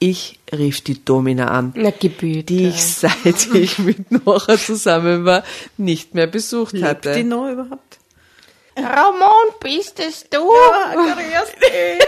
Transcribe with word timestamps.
Ich 0.00 0.38
rief 0.52 0.80
die 0.82 1.04
Domina 1.04 1.48
an, 1.48 1.72
Na, 1.74 1.90
die 1.90 2.68
ich 2.68 2.84
seit 2.94 3.52
ich 3.52 3.78
mit 3.80 4.12
Nora 4.12 4.56
zusammen 4.56 5.24
war, 5.24 5.42
nicht 5.76 6.14
mehr 6.14 6.28
besucht 6.28 6.72
Lebt 6.72 6.84
hatte. 6.86 7.14
die 7.14 7.24
noch 7.24 7.50
überhaupt? 7.50 7.98
Ramon, 8.76 9.54
bist 9.60 9.98
es 9.98 10.28
du? 10.30 10.38
Ja, 10.38 10.94
grüß 10.94 11.52
dich. 11.60 12.06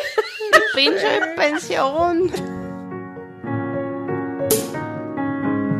Ich 0.52 0.74
bin 0.76 0.92
schon 0.98 1.28
in 1.28 1.36
Pension. 1.36 2.32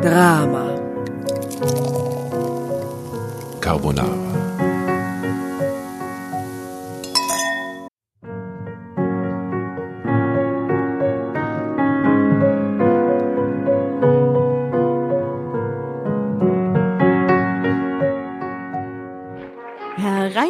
Drama. 0.02 0.80
Carbonara. 3.60 4.29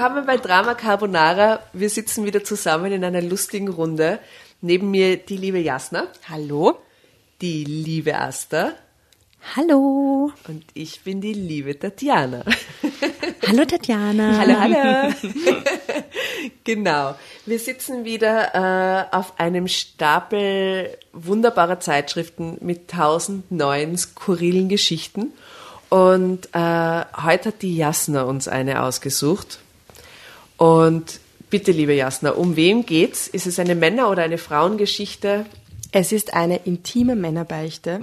Willkommen 0.00 0.24
bei 0.24 0.38
Drama 0.38 0.72
Carbonara. 0.72 1.60
Wir 1.74 1.90
sitzen 1.90 2.24
wieder 2.24 2.42
zusammen 2.42 2.90
in 2.90 3.04
einer 3.04 3.20
lustigen 3.20 3.68
Runde. 3.68 4.18
Neben 4.62 4.90
mir 4.90 5.18
die 5.18 5.36
liebe 5.36 5.58
Jasna, 5.58 6.06
Hallo? 6.26 6.78
die 7.42 7.64
liebe 7.64 8.18
Asta 8.18 8.72
Hallo. 9.54 10.32
und 10.48 10.64
ich 10.72 11.02
bin 11.02 11.20
die 11.20 11.34
liebe 11.34 11.78
Tatjana. 11.78 12.46
Hallo 13.46 13.66
Tatjana. 13.66 14.38
Hallo, 14.38 14.58
hallo. 14.58 15.14
genau. 16.64 17.14
Wir 17.44 17.58
sitzen 17.58 18.06
wieder 18.06 18.54
äh, 19.10 19.14
auf 19.14 19.38
einem 19.38 19.68
Stapel 19.68 20.96
wunderbarer 21.12 21.78
Zeitschriften 21.78 22.56
mit 22.62 22.88
tausend 22.88 23.52
neuen 23.52 23.98
skurrilen 23.98 24.70
Geschichten. 24.70 25.34
Und 25.90 26.46
äh, 26.54 27.04
heute 27.22 27.48
hat 27.48 27.60
die 27.60 27.76
Jasna 27.76 28.22
uns 28.22 28.48
eine 28.48 28.82
ausgesucht. 28.82 29.58
Und 30.60 31.20
bitte, 31.48 31.72
liebe 31.72 31.94
Jasna, 31.94 32.32
um 32.32 32.54
wem 32.54 32.84
geht's? 32.84 33.28
Ist 33.28 33.46
es 33.46 33.58
eine 33.58 33.74
Männer- 33.74 34.10
oder 34.10 34.24
eine 34.24 34.36
Frauengeschichte? 34.36 35.46
Es 35.90 36.12
ist 36.12 36.34
eine 36.34 36.58
intime 36.66 37.16
Männerbeichte 37.16 37.98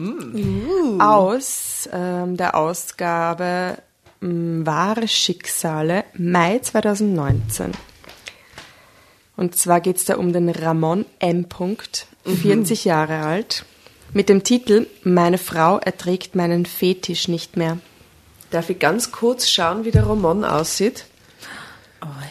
aus 0.97 1.87
ähm, 1.93 2.35
der 2.35 2.55
Ausgabe 2.55 3.77
ähm, 4.23 4.65
Wahre 4.65 5.07
Schicksale, 5.07 6.03
Mai 6.17 6.57
2019. 6.57 7.73
Und 9.35 9.55
zwar 9.55 9.79
geht 9.79 9.97
es 9.97 10.05
da 10.05 10.15
um 10.15 10.33
den 10.33 10.49
Ramon 10.49 11.05
M. 11.19 11.47
Punkt, 11.47 12.07
40 12.25 12.85
Jahre 12.85 13.19
alt, 13.19 13.65
mit 14.13 14.29
dem 14.29 14.43
Titel 14.43 14.87
Meine 15.03 15.37
Frau 15.37 15.77
erträgt 15.77 16.33
meinen 16.33 16.65
Fetisch 16.65 17.27
nicht 17.27 17.55
mehr. 17.55 17.77
Darf 18.49 18.71
ich 18.71 18.79
ganz 18.79 19.11
kurz 19.11 19.47
schauen, 19.47 19.85
wie 19.85 19.91
der 19.91 20.07
Ramon 20.07 20.43
aussieht? 20.43 21.05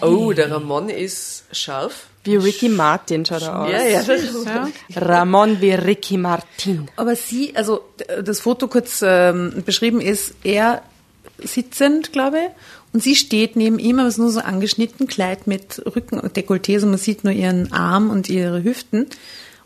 Oh, 0.00 0.32
der 0.32 0.50
Ramon 0.50 0.88
ist 0.88 1.44
scharf. 1.52 2.06
Wie 2.24 2.36
Ricky 2.36 2.68
Martin 2.68 3.24
schaut 3.24 3.42
er 3.42 3.60
aus. 3.60 3.70
Ja, 3.70 3.82
ja. 3.84 4.68
Ramon 4.96 5.60
wie 5.60 5.72
Ricky 5.72 6.16
Martin. 6.16 6.88
Aber 6.96 7.14
sie, 7.14 7.54
also 7.56 7.84
das 8.22 8.40
Foto 8.40 8.68
kurz 8.68 9.00
ähm, 9.02 9.62
beschrieben 9.64 10.00
ist, 10.00 10.34
er 10.42 10.82
sitzend, 11.38 12.12
glaube 12.12 12.38
ich, 12.38 12.48
und 12.92 13.02
sie 13.02 13.14
steht 13.14 13.56
neben 13.56 13.78
ihm, 13.78 13.98
aber 13.98 14.08
es 14.08 14.14
ist 14.14 14.20
nur 14.20 14.30
so 14.30 14.40
angeschnitten, 14.40 15.06
Kleid 15.06 15.46
mit 15.46 15.82
Rücken 15.94 16.18
und 16.18 16.36
Dekolleté, 16.36 16.80
so 16.80 16.86
man 16.86 16.98
sieht 16.98 17.24
nur 17.24 17.32
ihren 17.32 17.72
Arm 17.72 18.10
und 18.10 18.28
ihre 18.28 18.64
Hüften. 18.64 19.06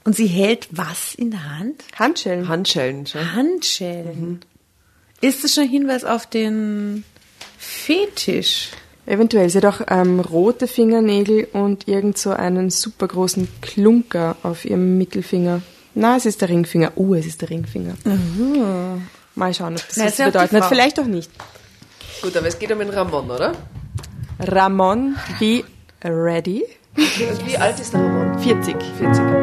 Und 0.02 0.16
sie 0.16 0.26
hält 0.26 0.68
was 0.70 1.14
in 1.14 1.30
der 1.30 1.58
Hand? 1.58 1.84
Handschellen. 1.94 2.48
Handschellen 2.48 3.06
schon. 3.06 3.34
Handschellen. 3.34 4.40
Ist 5.20 5.44
das 5.44 5.54
schon 5.54 5.64
ein 5.64 5.70
Hinweis 5.70 6.04
auf 6.04 6.26
den 6.26 7.04
Fetisch? 7.58 8.70
Eventuell. 9.10 9.50
Sie 9.50 9.58
hat 9.58 9.64
auch 9.64 9.80
ähm, 9.88 10.20
rote 10.20 10.68
Fingernägel 10.68 11.48
und 11.52 11.88
irgend 11.88 12.16
so 12.16 12.30
einen 12.30 12.70
super 12.70 13.08
großen 13.08 13.48
Klunker 13.60 14.36
auf 14.44 14.64
ihrem 14.64 14.98
Mittelfinger. 14.98 15.62
Na, 15.96 16.16
es 16.16 16.26
ist 16.26 16.40
der 16.42 16.48
Ringfinger. 16.48 16.92
Uh, 16.96 17.16
es 17.16 17.26
ist 17.26 17.42
der 17.42 17.50
Ringfinger. 17.50 17.94
Mal 19.34 19.52
schauen, 19.52 19.74
ob 19.74 19.84
das 19.88 19.96
Na, 19.96 20.04
was 20.04 20.16
bedeutet. 20.16 20.64
Vielleicht 20.66 21.00
auch 21.00 21.06
nicht. 21.06 21.28
Gut, 22.22 22.36
aber 22.36 22.46
es 22.46 22.56
geht 22.56 22.70
um 22.70 22.78
den 22.78 22.90
Ramon, 22.90 23.28
oder? 23.28 23.52
Ramon, 24.38 25.16
be 25.40 25.64
ready. 26.04 26.64
Wie 26.94 27.56
alt 27.56 27.80
ist 27.80 27.92
der 27.92 28.04
Ramon? 28.04 28.38
40. 28.38 28.76
40. 28.98 29.39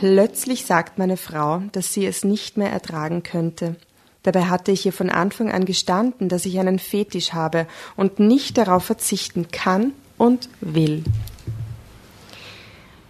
Plötzlich 0.00 0.64
sagt 0.64 0.96
meine 0.96 1.18
Frau, 1.18 1.60
dass 1.72 1.92
sie 1.92 2.06
es 2.06 2.24
nicht 2.24 2.56
mehr 2.56 2.70
ertragen 2.70 3.22
könnte. 3.22 3.76
Dabei 4.22 4.44
hatte 4.44 4.72
ich 4.72 4.86
ihr 4.86 4.94
von 4.94 5.10
Anfang 5.10 5.52
an 5.52 5.66
gestanden, 5.66 6.30
dass 6.30 6.46
ich 6.46 6.58
einen 6.58 6.78
Fetisch 6.78 7.34
habe 7.34 7.66
und 7.96 8.18
nicht 8.18 8.56
darauf 8.56 8.82
verzichten 8.82 9.48
kann 9.52 9.92
und 10.16 10.48
will. 10.62 11.04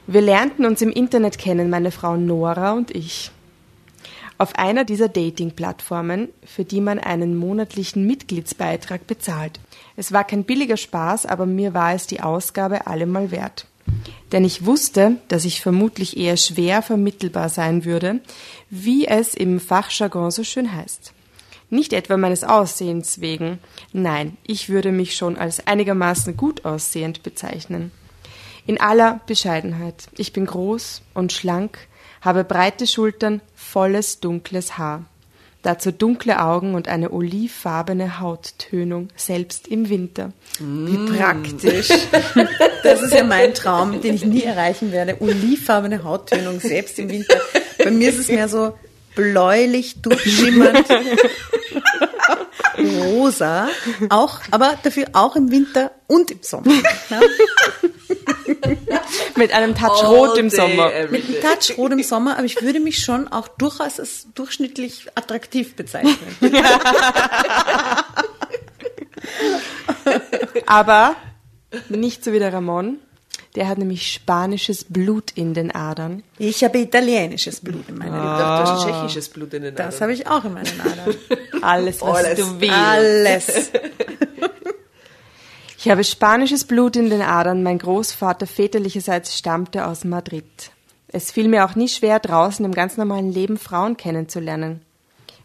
Wir 0.08 0.20
lernten 0.20 0.66
uns 0.66 0.82
im 0.82 0.90
Internet 0.90 1.38
kennen, 1.38 1.70
meine 1.70 1.92
Frau 1.92 2.16
Nora 2.16 2.72
und 2.72 2.90
ich. 2.90 3.30
Auf 4.36 4.56
einer 4.56 4.82
dieser 4.82 5.08
Dating-Plattformen, 5.08 6.30
für 6.44 6.64
die 6.64 6.80
man 6.80 6.98
einen 6.98 7.36
monatlichen 7.36 8.04
Mitgliedsbeitrag 8.04 9.06
bezahlt. 9.06 9.60
Es 9.94 10.10
war 10.10 10.24
kein 10.24 10.42
billiger 10.42 10.76
Spaß, 10.76 11.26
aber 11.26 11.46
mir 11.46 11.72
war 11.72 11.94
es 11.94 12.08
die 12.08 12.20
Ausgabe 12.20 12.88
allemal 12.88 13.30
wert. 13.30 13.68
Denn 14.32 14.44
ich 14.44 14.64
wusste, 14.64 15.16
dass 15.28 15.44
ich 15.44 15.60
vermutlich 15.60 16.16
eher 16.16 16.36
schwer 16.36 16.82
vermittelbar 16.82 17.48
sein 17.48 17.84
würde, 17.84 18.20
wie 18.70 19.06
es 19.06 19.34
im 19.34 19.60
Fachjargon 19.60 20.30
so 20.30 20.44
schön 20.44 20.72
heißt. 20.72 21.12
Nicht 21.68 21.92
etwa 21.92 22.16
meines 22.16 22.42
Aussehens 22.44 23.20
wegen, 23.20 23.58
nein, 23.92 24.36
ich 24.46 24.68
würde 24.68 24.92
mich 24.92 25.16
schon 25.16 25.36
als 25.36 25.66
einigermaßen 25.66 26.36
gut 26.36 26.64
aussehend 26.64 27.22
bezeichnen. 27.22 27.92
In 28.66 28.80
aller 28.80 29.20
Bescheidenheit. 29.26 30.08
Ich 30.16 30.32
bin 30.32 30.46
groß 30.46 31.02
und 31.14 31.32
schlank, 31.32 31.78
habe 32.20 32.44
breite 32.44 32.86
Schultern, 32.86 33.40
volles 33.54 34.20
dunkles 34.20 34.78
Haar. 34.78 35.04
Dazu 35.62 35.92
dunkle 35.92 36.42
Augen 36.42 36.74
und 36.74 36.88
eine 36.88 37.10
olivfarbene 37.10 38.18
Hauttönung, 38.18 39.08
selbst 39.14 39.68
im 39.68 39.90
Winter. 39.90 40.32
Wie 40.58 41.16
praktisch. 41.16 41.88
Das 42.82 43.02
ist 43.02 43.12
ja 43.12 43.24
mein 43.24 43.52
Traum, 43.52 44.00
den 44.00 44.14
ich 44.14 44.24
nie 44.24 44.42
erreichen 44.42 44.90
werde. 44.90 45.20
Olivfarbene 45.20 46.02
Hauttönung, 46.02 46.60
selbst 46.60 46.98
im 46.98 47.10
Winter. 47.10 47.38
Bei 47.76 47.90
mir 47.90 48.08
ist 48.08 48.18
es 48.18 48.28
mehr 48.28 48.48
so 48.48 48.74
bläulich, 49.14 50.00
durchschimmernd, 50.00 50.86
rosa, 52.78 53.68
auch, 54.08 54.40
aber 54.50 54.78
dafür 54.82 55.08
auch 55.12 55.36
im 55.36 55.50
Winter 55.50 55.90
und 56.06 56.30
im 56.30 56.38
Sommer. 56.42 56.72
Ja? 57.10 57.20
Mit 59.36 59.52
einem 59.52 59.74
Touch 59.74 60.04
Rot 60.04 60.36
im 60.38 60.50
Sommer. 60.50 60.90
Mit 61.10 61.24
einem 61.28 61.40
Touch 61.40 61.76
rot 61.78 61.92
im 61.92 62.02
Sommer, 62.02 62.36
aber 62.36 62.44
ich 62.44 62.60
würde 62.62 62.80
mich 62.80 62.98
schon 62.98 63.28
auch 63.28 63.48
durchaus 63.48 63.98
als 64.00 64.26
durchschnittlich 64.34 65.06
attraktiv 65.14 65.74
bezeichnen. 65.74 66.16
Aber 70.66 71.16
nicht 71.88 72.24
so 72.24 72.32
wie 72.32 72.38
der 72.38 72.52
Ramon. 72.52 72.98
Der 73.56 73.66
hat 73.66 73.78
nämlich 73.78 74.12
spanisches 74.12 74.84
Blut 74.84 75.32
in 75.34 75.54
den 75.54 75.72
Adern. 75.74 76.22
Ich 76.38 76.62
habe 76.62 76.78
italienisches 76.78 77.60
Blut 77.60 77.88
in 77.88 77.98
meinen 77.98 78.14
Ich 78.14 78.20
Adern. 78.20 78.38
dachte, 78.38 78.62
du 78.64 78.70
hast 78.70 78.84
tschechisches 79.00 79.28
Blut 79.28 79.52
in 79.54 79.62
den 79.64 79.74
Das 79.74 79.96
Adern. 79.96 80.00
habe 80.02 80.12
ich 80.12 80.26
auch 80.28 80.44
in 80.44 80.54
meinen 80.54 80.80
Adern. 80.80 81.16
Alles, 81.60 82.00
was 82.00 82.16
Alles. 82.24 82.38
du 82.38 82.60
willst. 82.60 82.74
Alles. 82.76 83.70
Ich 85.82 85.88
habe 85.88 86.04
spanisches 86.04 86.66
Blut 86.66 86.94
in 86.94 87.08
den 87.08 87.22
Adern. 87.22 87.62
Mein 87.62 87.78
Großvater 87.78 88.46
väterlicherseits 88.46 89.38
stammte 89.38 89.86
aus 89.86 90.04
Madrid. 90.04 90.72
Es 91.08 91.32
fiel 91.32 91.48
mir 91.48 91.64
auch 91.64 91.74
nie 91.74 91.88
schwer, 91.88 92.20
draußen 92.20 92.62
im 92.66 92.74
ganz 92.74 92.98
normalen 92.98 93.32
Leben 93.32 93.56
Frauen 93.56 93.96
kennenzulernen, 93.96 94.82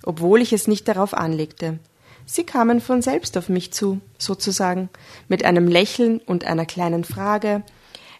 obwohl 0.04 0.42
ich 0.42 0.52
es 0.52 0.68
nicht 0.68 0.90
darauf 0.90 1.14
anlegte. 1.14 1.80
Sie 2.26 2.44
kamen 2.44 2.82
von 2.82 3.02
selbst 3.02 3.38
auf 3.38 3.48
mich 3.48 3.72
zu, 3.72 4.02
sozusagen, 4.18 4.90
mit 5.30 5.46
einem 5.46 5.70
Lächeln 5.70 6.20
und 6.20 6.44
einer 6.44 6.66
kleinen 6.66 7.06
Frage, 7.06 7.64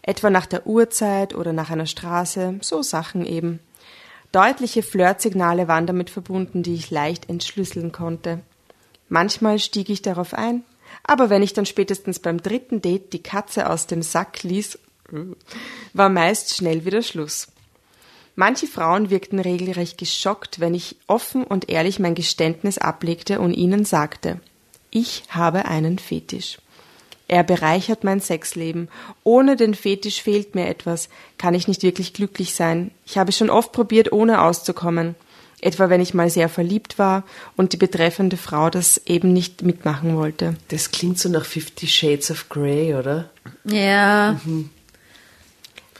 etwa 0.02 0.30
nach 0.30 0.46
der 0.46 0.66
Uhrzeit 0.66 1.36
oder 1.36 1.52
nach 1.52 1.70
einer 1.70 1.86
Straße, 1.86 2.60
so 2.62 2.82
Sachen 2.82 3.26
eben. 3.26 3.60
Deutliche 4.32 4.84
Flirtsignale 4.84 5.68
waren 5.68 5.86
damit 5.86 6.10
verbunden, 6.10 6.64
die 6.64 6.76
ich 6.76 6.92
leicht 6.92 7.30
entschlüsseln 7.30 7.92
konnte. 7.92 8.40
Manchmal 9.10 9.60
stieg 9.60 9.90
ich 9.90 10.02
darauf 10.02 10.34
ein, 10.34 10.64
aber 11.08 11.30
wenn 11.30 11.44
ich 11.44 11.54
dann 11.54 11.66
spätestens 11.66 12.20
beim 12.20 12.42
dritten 12.42 12.82
Date 12.82 13.14
die 13.14 13.24
Katze 13.24 13.70
aus 13.70 13.88
dem 13.88 14.02
Sack 14.02 14.44
ließ, 14.44 14.80
war 15.94 16.10
meist 16.10 16.56
schnell 16.56 16.86
wieder 16.86 17.02
Schluss. 17.02 17.48
Manche 18.36 18.68
Frauen 18.68 19.10
wirkten 19.10 19.40
regelrecht 19.40 19.98
geschockt, 19.98 20.60
wenn 20.60 20.74
ich 20.74 20.98
offen 21.08 21.44
und 21.44 21.70
ehrlich 21.70 22.00
mein 22.00 22.16
Geständnis 22.16 22.78
ablegte 22.78 23.40
und 23.40 23.54
ihnen 23.54 23.86
sagte, 23.86 24.42
ich 24.92 25.24
habe 25.30 25.66
einen 25.66 26.00
Fetisch. 26.00 26.58
Er 27.28 27.44
bereichert 27.44 28.04
mein 28.04 28.20
Sexleben. 28.20 28.90
Ohne 29.24 29.56
den 29.56 29.74
Fetisch 29.74 30.22
fehlt 30.22 30.54
mir 30.54 30.68
etwas, 30.68 31.10
kann 31.38 31.56
ich 31.56 31.68
nicht 31.68 31.82
wirklich 31.82 32.14
glücklich 32.14 32.54
sein. 32.54 32.92
Ich 33.06 33.18
habe 33.18 33.32
schon 33.32 33.50
oft 33.50 33.72
probiert, 33.72 34.12
ohne 34.12 34.42
auszukommen. 34.42 35.16
Etwa 35.62 35.90
wenn 35.90 36.02
ich 36.02 36.14
mal 36.14 36.30
sehr 36.30 36.50
verliebt 36.50 37.00
war 37.00 37.24
und 37.56 37.74
die 37.74 37.78
betreffende 37.78 38.38
Frau 38.38 38.70
das 38.70 39.02
eben 39.06 39.34
nicht 39.34 39.62
mitmachen 39.64 40.16
wollte. 40.16 40.56
Das 40.68 40.92
klingt 40.92 41.18
so 41.18 41.30
nach 41.30 41.46
Fifty 41.46 41.88
Shades 41.88 42.30
of 42.32 42.50
Grey, 42.50 42.94
oder? 42.96 43.30
Ja. 43.64 44.40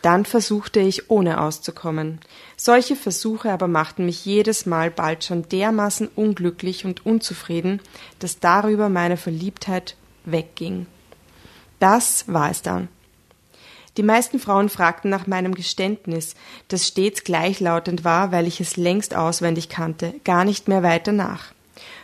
Dann 0.02 0.26
versuchte 0.26 0.80
ich, 0.80 1.10
ohne 1.10 1.42
auszukommen. 1.42 2.20
Solche 2.58 2.96
Versuche 2.96 3.52
aber 3.52 3.68
machten 3.68 4.06
mich 4.06 4.24
jedes 4.24 4.66
Mal 4.68 4.92
bald 4.92 5.24
schon 5.24 5.50
dermaßen 5.50 6.10
unglücklich 6.16 6.86
und 6.86 7.06
unzufrieden, 7.06 7.82
dass 8.20 8.40
darüber 8.40 8.90
meine 8.90 9.18
Verliebtheit 9.18 9.96
wegging. 10.26 10.86
Das 11.80 12.26
war 12.28 12.52
es 12.52 12.62
dann. 12.62 12.88
Die 13.98 14.04
meisten 14.04 14.40
Frauen 14.40 14.70
fragten 14.70 15.10
nach 15.10 15.26
meinem 15.28 15.54
Geständnis, 15.56 16.36
das 16.68 16.86
stets 16.88 17.24
gleichlautend 17.24 18.04
war, 18.04 18.32
weil 18.32 18.46
ich 18.48 18.60
es 18.60 18.76
längst 18.78 19.16
auswendig 19.16 19.70
kannte, 19.70 20.14
gar 20.24 20.44
nicht 20.46 20.68
mehr 20.68 20.84
weiter 20.84 21.12
nach. 21.12 21.54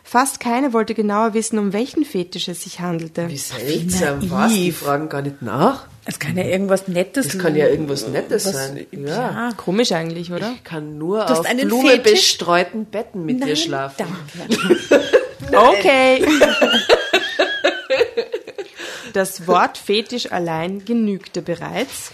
Fast 0.04 0.40
keine 0.40 0.74
wollte 0.74 0.94
genauer 0.96 1.34
wissen, 1.34 1.60
um 1.60 1.74
welchen 1.74 2.04
Fetisch 2.06 2.48
es 2.48 2.64
sich 2.64 2.80
handelte. 2.80 3.30
Wie 3.30 3.38
seltsam. 3.38 4.30
Was? 4.32 4.52
Die 4.54 4.72
fragen 4.72 5.10
gar 5.10 5.22
nicht 5.22 5.42
nach? 5.42 5.86
Es 6.06 6.18
kann 6.18 6.36
ja 6.36 6.44
irgendwas 6.44 6.88
Nettes 6.88 7.28
Das 7.28 7.38
kann 7.38 7.56
ja 7.56 7.68
irgendwas 7.68 8.08
Nettes 8.08 8.46
was- 8.48 8.54
sein. 8.54 8.86
Ja. 8.92 9.08
Ja. 9.10 9.50
Komisch 9.56 9.92
eigentlich, 9.92 10.32
oder? 10.34 10.52
Ich 10.56 10.64
kann 10.64 10.98
nur 10.98 11.30
auf 11.30 11.46
einen 11.46 11.68
blumenbestreuten 11.68 12.86
Betten 12.86 13.26
mit 13.26 13.40
dir 13.42 13.48
Nein, 13.48 13.56
schlafen. 13.58 14.06
danke. 14.38 14.80
Okay. 15.54 16.26
Das 19.14 19.48
Wort 19.48 19.78
Fetisch 19.78 20.32
allein 20.32 20.86
genügte 20.86 21.42
bereits. 21.42 22.12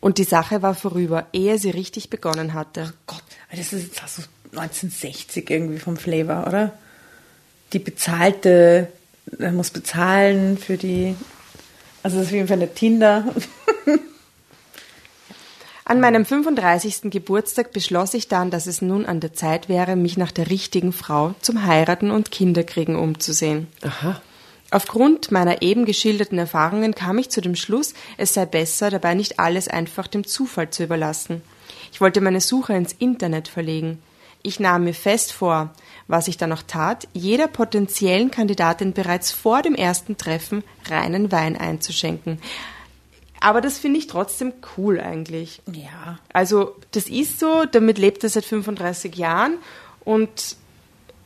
Und 0.00 0.18
die 0.18 0.24
Sache 0.24 0.60
war 0.62 0.74
vorüber, 0.74 1.26
ehe 1.32 1.58
sie 1.58 1.70
richtig 1.70 2.10
begonnen 2.10 2.52
hatte. 2.52 2.92
Gott, 3.06 3.22
das 3.50 3.72
ist 3.72 3.96
jetzt 3.96 4.16
so 4.16 4.22
1960 4.52 5.48
irgendwie 5.48 5.78
vom 5.78 5.96
Flavor, 5.96 6.46
oder? 6.46 6.72
Die 7.72 7.78
bezahlte, 7.78 8.88
er 9.38 9.52
muss 9.52 9.70
bezahlen 9.70 10.58
für 10.58 10.76
die, 10.76 11.16
also 12.02 12.18
das 12.18 12.26
ist 12.26 12.32
wie 12.32 12.42
auf 12.42 12.50
einer 12.50 12.72
Tinder. 12.74 13.24
An 15.86 16.00
meinem 16.00 16.24
35. 16.24 17.10
Geburtstag 17.10 17.72
beschloss 17.72 18.14
ich 18.14 18.28
dann, 18.28 18.50
dass 18.50 18.66
es 18.66 18.80
nun 18.80 19.04
an 19.04 19.20
der 19.20 19.34
Zeit 19.34 19.68
wäre, 19.68 19.96
mich 19.96 20.16
nach 20.16 20.32
der 20.32 20.50
richtigen 20.50 20.92
Frau 20.92 21.34
zum 21.40 21.64
Heiraten 21.66 22.10
und 22.10 22.30
Kinderkriegen 22.30 22.96
umzusehen. 22.96 23.68
Aha. 23.82 24.20
Aufgrund 24.74 25.30
meiner 25.30 25.62
eben 25.62 25.84
geschilderten 25.84 26.36
Erfahrungen 26.36 26.96
kam 26.96 27.16
ich 27.18 27.30
zu 27.30 27.40
dem 27.40 27.54
Schluss, 27.54 27.94
es 28.16 28.34
sei 28.34 28.44
besser, 28.44 28.90
dabei 28.90 29.14
nicht 29.14 29.38
alles 29.38 29.68
einfach 29.68 30.08
dem 30.08 30.26
Zufall 30.26 30.70
zu 30.70 30.82
überlassen. 30.82 31.42
Ich 31.92 32.00
wollte 32.00 32.20
meine 32.20 32.40
Suche 32.40 32.74
ins 32.74 32.92
Internet 32.92 33.46
verlegen. 33.46 34.02
Ich 34.42 34.58
nahm 34.58 34.82
mir 34.82 34.92
fest 34.92 35.32
vor, 35.32 35.72
was 36.08 36.26
ich 36.26 36.38
dann 36.38 36.52
auch 36.52 36.62
tat, 36.66 37.06
jeder 37.12 37.46
potenziellen 37.46 38.32
Kandidatin 38.32 38.94
bereits 38.94 39.30
vor 39.30 39.62
dem 39.62 39.76
ersten 39.76 40.16
Treffen 40.16 40.64
reinen 40.90 41.30
Wein 41.30 41.56
einzuschenken. 41.56 42.40
Aber 43.38 43.60
das 43.60 43.78
finde 43.78 44.00
ich 44.00 44.08
trotzdem 44.08 44.54
cool 44.76 44.98
eigentlich. 44.98 45.62
Ja. 45.72 46.18
Also, 46.32 46.74
das 46.90 47.06
ist 47.06 47.38
so, 47.38 47.64
damit 47.64 47.96
lebt 47.96 48.24
er 48.24 48.28
seit 48.28 48.44
35 48.44 49.14
Jahren 49.14 49.54
und 50.04 50.56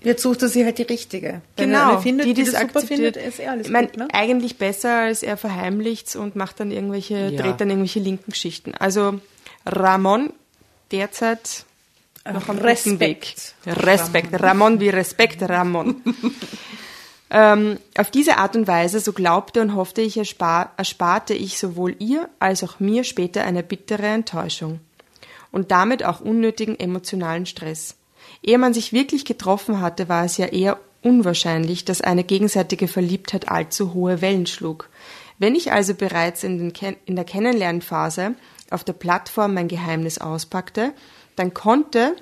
Jetzt 0.00 0.22
sucht 0.22 0.42
er 0.42 0.48
sich 0.48 0.64
halt 0.64 0.78
die 0.78 0.82
richtige. 0.82 1.42
Wenn 1.56 1.72
er 1.72 1.80
Genau, 1.80 1.92
eine 1.92 2.00
findet, 2.02 2.26
die, 2.26 2.34
die 2.34 2.44
das 2.44 2.52
das 2.52 2.60
super 2.62 2.78
akzeptiert. 2.80 3.14
findet, 3.16 3.28
ist 3.28 3.40
eh 3.40 3.46
alles 3.48 3.66
ich 3.66 3.72
mein, 3.72 3.86
gut, 3.88 3.96
ne? 3.96 4.08
eigentlich 4.12 4.56
besser, 4.56 4.94
als 5.00 5.22
er 5.22 5.36
verheimlicht's 5.36 6.14
und 6.16 6.36
macht 6.36 6.60
dann 6.60 6.70
irgendwelche, 6.70 7.30
Ja. 7.30 7.42
dreht 7.42 7.60
dann 7.60 7.68
irgendwelche 7.70 8.00
linken 8.00 8.30
Geschichten. 8.30 8.74
Also 8.78 9.20
Ramon 9.66 10.32
derzeit 10.92 11.64
noch 12.32 12.48
am 12.48 12.58
Respekt. 12.58 13.00
Weg. 13.00 13.34
Respekt. 13.66 14.40
Ramon 14.42 14.80
wie 14.80 14.88
Respekt, 14.90 15.42
Ramon. 15.42 15.96
ähm, 17.30 17.78
auf 17.96 18.10
diese 18.10 18.38
Art 18.38 18.56
und 18.56 18.66
Weise, 18.66 19.00
so 19.00 19.12
glaubte 19.12 19.60
und 19.60 19.74
hoffte 19.74 20.00
ich, 20.00 20.16
erspar, 20.16 20.72
ersparte 20.76 21.34
ich 21.34 21.58
sowohl 21.58 21.96
ihr 21.98 22.28
als 22.38 22.62
auch 22.64 22.80
mir 22.80 23.04
später 23.04 23.44
eine 23.44 23.62
bittere 23.62 24.06
Enttäuschung. 24.06 24.80
Und 25.50 25.70
damit 25.70 26.04
auch 26.04 26.20
unnötigen 26.20 26.78
emotionalen 26.78 27.46
Stress. 27.46 27.94
Ehe 28.42 28.58
man 28.58 28.74
sich 28.74 28.92
wirklich 28.92 29.24
getroffen 29.24 29.80
hatte, 29.80 30.08
war 30.08 30.24
es 30.24 30.36
ja 30.36 30.46
eher 30.46 30.78
unwahrscheinlich, 31.02 31.84
dass 31.84 32.00
eine 32.00 32.24
gegenseitige 32.24 32.88
Verliebtheit 32.88 33.48
allzu 33.48 33.94
hohe 33.94 34.20
Wellen 34.20 34.46
schlug. 34.46 34.88
Wenn 35.38 35.54
ich 35.54 35.72
also 35.72 35.94
bereits 35.94 36.42
in, 36.42 36.72
Ken 36.72 36.96
in 37.06 37.16
der 37.16 37.24
Kennenlernphase 37.24 38.34
auf 38.70 38.84
der 38.84 38.92
Plattform 38.92 39.54
mein 39.54 39.68
Geheimnis 39.68 40.18
auspackte, 40.18 40.92
dann 41.36 41.54
konnte 41.54 42.16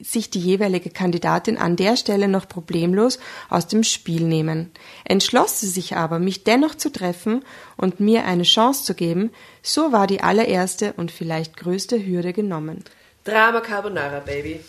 sich 0.00 0.30
die 0.30 0.40
jeweilige 0.40 0.90
Kandidatin 0.90 1.56
an 1.56 1.76
der 1.76 1.96
Stelle 1.96 2.28
noch 2.28 2.48
problemlos 2.48 3.18
aus 3.48 3.66
dem 3.68 3.84
Spiel 3.84 4.22
nehmen. 4.22 4.70
Entschloss 5.04 5.60
sie 5.60 5.68
sich 5.68 5.96
aber, 5.96 6.18
mich 6.18 6.44
dennoch 6.44 6.74
zu 6.74 6.90
treffen 6.90 7.44
und 7.76 8.00
mir 8.00 8.24
eine 8.24 8.42
Chance 8.42 8.84
zu 8.84 8.94
geben, 8.94 9.30
so 9.62 9.92
war 9.92 10.06
die 10.06 10.20
allererste 10.20 10.94
und 10.96 11.10
vielleicht 11.10 11.56
größte 11.56 12.04
Hürde 12.04 12.32
genommen. 12.32 12.84
Drama 13.24 13.60
Carbonara, 13.60 14.20
Baby. 14.20 14.60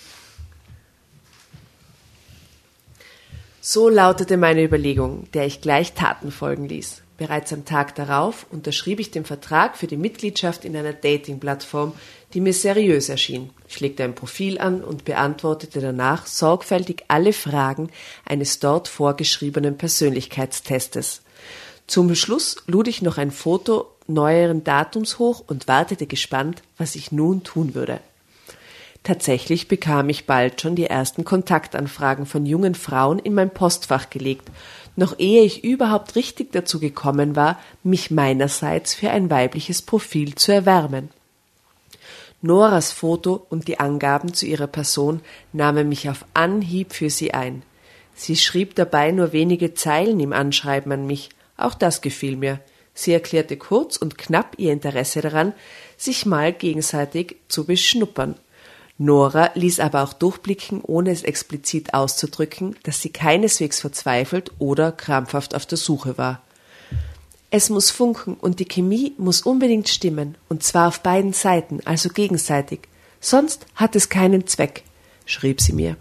So 3.68 3.90
lautete 3.90 4.38
meine 4.38 4.64
Überlegung, 4.64 5.24
der 5.34 5.48
ich 5.48 5.60
gleich 5.60 5.94
Taten 5.94 6.30
folgen 6.32 6.70
ließ. 6.70 7.02
Bereits 7.18 7.52
am 7.52 7.66
Tag 7.66 7.96
darauf 7.96 8.46
unterschrieb 8.52 9.00
ich 9.00 9.10
den 9.10 9.26
Vertrag 9.26 9.76
für 9.76 9.88
die 9.88 9.98
Mitgliedschaft 9.98 10.66
in 10.66 10.78
einer 10.78 10.94
Dating-Plattform, 10.94 11.94
die 12.36 12.42
mir 12.42 12.54
seriös 12.54 13.10
erschien. 13.10 13.50
Ich 13.68 13.80
legte 13.80 14.04
ein 14.04 14.14
Profil 14.14 14.60
an 14.60 14.84
und 14.84 15.04
beantwortete 15.04 15.82
danach 15.82 16.28
sorgfältig 16.28 17.06
alle 17.08 17.34
Fragen 17.34 17.90
eines 18.24 18.60
dort 18.60 18.88
vorgeschriebenen 18.88 19.80
Persönlichkeitstestes. 19.80 21.24
Zum 21.88 22.14
Schluss 22.14 22.58
lud 22.68 22.88
ich 22.88 23.02
noch 23.02 23.18
ein 23.18 23.32
Foto 23.32 23.88
neueren 24.06 24.64
Datums 24.64 25.18
hoch 25.18 25.44
und 25.48 25.68
wartete 25.68 26.06
gespannt, 26.06 26.62
was 26.78 26.94
ich 26.94 27.12
nun 27.12 27.44
tun 27.44 27.74
würde. 27.74 28.00
Tatsächlich 29.06 29.68
bekam 29.68 30.10
ich 30.10 30.26
bald 30.26 30.60
schon 30.60 30.76
die 30.76 30.88
ersten 30.88 31.24
Kontaktanfragen 31.24 32.26
von 32.26 32.48
jungen 32.48 32.74
Frauen 32.74 33.20
in 33.20 33.36
mein 33.36 33.52
Postfach 33.52 34.10
gelegt, 34.10 34.50
noch 34.96 35.20
ehe 35.20 35.44
ich 35.44 35.64
überhaupt 35.64 36.16
richtig 36.16 36.52
dazu 36.54 36.80
gekommen 36.80 37.36
war, 37.36 37.60
mich 37.84 38.10
meinerseits 38.10 38.96
für 38.96 39.12
ein 39.12 39.30
weibliches 39.30 39.84
Profil 39.84 40.34
zu 40.34 40.52
erwärmen. 40.52 41.10
Noras 42.42 42.92
Foto 42.92 43.46
und 43.52 43.68
die 43.68 43.80
Angaben 43.80 44.34
zu 44.34 44.48
ihrer 44.48 44.66
Person 44.66 45.22
nahmen 45.54 45.88
mich 45.88 46.10
auf 46.10 46.26
Anhieb 46.34 46.92
für 46.92 47.12
sie 47.12 47.32
ein. 47.32 47.62
Sie 48.16 48.36
schrieb 48.36 48.74
dabei 48.74 49.12
nur 49.12 49.34
wenige 49.34 49.76
Zeilen 49.76 50.20
im 50.20 50.34
Anschreiben 50.34 50.92
an 50.92 51.06
mich, 51.06 51.30
auch 51.58 51.76
das 51.76 52.02
gefiel 52.02 52.38
mir. 52.38 52.60
Sie 52.96 53.14
erklärte 53.14 53.56
kurz 53.58 53.98
und 53.98 54.18
knapp 54.18 54.56
ihr 54.58 54.74
Interesse 54.74 55.22
daran, 55.22 55.54
sich 55.96 56.26
mal 56.26 56.52
gegenseitig 56.54 57.36
zu 57.50 57.66
beschnuppern. 57.66 58.34
Nora 58.98 59.52
ließ 59.56 59.82
aber 59.82 60.04
auch 60.04 60.14
durchblicken, 60.14 60.82
ohne 60.82 61.12
es 61.12 61.24
explizit 61.24 61.94
auszudrücken, 61.94 62.78
dass 62.84 63.02
sie 63.02 63.10
keineswegs 63.10 63.82
verzweifelt 63.82 64.52
oder 64.58 64.92
krampfhaft 64.92 65.54
auf 65.54 65.66
der 65.66 65.78
Suche 65.78 66.18
war. 66.18 66.42
Es 67.52 67.70
muss 67.70 67.92
funken 67.92 68.36
und 68.36 68.60
die 68.60 68.66
Chemie 68.66 69.14
muss 69.18 69.42
unbedingt 69.42 69.90
stimmen, 69.90 70.38
und 70.50 70.64
zwar 70.64 70.88
auf 70.88 71.02
beiden 71.02 71.34
Seiten, 71.34 71.80
also 71.86 72.10
gegenseitig. 72.10 72.82
Sonst 73.20 73.66
hat 73.76 73.96
es 73.96 74.10
keinen 74.10 74.48
Zweck, 74.48 74.84
schrieb 75.26 75.62
sie 75.62 75.74
mir. 75.74 75.98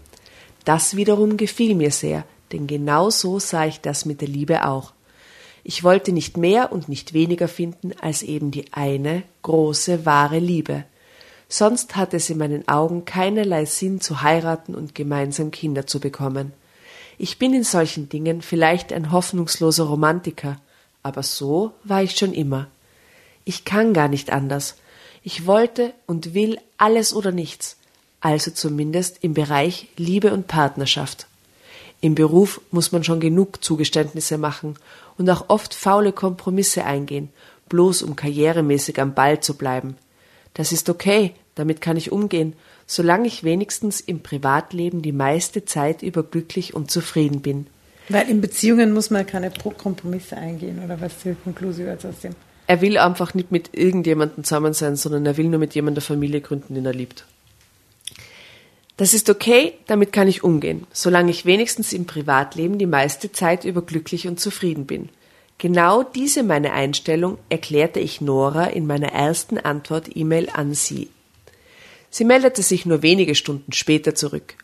Das 0.63 0.95
wiederum 0.95 1.37
gefiel 1.37 1.75
mir 1.75 1.91
sehr, 1.91 2.25
denn 2.51 2.65
genau 2.65 3.09
so 3.09 3.39
sah 3.39 3.65
ich 3.65 3.81
das 3.81 4.05
mit 4.05 4.21
der 4.21 4.27
Liebe 4.27 4.65
auch. 4.65 4.93
Ich 5.63 5.83
wollte 5.83 6.11
nicht 6.11 6.37
mehr 6.37 6.71
und 6.71 6.89
nicht 6.89 7.13
weniger 7.13 7.47
finden 7.47 7.91
als 7.99 8.21
eben 8.21 8.51
die 8.51 8.71
eine 8.71 9.23
große, 9.41 10.05
wahre 10.05 10.39
Liebe. 10.39 10.85
Sonst 11.57 11.95
hatte 11.95 12.17
es 12.17 12.29
in 12.29 12.37
meinen 12.37 12.67
Augen 12.67 13.05
keinerlei 13.05 13.63
Sinn 13.63 14.01
zu 14.01 14.21
heiraten 14.21 14.75
und 14.75 14.93
gemeinsam 14.93 15.51
Kinder 15.51 15.87
zu 15.87 16.01
bekommen. 16.01 16.51
Ich 17.17 17.39
bin 17.39 17.53
in 17.53 17.63
solchen 17.63 18.09
Dingen 18.09 18.41
vielleicht 18.41 18.91
ein 18.91 19.13
hoffnungsloser 19.13 19.85
Romantiker, 19.85 20.59
aber 21.01 21.23
so 21.23 21.71
war 21.85 22.03
ich 22.03 22.17
schon 22.17 22.33
immer. 22.33 22.67
Ich 23.45 23.63
kann 23.63 23.93
gar 23.93 24.09
nicht 24.09 24.33
anders. 24.33 24.75
Ich 25.23 25.47
wollte 25.47 25.93
und 26.07 26.33
will 26.33 26.59
alles 26.75 27.13
oder 27.13 27.31
nichts, 27.31 27.77
also 28.19 28.51
zumindest 28.51 29.19
im 29.21 29.33
Bereich 29.33 29.87
Liebe 29.95 30.33
und 30.33 30.47
Partnerschaft. 30.47 31.25
Im 32.01 32.15
Beruf 32.15 32.59
muss 32.71 32.91
man 32.91 33.05
schon 33.05 33.21
genug 33.21 33.63
Zugeständnisse 33.63 34.37
machen 34.37 34.75
und 35.17 35.29
auch 35.29 35.45
oft 35.47 35.73
faule 35.73 36.11
Kompromisse 36.11 36.83
eingehen, 36.83 37.29
bloß 37.69 38.03
um 38.03 38.17
karrieremäßig 38.17 38.99
am 38.99 39.13
Ball 39.13 39.39
zu 39.39 39.53
bleiben. 39.53 39.95
Das 40.53 40.73
ist 40.73 40.89
okay, 40.89 41.33
damit 41.55 41.81
kann 41.81 41.97
ich 41.97 42.11
umgehen, 42.11 42.53
solange 42.85 43.27
ich 43.27 43.43
wenigstens 43.43 44.01
im 44.01 44.21
Privatleben 44.21 45.01
die 45.01 45.11
meiste 45.11 45.65
Zeit 45.65 46.03
über 46.03 46.23
glücklich 46.23 46.73
und 46.73 46.91
zufrieden 46.91 47.41
bin. 47.41 47.67
Weil 48.09 48.29
in 48.29 48.41
Beziehungen 48.41 48.93
muss 48.93 49.09
man 49.09 49.25
keine 49.25 49.51
Kompromisse 49.51 50.37
eingehen, 50.37 50.81
oder 50.83 51.01
was 51.01 51.17
die 51.23 51.35
Konklusion 51.43 51.87
jetzt 51.87 52.05
aus 52.05 52.19
dem? 52.19 52.35
Er 52.67 52.81
will 52.81 52.97
einfach 52.97 53.33
nicht 53.33 53.51
mit 53.51 53.71
irgendjemandem 53.73 54.43
zusammen 54.43 54.73
sein, 54.73 54.95
sondern 54.95 55.25
er 55.25 55.37
will 55.37 55.49
nur 55.49 55.59
mit 55.59 55.75
jemandem 55.75 55.95
der 55.95 56.03
Familie 56.03 56.41
gründen, 56.41 56.75
den 56.75 56.85
er 56.85 56.93
liebt. 56.93 57.25
Das 58.97 59.13
ist 59.13 59.29
okay, 59.29 59.73
damit 59.87 60.13
kann 60.13 60.27
ich 60.27 60.43
umgehen, 60.43 60.87
solange 60.93 61.29
ich 61.29 61.45
wenigstens 61.45 61.93
im 61.93 62.05
Privatleben 62.05 62.77
die 62.77 62.85
meiste 62.85 63.31
Zeit 63.31 63.65
über 63.65 63.81
glücklich 63.81 64.27
und 64.27 64.39
zufrieden 64.39 64.85
bin. 64.85 65.09
Genau 65.57 66.03
diese 66.03 66.43
meine 66.43 66.73
Einstellung 66.73 67.37
erklärte 67.49 67.99
ich 67.99 68.21
Nora 68.21 68.65
in 68.65 68.87
meiner 68.87 69.11
ersten 69.11 69.57
Antwort-E-Mail 69.57 70.49
an 70.53 70.73
sie. 70.73 71.09
Sie 72.15 72.23
meldete 72.23 72.61
sich 72.61 72.85
nur 72.85 73.01
wenige 73.01 73.35
Stunden 73.35 73.73
später 73.73 74.15
zurück. 74.15 74.55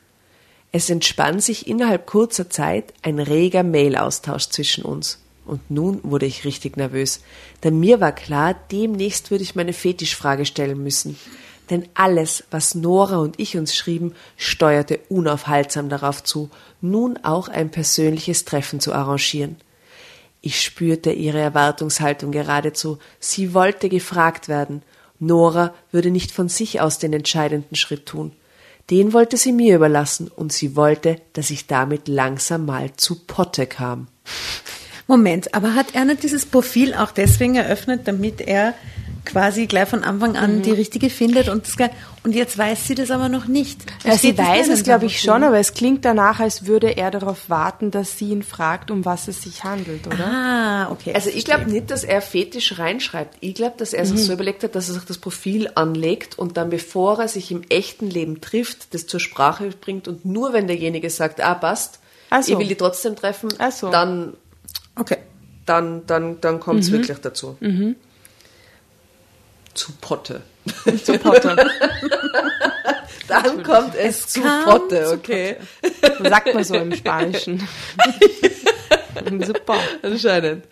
Es 0.71 0.89
entspann 0.89 1.41
sich 1.41 1.67
innerhalb 1.67 2.05
kurzer 2.05 2.49
Zeit 2.49 2.93
ein 3.01 3.19
reger 3.19 3.63
Mail-Austausch 3.63 4.47
zwischen 4.47 4.85
uns. 4.85 5.19
Und 5.45 5.69
nun 5.69 5.99
wurde 6.03 6.27
ich 6.27 6.45
richtig 6.45 6.77
nervös, 6.77 7.19
denn 7.65 7.77
mir 7.77 7.99
war 7.99 8.13
klar, 8.13 8.55
demnächst 8.71 9.31
würde 9.31 9.43
ich 9.43 9.55
meine 9.55 9.73
Fetischfrage 9.73 10.45
stellen 10.45 10.81
müssen 10.81 11.17
denn 11.71 11.87
alles, 11.93 12.43
was 12.51 12.75
Nora 12.75 13.17
und 13.17 13.39
ich 13.39 13.57
uns 13.57 13.75
schrieben, 13.75 14.13
steuerte 14.35 14.99
unaufhaltsam 15.07 15.87
darauf 15.87 16.21
zu, 16.21 16.49
nun 16.81 17.17
auch 17.23 17.47
ein 17.47 17.71
persönliches 17.71 18.43
Treffen 18.43 18.81
zu 18.81 18.93
arrangieren. 18.93 19.55
Ich 20.41 20.61
spürte 20.61 21.13
ihre 21.13 21.39
Erwartungshaltung 21.39 22.31
geradezu. 22.31 22.99
Sie 23.19 23.53
wollte 23.53 23.87
gefragt 23.87 24.49
werden. 24.49 24.83
Nora 25.21 25.73
würde 25.91 26.11
nicht 26.11 26.31
von 26.31 26.49
sich 26.49 26.81
aus 26.81 26.99
den 26.99 27.13
entscheidenden 27.13 27.75
Schritt 27.75 28.05
tun. 28.05 28.33
Den 28.89 29.13
wollte 29.13 29.37
sie 29.37 29.53
mir 29.53 29.75
überlassen 29.75 30.27
und 30.27 30.51
sie 30.51 30.75
wollte, 30.75 31.21
dass 31.33 31.51
ich 31.51 31.67
damit 31.67 32.07
langsam 32.07 32.65
mal 32.65 32.91
zu 32.97 33.23
Potte 33.25 33.67
kam. 33.67 34.07
Moment, 35.07 35.53
aber 35.53 35.75
hat 35.75 35.93
er 35.93 36.15
dieses 36.15 36.45
Profil 36.45 36.93
auch 36.93 37.11
deswegen 37.11 37.55
eröffnet, 37.55 38.01
damit 38.05 38.41
er 38.41 38.73
quasi 39.31 39.65
gleich 39.65 39.87
von 39.87 40.03
Anfang 40.03 40.35
an 40.35 40.57
mhm. 40.57 40.61
die 40.61 40.71
richtige 40.71 41.09
findet 41.09 41.49
und 41.49 41.65
das, 41.65 41.89
und 42.23 42.35
jetzt 42.35 42.57
weiß 42.57 42.87
sie 42.87 42.95
das 42.95 43.09
aber 43.11 43.29
noch 43.29 43.47
nicht. 43.47 43.81
Ja, 44.03 44.17
sie 44.17 44.37
weiß 44.37 44.67
es, 44.69 44.83
glaube 44.83 45.05
ich, 45.05 45.21
schon, 45.21 45.43
aber 45.43 45.57
es 45.57 45.73
klingt 45.73 46.05
danach, 46.05 46.39
als 46.39 46.65
würde 46.65 46.97
er 46.97 47.11
darauf 47.11 47.49
warten, 47.49 47.91
dass 47.91 48.17
sie 48.17 48.29
ihn 48.29 48.43
fragt, 48.43 48.91
um 48.91 49.05
was 49.05 49.27
es 49.27 49.41
sich 49.41 49.63
handelt, 49.63 50.05
oder? 50.07 50.27
Ah, 50.27 50.91
okay. 50.91 51.13
Also 51.13 51.29
ich 51.29 51.45
glaube 51.45 51.69
nicht, 51.69 51.89
dass 51.89 52.03
er 52.03 52.21
Fetisch 52.21 52.77
reinschreibt. 52.77 53.37
Ich 53.39 53.55
glaube, 53.55 53.75
dass 53.77 53.93
er 53.93 54.03
mhm. 54.03 54.17
sich 54.17 54.25
so 54.25 54.33
überlegt 54.33 54.63
hat, 54.63 54.75
dass 54.75 54.89
er 54.89 54.95
sich 54.95 55.05
das 55.05 55.17
Profil 55.17 55.69
anlegt 55.75 56.37
und 56.37 56.57
dann, 56.57 56.69
bevor 56.69 57.19
er 57.19 57.27
sich 57.27 57.51
im 57.51 57.63
echten 57.69 58.09
Leben 58.09 58.41
trifft, 58.41 58.93
das 58.93 59.07
zur 59.07 59.19
Sprache 59.19 59.69
bringt 59.69 60.07
und 60.07 60.25
nur 60.25 60.53
wenn 60.53 60.67
derjenige 60.67 61.09
sagt, 61.09 61.41
ah, 61.41 61.55
passt, 61.55 61.99
so. 62.29 62.51
ich 62.51 62.59
will 62.59 62.67
die 62.67 62.75
trotzdem 62.75 63.15
treffen, 63.15 63.49
so. 63.71 63.89
dann, 63.89 64.33
okay. 64.97 65.17
dann, 65.65 66.05
dann, 66.05 66.39
dann 66.41 66.59
kommt 66.59 66.81
es 66.81 66.89
mhm. 66.89 66.93
wirklich 66.93 67.17
dazu. 67.17 67.57
Mhm. 67.59 67.95
Zu 69.73 69.91
Potte. 70.01 70.41
Zu 71.03 71.17
Potte. 71.17 71.55
Dann 73.27 73.63
kommt 73.63 73.95
es, 73.95 74.19
es 74.19 74.27
zu 74.27 74.41
Potte, 74.41 75.11
okay. 75.11 75.57
Zu 76.17 76.23
Sagt 76.23 76.53
man 76.53 76.63
so 76.63 76.75
im 76.75 76.93
Spanischen. 76.93 77.67
Super. 79.45 79.79
Anscheinend. 80.01 80.65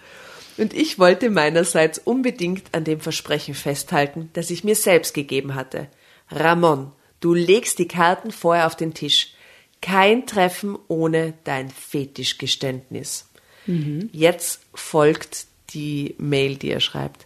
Und 0.58 0.74
ich 0.74 1.00
wollte 1.00 1.30
meinerseits 1.30 2.00
unbedingt 2.00 2.66
an 2.74 2.84
dem 2.84 3.00
Versprechen 3.00 3.54
festhalten, 3.54 4.30
das 4.34 4.50
ich 4.50 4.66
mir 4.66 4.76
selbst 4.76 5.14
gegeben 5.14 5.56
hatte. 5.56 5.88
Ramon, 6.30 6.92
du 7.22 7.34
legst 7.34 7.80
die 7.80 7.88
Karten 7.88 8.32
vorher 8.32 8.68
auf 8.68 8.76
den 8.76 8.94
Tisch. 8.94 9.34
Kein 9.82 10.28
Treffen 10.28 10.78
ohne 10.90 11.36
dein 11.46 11.70
Fetischgeständnis. 11.70 13.30
Mhm. 13.66 14.10
Jetzt 14.12 14.62
folgt 14.74 15.46
die 15.74 16.16
Mail, 16.18 16.58
die 16.58 16.72
er 16.72 16.82
schreibt. 16.82 17.26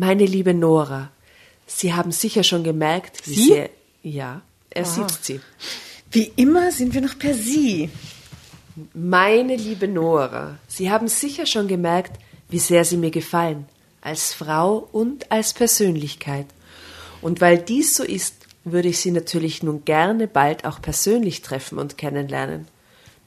Meine 0.00 0.26
liebe 0.26 0.54
Nora, 0.54 1.10
Sie 1.66 1.92
haben 1.92 2.12
sicher 2.12 2.44
schon 2.44 2.62
gemerkt, 2.62 3.26
wie 3.26 3.34
Sie? 3.34 3.48
sehr. 3.48 3.70
Ja, 4.04 4.42
er 4.70 4.82
ah. 4.82 4.86
sieht 4.86 5.10
sie. 5.24 5.40
Wie 6.12 6.32
immer 6.36 6.70
sind 6.70 6.94
wir 6.94 7.00
noch 7.00 7.18
per 7.18 7.34
Sie. 7.34 7.90
Meine 8.94 9.56
liebe 9.56 9.88
Nora, 9.88 10.56
Sie 10.68 10.88
haben 10.88 11.08
sicher 11.08 11.46
schon 11.46 11.66
gemerkt, 11.66 12.16
wie 12.48 12.60
sehr 12.60 12.84
Sie 12.84 12.96
mir 12.96 13.10
gefallen, 13.10 13.66
als 14.00 14.32
Frau 14.34 14.88
und 14.92 15.32
als 15.32 15.52
Persönlichkeit. 15.52 16.46
Und 17.20 17.40
weil 17.40 17.58
dies 17.58 17.96
so 17.96 18.04
ist, 18.04 18.46
würde 18.64 18.88
ich 18.88 19.00
Sie 19.00 19.10
natürlich 19.10 19.64
nun 19.64 19.84
gerne 19.84 20.28
bald 20.28 20.64
auch 20.64 20.80
persönlich 20.80 21.42
treffen 21.42 21.76
und 21.76 21.98
kennenlernen. 21.98 22.68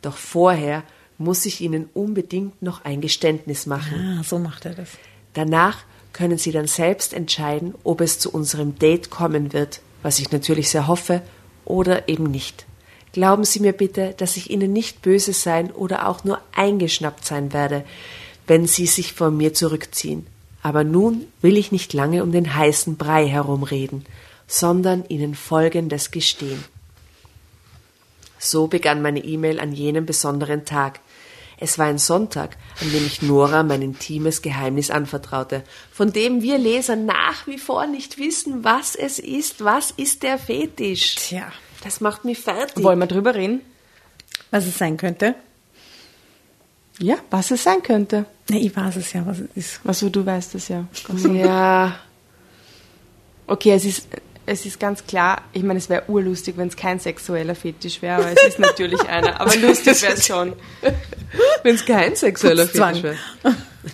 Doch 0.01 0.15
vorher 0.15 0.83
muss 1.17 1.45
ich 1.45 1.59
Ihnen 1.59 1.89
unbedingt 1.93 2.61
noch 2.61 2.85
ein 2.85 3.01
Geständnis 3.01 3.65
machen. 3.65 4.19
Ah, 4.19 4.23
so 4.23 4.39
macht 4.39 4.65
er 4.65 4.73
das. 4.73 4.91
Danach 5.33 5.83
können 6.13 6.37
Sie 6.37 6.51
dann 6.51 6.67
selbst 6.67 7.13
entscheiden, 7.13 7.73
ob 7.83 8.01
es 8.01 8.19
zu 8.19 8.31
unserem 8.31 8.77
Date 8.77 9.09
kommen 9.09 9.53
wird, 9.53 9.81
was 10.01 10.19
ich 10.19 10.31
natürlich 10.31 10.69
sehr 10.69 10.87
hoffe, 10.87 11.21
oder 11.65 12.09
eben 12.09 12.25
nicht. 12.25 12.65
Glauben 13.13 13.43
Sie 13.43 13.59
mir 13.59 13.73
bitte, 13.73 14.13
dass 14.17 14.37
ich 14.37 14.49
Ihnen 14.49 14.73
nicht 14.73 15.01
böse 15.01 15.33
sein 15.33 15.71
oder 15.71 16.07
auch 16.07 16.23
nur 16.23 16.39
eingeschnappt 16.53 17.25
sein 17.25 17.53
werde, 17.53 17.83
wenn 18.47 18.67
Sie 18.67 18.85
sich 18.85 19.13
von 19.13 19.35
mir 19.35 19.53
zurückziehen. 19.53 20.27
Aber 20.63 20.83
nun 20.83 21.27
will 21.41 21.57
ich 21.57 21.71
nicht 21.71 21.93
lange 21.93 22.23
um 22.23 22.31
den 22.31 22.55
heißen 22.55 22.97
Brei 22.97 23.27
herumreden, 23.27 24.05
sondern 24.47 25.05
Ihnen 25.07 25.35
Folgendes 25.35 26.11
gestehen. 26.11 26.63
So 28.37 28.67
begann 28.67 29.01
meine 29.01 29.23
E-Mail 29.23 29.59
an 29.59 29.71
jenem 29.71 30.05
besonderen 30.05 30.65
Tag, 30.65 30.99
es 31.61 31.77
war 31.77 31.85
ein 31.85 31.99
Sonntag, 31.99 32.57
an 32.81 32.91
dem 32.91 33.05
ich 33.05 33.21
Nora 33.21 33.61
mein 33.61 33.83
intimes 33.83 34.41
Geheimnis 34.41 34.89
anvertraute, 34.89 35.63
von 35.93 36.11
dem 36.11 36.41
wir 36.41 36.57
Leser 36.57 36.95
nach 36.95 37.45
wie 37.45 37.59
vor 37.59 37.85
nicht 37.85 38.17
wissen, 38.17 38.63
was 38.63 38.95
es 38.95 39.19
ist. 39.19 39.63
Was 39.63 39.91
ist 39.91 40.23
der 40.23 40.39
Fetisch? 40.39 41.15
Tja. 41.15 41.51
Das 41.83 42.01
macht 42.01 42.25
mich 42.25 42.39
fertig. 42.39 42.83
Wollen 42.83 42.97
wir 42.97 43.05
drüber 43.05 43.35
reden? 43.35 43.61
Was 44.49 44.65
es 44.65 44.79
sein 44.79 44.97
könnte? 44.97 45.35
Ja, 46.97 47.17
was 47.29 47.51
es 47.51 47.63
sein 47.63 47.83
könnte. 47.83 48.25
Na, 48.49 48.57
ich 48.57 48.75
weiß 48.75 48.95
es 48.95 49.13
ja, 49.13 49.23
was 49.25 49.39
es 49.39 49.49
ist. 49.53 49.79
Also 49.83 50.09
du 50.09 50.25
weißt 50.25 50.55
es 50.55 50.67
ja. 50.67 50.87
Ja. 51.31 51.95
Okay, 53.45 53.73
es 53.73 53.85
ist 53.85 54.07
es 54.45 54.65
ist 54.65 54.79
ganz 54.79 55.05
klar, 55.05 55.41
ich 55.53 55.63
meine, 55.63 55.79
es 55.79 55.89
wäre 55.89 56.03
urlustig, 56.07 56.57
wenn 56.57 56.67
es 56.67 56.75
kein 56.75 56.99
sexueller 56.99 57.55
Fetisch 57.55 58.01
wäre, 58.01 58.15
aber 58.15 58.31
es 58.31 58.43
ist 58.47 58.59
natürlich 58.59 59.01
einer. 59.07 59.39
Aber 59.39 59.55
lustig 59.55 60.01
wäre 60.01 60.13
es 60.13 60.25
schon. 60.25 60.53
wenn 61.63 61.75
es 61.75 61.85
kein 61.85 62.15
sexueller 62.15 62.67
Fetisch 62.67 63.03
wäre. 63.03 63.17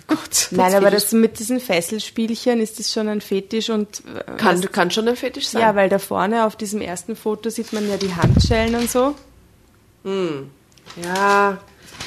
Gott. 0.06 0.48
Nein, 0.50 0.74
aber 0.74 0.90
das 0.90 1.12
mit 1.12 1.38
diesen 1.38 1.60
Fesselspielchen 1.60 2.60
ist 2.60 2.78
das 2.78 2.92
schon 2.92 3.08
ein 3.08 3.20
Fetisch 3.20 3.70
und 3.70 4.02
äh, 4.06 4.36
kann, 4.36 4.62
was, 4.62 4.72
kann 4.72 4.90
schon 4.90 5.08
ein 5.08 5.16
Fetisch 5.16 5.48
sein. 5.48 5.62
Ja, 5.62 5.74
weil 5.74 5.88
da 5.88 5.98
vorne 5.98 6.44
auf 6.44 6.56
diesem 6.56 6.80
ersten 6.80 7.16
Foto 7.16 7.48
sieht 7.48 7.72
man 7.72 7.88
ja 7.88 7.96
die 7.96 8.14
Handschellen 8.14 8.74
und 8.74 8.90
so. 8.90 9.14
Hm. 10.04 10.50
Ja, 11.02 11.58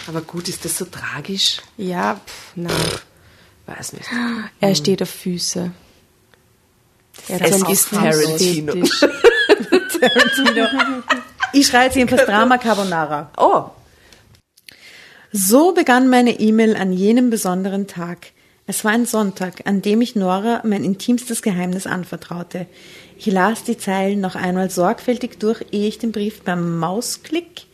aber 0.07 0.21
gut, 0.21 0.47
ist 0.47 0.63
das 0.65 0.77
so 0.77 0.85
tragisch? 0.85 1.61
Ja, 1.77 2.19
pff, 2.25 2.55
nein. 2.55 2.71
Weiß 3.65 3.93
nicht. 3.93 4.09
Er 4.59 4.69
hm. 4.69 4.75
steht 4.75 5.01
auf 5.01 5.09
Füße. 5.09 5.71
Es 7.27 7.61
ist 7.69 7.89
Tarantino. 7.89 8.73
Tarantino. 9.99 10.67
Ich 11.53 11.67
schreibe 11.67 11.85
jetzt 11.85 11.95
jedenfalls 11.95 12.25
Drama 12.25 12.57
Carbonara. 12.57 13.31
Oh, 13.37 13.65
So 15.31 15.73
begann 15.73 16.09
meine 16.09 16.39
E-Mail 16.39 16.75
an 16.75 16.93
jenem 16.93 17.29
besonderen 17.29 17.87
Tag. 17.87 18.27
Es 18.67 18.85
war 18.85 18.91
ein 18.91 19.05
Sonntag, 19.05 19.65
an 19.65 19.81
dem 19.81 20.01
ich 20.01 20.15
Nora 20.15 20.61
mein 20.63 20.83
intimstes 20.83 21.41
Geheimnis 21.41 21.87
anvertraute. 21.87 22.67
Ich 23.17 23.25
las 23.25 23.63
die 23.63 23.77
Zeilen 23.77 24.21
noch 24.21 24.35
einmal 24.35 24.69
sorgfältig 24.69 25.39
durch, 25.39 25.65
ehe 25.71 25.87
ich 25.87 25.99
den 25.99 26.11
Brief 26.11 26.41
beim 26.43 26.79
Mausklick 26.79 27.65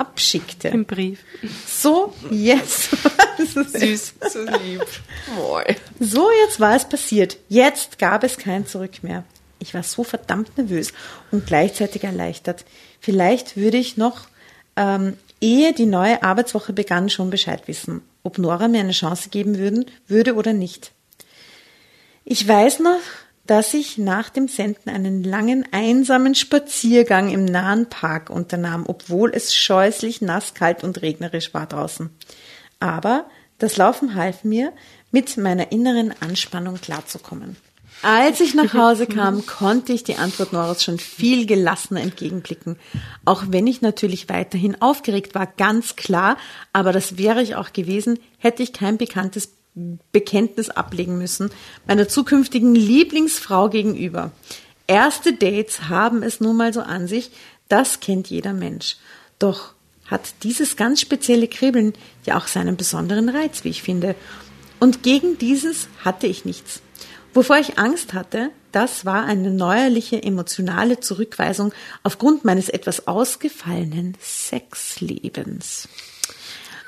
abschickte. 0.00 0.68
Im 0.68 0.84
Brief. 0.84 1.20
So, 1.66 2.14
yes. 2.30 2.88
süß, 3.38 4.14
so 4.32 4.42
lieb. 4.42 4.86
Moi. 5.36 5.64
So, 6.00 6.28
jetzt 6.44 6.58
war 6.58 6.74
es 6.74 6.88
passiert. 6.88 7.36
Jetzt 7.48 7.98
gab 7.98 8.24
es 8.24 8.38
kein 8.38 8.66
Zurück 8.66 9.02
mehr. 9.02 9.24
Ich 9.58 9.74
war 9.74 9.82
so 9.82 10.02
verdammt 10.02 10.56
nervös 10.56 10.92
und 11.30 11.46
gleichzeitig 11.46 12.02
erleichtert. 12.04 12.64
Vielleicht 12.98 13.56
würde 13.56 13.76
ich 13.76 13.96
noch, 13.98 14.22
ähm, 14.76 15.16
ehe 15.40 15.72
die 15.74 15.86
neue 15.86 16.22
Arbeitswoche 16.22 16.72
begann, 16.72 17.10
schon 17.10 17.30
Bescheid 17.30 17.68
wissen, 17.68 18.02
ob 18.22 18.38
Nora 18.38 18.68
mir 18.68 18.80
eine 18.80 18.92
Chance 18.92 19.28
geben 19.28 19.58
würden, 19.58 19.84
würde 20.06 20.34
oder 20.34 20.54
nicht. 20.54 20.92
Ich 22.24 22.46
weiß 22.46 22.80
noch, 22.80 23.00
dass 23.50 23.74
ich 23.74 23.98
nach 23.98 24.30
dem 24.30 24.46
Senden 24.46 24.90
einen 24.90 25.24
langen, 25.24 25.66
einsamen 25.72 26.36
Spaziergang 26.36 27.30
im 27.30 27.44
nahen 27.44 27.88
Park 27.88 28.30
unternahm, 28.30 28.84
obwohl 28.86 29.32
es 29.34 29.56
scheußlich 29.56 30.22
nass, 30.22 30.54
kalt 30.54 30.84
und 30.84 31.02
regnerisch 31.02 31.52
war 31.52 31.66
draußen. 31.66 32.10
Aber 32.78 33.24
das 33.58 33.76
Laufen 33.76 34.14
half 34.14 34.44
mir, 34.44 34.72
mit 35.10 35.36
meiner 35.36 35.72
inneren 35.72 36.14
Anspannung 36.20 36.76
klarzukommen. 36.76 37.56
Als 38.02 38.40
ich 38.40 38.54
nach 38.54 38.72
Hause 38.72 39.06
kam, 39.08 39.44
konnte 39.44 39.94
ich 39.94 40.04
die 40.04 40.14
Antwort 40.14 40.52
Noras 40.52 40.84
schon 40.84 41.00
viel 41.00 41.44
gelassener 41.44 42.02
entgegenblicken. 42.02 42.76
Auch 43.24 43.42
wenn 43.48 43.66
ich 43.66 43.82
natürlich 43.82 44.28
weiterhin 44.28 44.80
aufgeregt 44.80 45.34
war, 45.34 45.48
ganz 45.48 45.96
klar, 45.96 46.36
aber 46.72 46.92
das 46.92 47.18
wäre 47.18 47.42
ich 47.42 47.56
auch 47.56 47.72
gewesen, 47.72 48.20
hätte 48.38 48.62
ich 48.62 48.72
kein 48.72 48.96
bekanntes 48.96 49.59
Bekenntnis 50.12 50.70
ablegen 50.70 51.18
müssen, 51.18 51.50
meiner 51.86 52.08
zukünftigen 52.08 52.74
Lieblingsfrau 52.74 53.68
gegenüber. 53.68 54.32
Erste 54.86 55.32
Dates 55.32 55.88
haben 55.88 56.22
es 56.22 56.40
nun 56.40 56.56
mal 56.56 56.72
so 56.72 56.80
an 56.80 57.06
sich, 57.06 57.30
das 57.68 58.00
kennt 58.00 58.28
jeder 58.28 58.52
Mensch. 58.52 58.96
Doch 59.38 59.74
hat 60.06 60.34
dieses 60.42 60.76
ganz 60.76 61.00
spezielle 61.00 61.46
Kribbeln 61.46 61.92
ja 62.26 62.36
auch 62.36 62.48
seinen 62.48 62.76
besonderen 62.76 63.28
Reiz, 63.28 63.62
wie 63.62 63.68
ich 63.68 63.82
finde. 63.82 64.16
Und 64.80 65.04
gegen 65.04 65.38
dieses 65.38 65.88
hatte 66.04 66.26
ich 66.26 66.44
nichts. 66.44 66.82
Wovor 67.32 67.58
ich 67.58 67.78
Angst 67.78 68.12
hatte, 68.12 68.50
das 68.72 69.04
war 69.04 69.24
eine 69.24 69.50
neuerliche 69.50 70.22
emotionale 70.22 70.98
Zurückweisung 70.98 71.72
aufgrund 72.02 72.44
meines 72.44 72.68
etwas 72.68 73.06
ausgefallenen 73.06 74.16
Sexlebens. 74.20 75.88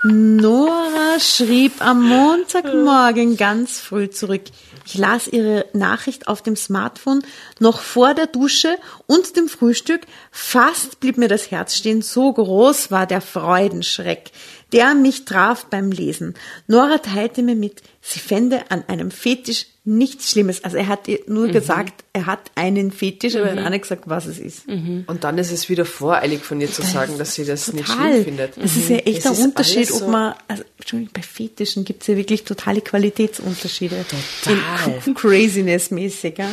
Nora 0.05 1.21
schrieb 1.21 1.81
am 1.81 2.09
Montagmorgen 2.09 3.37
ganz 3.37 3.79
früh 3.79 4.11
zurück. 4.11 4.43
Ich 4.85 4.99
las 4.99 5.29
ihre 5.29 5.67
Nachricht 5.75 6.27
auf 6.27 6.43
dem 6.43 6.57
Smartphone 6.57 7.23
noch 7.61 7.81
vor 7.81 8.13
der 8.13 8.27
Dusche 8.27 8.79
und 9.07 9.37
dem 9.37 9.49
Frühstück. 9.49 10.01
Fast 10.33 10.99
blieb 10.99 11.19
mir 11.19 11.29
das 11.29 11.53
Herz 11.53 11.77
stehen, 11.77 12.03
so 12.03 12.33
groß 12.33 12.91
war 12.91 13.07
der 13.07 13.21
Freudenschreck, 13.21 14.33
der 14.73 14.97
mich 14.97 15.25
traf 15.25 15.67
beim 15.67 15.93
Lesen. 15.93 16.35
Nora 16.67 16.99
teilte 16.99 17.45
mir 17.45 17.55
mit, 17.55 17.81
sie 18.05 18.19
fände 18.19 18.71
an 18.71 18.85
einem 18.89 19.13
Fetisch 19.13 19.67
nichts 19.85 20.31
Schlimmes. 20.31 20.65
Also 20.65 20.77
er 20.77 20.89
hat 20.89 21.07
ihr 21.07 21.21
nur 21.29 21.49
gesagt, 21.49 22.05
er 22.13 22.27
hat 22.27 22.51
einen 22.57 22.91
Fetisch, 22.91 23.37
aber 23.37 23.47
er 23.47 23.57
hat 23.57 23.65
auch 23.65 23.71
nicht 23.71 23.83
gesagt, 23.83 24.03
was 24.07 24.27
es 24.27 24.39
ist. 24.39 24.69
Und 24.69 25.25
dann 25.25 25.39
ist 25.39 25.53
es 25.53 25.69
wieder 25.69 25.85
voreilig 25.85 26.43
von 26.43 26.61
ihr 26.61 26.71
zu 26.71 26.83
sagen, 26.83 27.17
dass 27.17 27.37
sie 27.37 27.45
das 27.45 27.73
nicht 27.73 27.87
Total. 27.87 28.11
schlimm 28.11 28.25
findet. 28.25 28.57
Das 28.57 28.77
ist 28.77 28.89
ja 28.89 28.97
echt 28.97 29.25
Es 29.25 29.27
ein 29.27 29.47
Unterschied, 29.47 29.91
ob 29.93 30.09
man, 30.09 30.35
also, 30.49 30.65
Entschuldigung, 30.79 31.13
bei 31.15 31.23
Fetischen 31.23 31.85
gibt 31.85 32.03
es 32.03 32.09
ja 32.09 32.17
wirklich 32.17 32.45
totale 32.45 32.81
Qualitätsunterschiede. 32.81 34.05
Total. 34.43 35.03
In 35.07 35.15
Craziness-mäßig, 35.15 36.39
ja. 36.39 36.51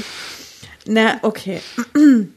Na, 0.85 1.17
okay. 1.23 1.61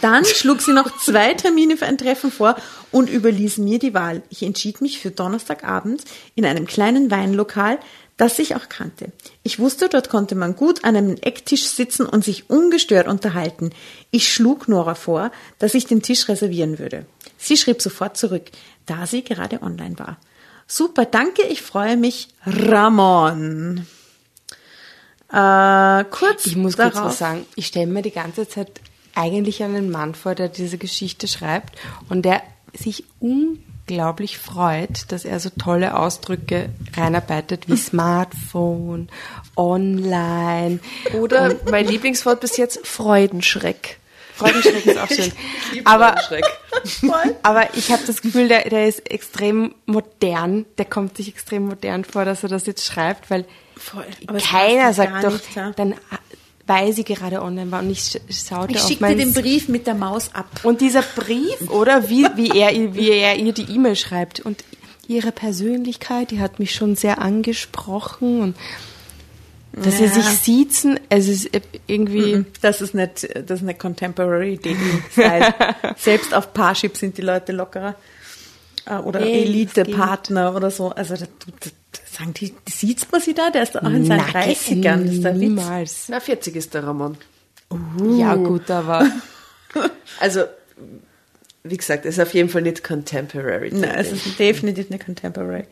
Dann 0.00 0.24
schlug 0.24 0.60
sie 0.60 0.72
noch 0.72 0.98
zwei 0.98 1.34
Termine 1.34 1.76
für 1.76 1.86
ein 1.86 1.98
Treffen 1.98 2.30
vor 2.30 2.56
und 2.90 3.08
überließ 3.08 3.58
mir 3.58 3.78
die 3.78 3.94
Wahl. 3.94 4.22
Ich 4.28 4.42
entschied 4.42 4.80
mich 4.80 4.98
für 4.98 5.10
Donnerstagabend 5.10 6.04
in 6.34 6.44
einem 6.44 6.66
kleinen 6.66 7.10
Weinlokal, 7.10 7.78
das 8.20 8.38
ich 8.38 8.54
auch 8.54 8.68
kannte. 8.68 9.12
Ich 9.42 9.58
wusste, 9.58 9.88
dort 9.88 10.10
konnte 10.10 10.34
man 10.34 10.54
gut 10.54 10.84
an 10.84 10.94
einem 10.94 11.16
Ecktisch 11.16 11.64
sitzen 11.64 12.04
und 12.04 12.22
sich 12.22 12.50
ungestört 12.50 13.08
unterhalten. 13.08 13.70
Ich 14.10 14.30
schlug 14.30 14.68
Nora 14.68 14.94
vor, 14.94 15.32
dass 15.58 15.72
ich 15.72 15.86
den 15.86 16.02
Tisch 16.02 16.28
reservieren 16.28 16.78
würde. 16.78 17.06
Sie 17.38 17.56
schrieb 17.56 17.80
sofort 17.80 18.18
zurück, 18.18 18.50
da 18.84 19.06
sie 19.06 19.24
gerade 19.24 19.62
online 19.62 19.98
war. 19.98 20.18
Super, 20.66 21.06
danke, 21.06 21.42
ich 21.44 21.62
freue 21.62 21.96
mich. 21.96 22.28
Ramon. 22.44 23.86
Äh, 25.32 26.04
kurz 26.10 26.44
Ich 26.44 26.56
muss 26.56 26.76
kurz 26.76 26.94
darauf, 26.94 27.10
was 27.10 27.18
sagen. 27.18 27.46
Ich 27.56 27.68
stelle 27.68 27.86
mir 27.86 28.02
die 28.02 28.10
ganze 28.10 28.46
Zeit 28.46 28.82
eigentlich 29.14 29.62
einen 29.62 29.90
Mann 29.90 30.14
vor, 30.14 30.34
der 30.34 30.50
diese 30.50 30.76
Geschichte 30.76 31.26
schreibt 31.26 31.78
und 32.10 32.22
der 32.26 32.42
sich 32.74 33.04
unglaublich 33.90 34.38
freut, 34.38 35.10
dass 35.10 35.24
er 35.24 35.40
so 35.40 35.50
tolle 35.50 35.98
Ausdrücke 35.98 36.70
reinarbeitet 36.96 37.68
wie 37.68 37.76
Smartphone, 37.76 39.08
online. 39.56 40.78
Oder 41.14 41.56
mein 41.70 41.86
Lieblingswort 41.86 42.40
bis 42.40 42.56
jetzt, 42.56 42.86
Freudenschreck. 42.86 43.98
Freudenschreck 44.34 44.86
ist 44.86 44.98
auch 44.98 45.08
schön. 45.14 45.32
Aber, 45.84 46.14
aber 47.42 47.74
ich 47.74 47.90
habe 47.90 48.02
das 48.06 48.22
Gefühl, 48.22 48.48
der, 48.48 48.68
der 48.68 48.86
ist 48.86 49.10
extrem 49.10 49.74
modern. 49.86 50.66
Der 50.78 50.84
kommt 50.84 51.16
sich 51.16 51.28
extrem 51.28 51.66
modern 51.66 52.04
vor, 52.04 52.24
dass 52.24 52.42
er 52.44 52.48
das 52.48 52.66
jetzt 52.66 52.84
schreibt, 52.84 53.28
weil 53.30 53.44
Voll. 53.76 54.04
Aber 54.26 54.38
keiner 54.38 54.92
sagt 54.92 55.24
doch, 55.24 55.32
nicht, 55.32 55.56
ja. 55.56 55.70
dann 55.70 55.94
weil 56.66 56.92
sie 56.92 57.04
gerade 57.04 57.42
online 57.42 57.70
war 57.70 57.80
und 57.82 57.90
ich 57.90 57.98
sch- 58.00 58.20
schaute 58.30 58.74
Ich 58.74 58.80
schickte 58.80 59.14
den 59.16 59.32
Brief 59.32 59.68
mit 59.68 59.86
der 59.86 59.94
Maus 59.94 60.30
ab. 60.34 60.46
Und 60.62 60.80
dieser 60.80 61.02
Brief, 61.02 61.68
oder 61.70 62.08
wie, 62.08 62.26
wie, 62.36 62.50
er, 62.58 62.72
ihr- 62.72 62.94
wie 62.94 63.10
er 63.10 63.36
ihr 63.36 63.52
die 63.52 63.70
E-Mail 63.72 63.96
schreibt. 63.96 64.40
Und 64.40 64.62
ihre 65.08 65.32
Persönlichkeit, 65.32 66.30
die 66.30 66.40
hat 66.40 66.58
mich 66.60 66.72
schon 66.74 66.94
sehr 66.96 67.20
angesprochen. 67.20 68.40
Und 68.42 68.56
dass 69.72 69.98
sie 69.98 70.04
Ja. 70.04 70.10
sich 70.10 70.24
siezen, 70.26 70.98
es 71.08 71.28
ist 71.28 71.50
irgendwie. 71.86 72.44
Das 72.60 72.80
ist 72.80 72.94
nicht, 72.94 73.28
das 73.46 73.60
ist 73.60 73.62
nicht 73.62 73.78
Contemporary 73.78 74.56
Dating 74.56 75.02
Style. 75.12 75.54
Selbst 75.96 76.34
auf 76.34 76.52
Parship 76.52 76.96
sind 76.96 77.16
die 77.18 77.22
Leute 77.22 77.52
lockerer. 77.52 77.94
Äh, 78.86 78.96
Oder 78.96 79.20
das 79.20 79.28
Elite-Partner 79.28 80.54
oder 80.56 80.70
so. 80.70 80.88
Also 80.90 81.14
da, 81.14 81.26
da, 81.26 81.52
da 81.60 81.70
sagen 82.10 82.34
die, 82.34 82.54
sieht 82.68 83.10
man 83.10 83.20
sie 83.20 83.34
da? 83.34 83.50
Der 83.50 83.62
ist 83.62 83.74
doch 83.74 83.82
auch 83.82 83.90
in 83.90 84.04
seinen 84.04 84.30
Nein, 84.32 84.54
30ern. 84.54 85.04
Das 85.04 85.12
ist 85.14 85.24
der 85.24 85.34
Witz. 85.34 85.40
niemals. 85.40 86.04
Na, 86.08 86.20
40 86.20 86.56
ist 86.56 86.74
der 86.74 86.84
Ramon. 86.84 87.16
Ja, 88.16 88.34
gut, 88.34 88.70
aber. 88.70 89.06
Also, 90.18 90.42
wie 91.62 91.76
gesagt, 91.76 92.04
es 92.04 92.18
ist 92.18 92.20
auf 92.20 92.34
jeden 92.34 92.48
Fall 92.48 92.62
nicht 92.62 92.82
contemporary. 92.82 93.70
Nein, 93.72 93.94
es 93.94 94.10
ist 94.10 94.38
definitiv 94.38 94.90
nicht 94.90 95.06
Contemporary. 95.06 95.64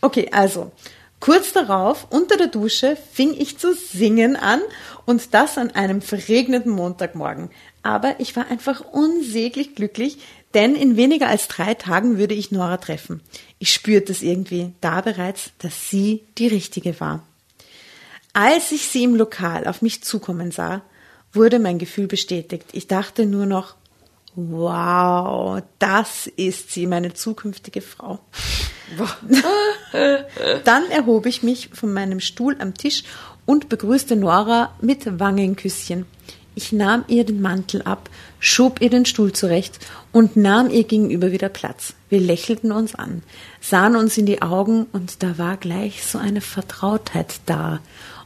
Okay, 0.00 0.28
also. 0.32 0.72
Kurz 1.20 1.52
darauf, 1.52 2.06
unter 2.10 2.36
der 2.36 2.48
Dusche, 2.48 2.96
fing 3.12 3.34
ich 3.38 3.58
zu 3.58 3.72
singen 3.74 4.36
an 4.36 4.60
und 5.06 5.32
das 5.32 5.56
an 5.56 5.70
einem 5.70 6.02
verregneten 6.02 6.72
Montagmorgen. 6.72 7.50
Aber 7.82 8.16
ich 8.18 8.36
war 8.36 8.50
einfach 8.50 8.82
unsäglich 8.92 9.74
glücklich, 9.74 10.18
denn 10.54 10.74
in 10.74 10.96
weniger 10.96 11.28
als 11.28 11.48
drei 11.48 11.74
Tagen 11.74 12.18
würde 12.18 12.34
ich 12.34 12.50
Nora 12.50 12.76
treffen. 12.76 13.20
Ich 13.58 13.72
spürte 13.72 14.12
es 14.12 14.22
irgendwie 14.22 14.72
da 14.80 15.00
bereits, 15.00 15.50
dass 15.58 15.90
sie 15.90 16.24
die 16.38 16.46
Richtige 16.46 16.98
war. 17.00 17.26
Als 18.32 18.72
ich 18.72 18.88
sie 18.88 19.04
im 19.04 19.14
Lokal 19.14 19.66
auf 19.66 19.82
mich 19.82 20.02
zukommen 20.02 20.50
sah, 20.50 20.82
wurde 21.32 21.58
mein 21.58 21.78
Gefühl 21.78 22.06
bestätigt. 22.06 22.66
Ich 22.72 22.86
dachte 22.86 23.26
nur 23.26 23.46
noch, 23.46 23.74
wow, 24.34 25.62
das 25.78 26.26
ist 26.26 26.72
sie, 26.72 26.86
meine 26.86 27.14
zukünftige 27.14 27.80
Frau. 27.80 28.18
Dann 30.64 30.90
erhob 30.90 31.26
ich 31.26 31.42
mich 31.42 31.70
von 31.72 31.92
meinem 31.92 32.20
Stuhl 32.20 32.56
am 32.58 32.74
Tisch 32.74 33.04
und 33.46 33.68
begrüßte 33.68 34.16
Nora 34.16 34.74
mit 34.80 35.18
Wangenküsschen. 35.20 36.06
Ich 36.54 36.72
nahm 36.72 37.04
ihr 37.08 37.24
den 37.24 37.40
Mantel 37.40 37.82
ab, 37.82 38.08
schob 38.38 38.80
ihr 38.80 38.90
den 38.90 39.06
Stuhl 39.06 39.32
zurecht 39.32 39.78
und 40.12 40.36
nahm 40.36 40.70
ihr 40.70 40.84
gegenüber 40.84 41.32
wieder 41.32 41.48
Platz. 41.48 41.94
Wir 42.08 42.20
lächelten 42.20 42.72
uns 42.72 42.94
an, 42.94 43.22
sahen 43.60 43.96
uns 43.96 44.16
in 44.16 44.26
die 44.26 44.42
Augen 44.42 44.86
und 44.92 45.22
da 45.22 45.38
war 45.38 45.56
gleich 45.56 46.04
so 46.04 46.18
eine 46.18 46.40
Vertrautheit 46.40 47.40
da. 47.46 47.80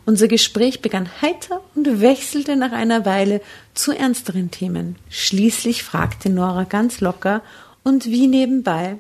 Unser 0.05 0.29
Gespräch 0.29 0.81
begann 0.81 1.09
heiter 1.21 1.63
und 1.75 2.01
wechselte 2.01 2.57
nach 2.57 2.73
einer 2.73 3.05
Weile 3.05 3.43
zu 3.75 3.93
ernsteren 3.93 4.51
Themen. 4.51 4.97
Schließlich 5.11 5.83
fragte 5.83 6.31
Nora 6.31 6.65
ganz 6.65 7.01
locker 7.01 7.43
und 7.83 8.07
wie 8.07 8.27
nebenbei, 8.27 8.99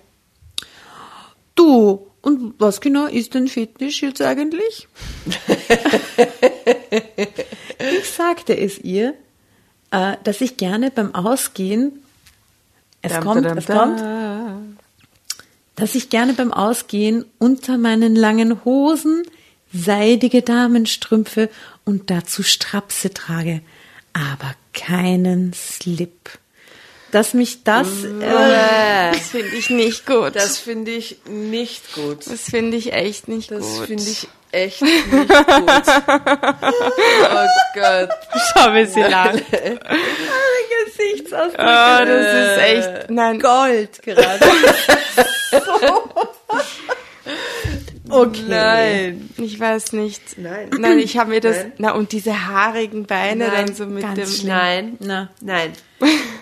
Du, 1.58 2.06
und 2.20 2.54
was 2.60 2.80
genau 2.80 3.06
ist 3.06 3.34
denn 3.34 3.48
Fetisch 3.48 4.02
jetzt 4.02 4.22
eigentlich? 4.22 4.86
ich 7.78 8.10
sagte 8.10 8.56
es 8.56 8.78
ihr, 8.78 9.14
äh, 9.90 10.16
dass 10.24 10.40
ich 10.40 10.56
gerne 10.56 10.90
beim 10.90 11.14
Ausgehen, 11.14 12.02
es 13.02 13.12
Dam, 13.12 13.24
kommt, 13.24 13.44
dam, 13.44 13.58
es 13.58 13.66
dam. 13.66 13.96
kommt, 13.96 14.78
dass 15.76 15.94
ich 15.94 16.10
gerne 16.10 16.32
beim 16.34 16.52
Ausgehen 16.52 17.24
unter 17.38 17.78
meinen 17.78 18.16
langen 18.16 18.64
Hosen 18.64 19.22
seidige 19.72 20.42
Damenstrümpfe 20.42 21.50
und 21.84 22.10
dazu 22.10 22.42
Strapse 22.42 23.12
trage, 23.14 23.60
aber 24.12 24.54
keinen 24.72 25.52
Slip. 25.52 26.30
Dass 27.10 27.32
mich 27.32 27.64
das, 27.64 28.04
äh, 28.04 29.12
Das 29.12 29.28
finde 29.30 29.56
ich 29.56 29.70
nicht 29.70 30.04
gut. 30.06 30.34
Das, 30.36 30.44
Das 30.44 30.58
finde 30.58 30.90
ich 30.90 31.16
nicht 31.26 31.94
gut. 31.94 32.24
finde 32.24 32.76
ich 32.76 32.92
echt 32.92 33.28
nicht 33.28 33.50
Das 33.50 33.64
gut. 33.64 33.86
finde 33.86 34.02
ich 34.02 34.28
echt 34.52 34.82
nicht 34.82 35.10
gut. 35.10 35.28
oh 35.30 35.46
Gott. 37.74 38.10
Schau, 38.54 38.74
wie 38.74 38.84
sie. 38.86 39.04
Gesichtsausdruck. 40.98 41.58
Oh, 41.58 42.04
das 42.04 42.26
ist 42.34 42.58
echt, 42.58 43.10
nein. 43.10 43.38
Gold 43.38 44.02
gerade. 44.02 44.44
okay. 48.10 48.42
Nein. 48.48 49.30
Ich 49.36 49.58
weiß 49.58 49.92
nicht. 49.92 50.38
Nein. 50.38 50.70
Nein, 50.78 50.98
ich 50.98 51.18
habe 51.18 51.30
mir 51.30 51.40
das, 51.40 51.56
Nein. 51.56 51.72
na, 51.78 51.92
und 51.92 52.12
diese 52.12 52.46
haarigen 52.46 53.06
Beine 53.06 53.48
Nein, 53.48 53.66
dann 53.66 53.74
so 53.74 53.86
mit 53.86 54.02
ganz 54.02 54.18
dem, 54.18 54.26
schlimm. 54.26 54.48
Nein. 54.48 54.96
Na, 55.00 55.30
Nein. 55.40 55.72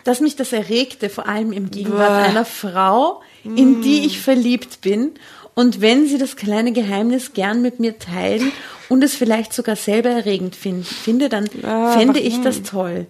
dass 0.05 0.21
mich 0.21 0.37
das 0.37 0.53
erregte, 0.53 1.09
vor 1.09 1.29
allem 1.29 1.53
im 1.53 1.71
Gegenwart 1.71 2.09
Boah. 2.09 2.29
einer 2.29 2.45
Frau, 2.45 3.23
in 3.45 3.81
die 3.83 4.05
ich 4.07 4.21
verliebt 4.21 4.81
bin. 4.81 5.14
Und 5.59 5.81
wenn 5.81 6.07
sie 6.07 6.19
das 6.19 6.37
kleine 6.37 6.71
Geheimnis 6.73 7.33
gern 7.33 7.62
mit 7.62 7.81
mir 7.81 7.99
teilen 7.99 8.53
und 8.90 9.03
es 9.03 9.14
vielleicht 9.14 9.55
sogar 9.55 9.75
selber 9.75 10.11
erregend 10.11 10.55
find, 10.55 10.87
finde, 10.87 11.31
dann 11.31 11.49
Ah, 11.64 11.97
fände 11.99 12.21
ich 12.21 12.35
warum? 12.35 12.45
das 12.45 12.62
toll. 12.62 13.07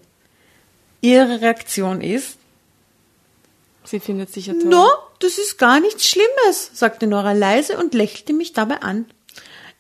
Ihre 1.01 1.41
Reaktion 1.41 2.01
ist, 2.01 2.39
sie 3.85 3.99
findet 3.99 4.33
sich 4.33 4.47
ja 4.47 4.53
toll. 4.55 4.65
No, 4.67 4.87
das 5.19 5.39
ist 5.39 5.59
gar 5.59 5.81
nichts 5.81 6.09
Schlimmes, 6.09 6.71
sagte 6.73 7.09
Nora 7.09 7.33
leise 7.33 7.77
und 7.79 7.95
lächelte 7.95 8.33
mich 8.33 8.53
dabei 8.53 8.81
an. 8.81 9.07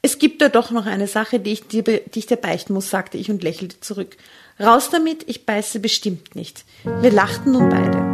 Es 0.02 0.18
gibt 0.18 0.42
da 0.42 0.48
doch 0.48 0.72
noch 0.72 0.86
eine 0.86 1.06
Sache, 1.06 1.38
die 1.38 1.52
ich 1.52 1.68
dir, 1.68 1.82
die 1.84 2.18
ich 2.18 2.26
dir 2.26 2.36
beichten 2.36 2.74
muss, 2.74 2.90
sagte 2.90 3.16
ich 3.16 3.30
und 3.30 3.44
lächelte 3.44 3.78
zurück. 3.80 4.16
Raus 4.58 4.90
damit, 4.90 5.22
ich 5.28 5.46
beiße 5.46 5.78
bestimmt 5.78 6.34
nicht. 6.34 6.64
Wir 6.84 7.12
lachten 7.12 7.52
nun 7.52 7.68
beide. 7.68 8.05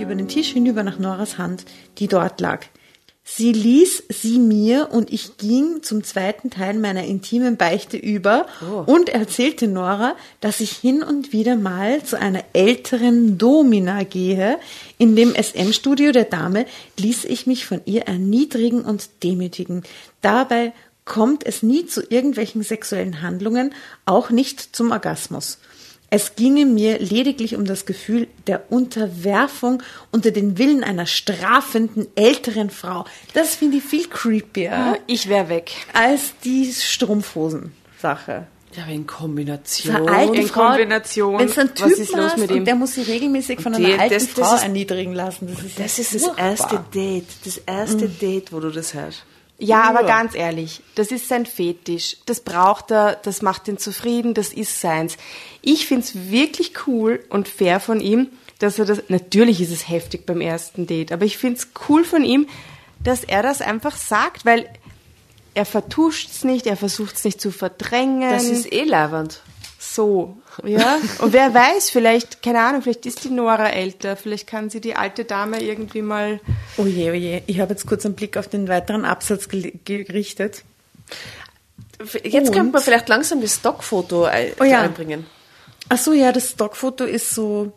Ich 0.00 0.06
über 0.06 0.14
den 0.14 0.28
Tisch 0.28 0.52
hinüber 0.52 0.82
nach 0.82 0.98
Noras 0.98 1.38
Hand, 1.38 1.64
die 1.98 2.08
dort 2.08 2.40
lag. 2.40 2.64
Sie 3.22 3.52
ließ 3.52 4.04
sie 4.08 4.38
mir 4.38 4.88
und 4.90 5.12
ich 5.12 5.36
ging 5.36 5.82
zum 5.82 6.02
zweiten 6.02 6.50
Teil 6.50 6.74
meiner 6.78 7.04
intimen 7.04 7.56
Beichte 7.56 7.96
über 7.96 8.46
und 8.86 9.10
erzählte 9.10 9.68
Nora, 9.68 10.16
dass 10.40 10.60
ich 10.60 10.72
hin 10.72 11.02
und 11.02 11.32
wieder 11.32 11.56
mal 11.56 12.02
zu 12.02 12.18
einer 12.18 12.42
älteren 12.54 13.38
Domina 13.38 14.02
gehe. 14.02 14.58
In 14.98 15.14
dem 15.16 15.34
SM-Studio 15.34 16.12
der 16.12 16.24
Dame 16.24 16.64
ließ 16.98 17.24
ich 17.26 17.46
mich 17.46 17.66
von 17.66 17.82
ihr 17.84 18.02
erniedrigen 18.02 18.82
und 18.82 19.22
demütigen. 19.22 19.82
Dabei 20.22 20.72
kommt 21.04 21.46
es 21.46 21.62
nie 21.62 21.86
zu 21.86 22.02
irgendwelchen 22.08 22.62
sexuellen 22.62 23.20
Handlungen, 23.20 23.74
auch 24.06 24.30
nicht 24.30 24.74
zum 24.74 24.90
Orgasmus. 24.92 25.58
Es 26.12 26.34
ginge 26.34 26.66
mir 26.66 26.98
lediglich 26.98 27.54
um 27.54 27.64
das 27.64 27.86
Gefühl 27.86 28.26
der 28.48 28.72
Unterwerfung 28.72 29.80
unter 30.10 30.32
den 30.32 30.58
Willen 30.58 30.82
einer 30.82 31.06
strafenden 31.06 32.08
älteren 32.16 32.70
Frau. 32.70 33.04
Das 33.32 33.54
finde 33.54 33.76
ich 33.76 33.84
viel 33.84 34.08
creepier 34.08 34.98
Ich 35.06 35.28
wäre 35.28 35.48
weg. 35.48 35.70
als 35.92 36.32
die 36.42 36.72
Strumpfhosen-Sache. 36.72 38.46
Ja, 38.76 38.86
in 38.86 39.04
Kombination. 39.04 39.96
eine 39.96 40.10
alte 40.16 40.36
in 40.42 40.46
Frau, 40.46 40.68
Kombination. 40.68 41.38
Wenn 41.40 41.48
so 41.48 41.60
ein 41.60 41.70
Was 41.70 41.88
Typ 41.88 41.98
ist 41.98 42.12
los 42.14 42.36
mit 42.36 42.50
und 42.52 42.56
ihm? 42.58 42.64
der 42.64 42.76
muss 42.76 42.94
sie 42.94 43.02
regelmäßig 43.02 43.60
von 43.60 43.74
einer 43.74 43.84
Die- 43.84 43.94
alten 43.98 44.14
das- 44.14 44.32
das 44.34 44.46
Frau 44.48 44.54
ist- 44.56 44.62
erniedrigen 44.62 45.12
lassen. 45.12 45.48
Das 45.48 45.64
ist, 45.64 45.78
Das 45.78 45.98
ist 45.98 46.14
das 46.28 46.36
erste 46.38 46.84
Date. 46.94 47.26
Das 47.44 47.56
erste 47.66 48.08
Date, 48.08 48.52
wo 48.52 48.60
du 48.60 48.70
das 48.70 48.94
hörst. 48.94 49.24
Ja, 49.60 49.82
aber 49.82 50.04
ganz 50.04 50.34
ehrlich, 50.34 50.82
das 50.94 51.12
ist 51.12 51.28
sein 51.28 51.46
Fetisch. 51.46 52.16
Das 52.26 52.40
braucht 52.40 52.90
er, 52.90 53.16
das 53.16 53.42
macht 53.42 53.68
ihn 53.68 53.78
zufrieden, 53.78 54.34
das 54.34 54.52
ist 54.52 54.80
seins. 54.80 55.16
Ich 55.60 55.86
find's 55.86 56.12
wirklich 56.30 56.72
cool 56.86 57.24
und 57.28 57.46
fair 57.46 57.78
von 57.78 58.00
ihm, 58.00 58.28
dass 58.58 58.78
er 58.78 58.86
das, 58.86 59.02
natürlich 59.08 59.60
ist 59.60 59.70
es 59.70 59.88
heftig 59.88 60.26
beim 60.26 60.40
ersten 60.40 60.86
Date, 60.86 61.12
aber 61.12 61.24
ich 61.24 61.38
find's 61.38 61.68
cool 61.88 62.04
von 62.04 62.24
ihm, 62.24 62.46
dass 63.02 63.24
er 63.24 63.42
das 63.42 63.60
einfach 63.60 63.96
sagt, 63.96 64.44
weil 64.44 64.68
er 65.54 65.66
vertuscht's 65.66 66.44
nicht, 66.44 66.66
er 66.66 66.76
versucht's 66.76 67.24
nicht 67.24 67.40
zu 67.40 67.50
verdrängen. 67.50 68.30
Das 68.30 68.44
ist 68.44 68.72
eh 68.72 68.84
lauernd. 68.84 69.42
So, 69.94 70.36
ja. 70.64 70.98
Und 71.18 71.32
wer 71.32 71.52
weiß, 71.52 71.90
vielleicht, 71.90 72.42
keine 72.42 72.60
Ahnung, 72.60 72.82
vielleicht 72.82 73.06
ist 73.06 73.24
die 73.24 73.30
Nora 73.30 73.70
älter, 73.70 74.16
vielleicht 74.16 74.46
kann 74.46 74.70
sie 74.70 74.80
die 74.80 74.96
alte 74.96 75.24
Dame 75.24 75.62
irgendwie 75.62 76.02
mal 76.02 76.40
Oh 76.76 76.86
je, 76.86 77.10
oh 77.10 77.14
je. 77.14 77.42
Ich 77.46 77.60
habe 77.60 77.72
jetzt 77.72 77.86
kurz 77.86 78.04
einen 78.04 78.14
Blick 78.14 78.36
auf 78.36 78.48
den 78.48 78.68
weiteren 78.68 79.04
Absatz 79.04 79.48
gerichtet. 79.48 80.64
Jetzt 82.22 82.48
Und? 82.48 82.54
könnte 82.54 82.72
man 82.72 82.82
vielleicht 82.82 83.08
langsam 83.08 83.40
das 83.40 83.56
Stockfoto 83.56 84.24
ein 84.24 84.52
Oh 84.60 84.64
ja. 84.64 84.82
einbringen. 84.82 85.26
Ach 85.88 85.98
so, 85.98 86.12
ja, 86.12 86.32
das 86.32 86.50
Stockfoto 86.50 87.04
ist 87.04 87.34
so 87.34 87.72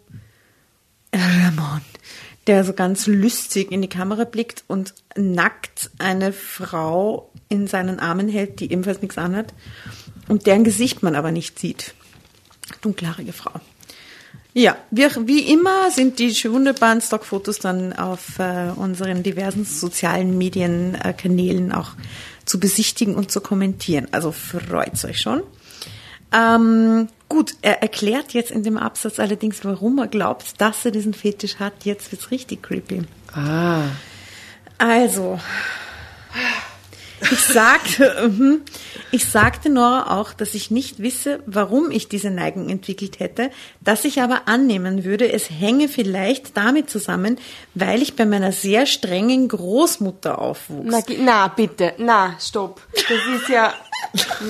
Ramon, 1.13 1.81
der 2.47 2.63
so 2.63 2.73
ganz 2.73 3.07
lustig 3.07 3.71
in 3.71 3.81
die 3.81 3.89
Kamera 3.89 4.23
blickt 4.23 4.63
und 4.67 4.93
nackt 5.15 5.89
eine 5.97 6.31
Frau 6.31 7.31
in 7.49 7.67
seinen 7.67 7.99
Armen 7.99 8.29
hält, 8.29 8.59
die 8.59 8.71
ebenfalls 8.71 9.01
nichts 9.01 9.17
anhat 9.17 9.53
und 10.27 10.45
deren 10.45 10.63
Gesicht 10.63 11.03
man 11.03 11.15
aber 11.15 11.31
nicht 11.31 11.59
sieht. 11.59 11.93
Dunkelhaarige 12.81 13.33
Frau. 13.33 13.51
Ja, 14.55 14.77
wir, 14.91 15.09
wie 15.27 15.51
immer 15.51 15.89
sind 15.89 16.19
die 16.19 16.31
wunderbaren 16.45 17.01
Stockfotos 17.01 17.57
dann 17.57 17.93
auf 17.93 18.37
äh, 18.37 18.69
unseren 18.75 19.23
diversen 19.23 19.65
sozialen 19.65 20.37
Medienkanälen 20.37 21.71
auch 21.71 21.93
zu 22.45 22.59
besichtigen 22.59 23.15
und 23.15 23.31
zu 23.31 23.41
kommentieren. 23.41 24.07
Also 24.11 24.31
freut's 24.31 25.05
euch 25.05 25.19
schon. 25.19 25.41
Ähm, 26.31 27.07
gut, 27.29 27.55
er 27.61 27.81
erklärt 27.81 28.33
jetzt 28.33 28.51
in 28.51 28.63
dem 28.63 28.77
Absatz 28.77 29.19
allerdings, 29.19 29.63
warum 29.63 29.97
er 29.97 30.07
glaubt, 30.07 30.61
dass 30.61 30.85
er 30.85 30.91
diesen 30.91 31.13
Fetisch 31.13 31.55
hat. 31.57 31.85
Jetzt 31.85 32.11
wird's 32.11 32.29
richtig 32.29 32.61
creepy. 32.61 33.03
Ah. 33.33 33.85
Also, 34.77 35.39
ich 37.31 37.39
sagte, 37.39 38.29
mhm, 38.29 38.61
ich 39.11 39.25
sagte 39.25 39.69
Nora 39.69 40.19
auch, 40.19 40.33
dass 40.33 40.53
ich 40.53 40.71
nicht 40.71 41.01
wisse, 41.01 41.41
warum 41.45 41.91
ich 41.91 42.07
diese 42.07 42.29
Neigung 42.29 42.69
entwickelt 42.69 43.19
hätte, 43.19 43.51
dass 43.81 44.05
ich 44.05 44.21
aber 44.21 44.47
annehmen 44.47 45.03
würde, 45.03 45.31
es 45.31 45.49
hänge 45.49 45.87
vielleicht 45.87 46.57
damit 46.57 46.89
zusammen, 46.89 47.37
weil 47.75 48.01
ich 48.01 48.15
bei 48.15 48.25
meiner 48.25 48.51
sehr 48.51 48.85
strengen 48.85 49.47
Großmutter 49.47 50.39
aufwuchs. 50.39 50.89
Na, 50.89 51.01
na, 51.19 51.47
bitte, 51.47 51.93
na, 51.97 52.35
stopp. 52.39 52.81
Das 52.93 53.41
ist 53.41 53.49
ja, 53.49 53.73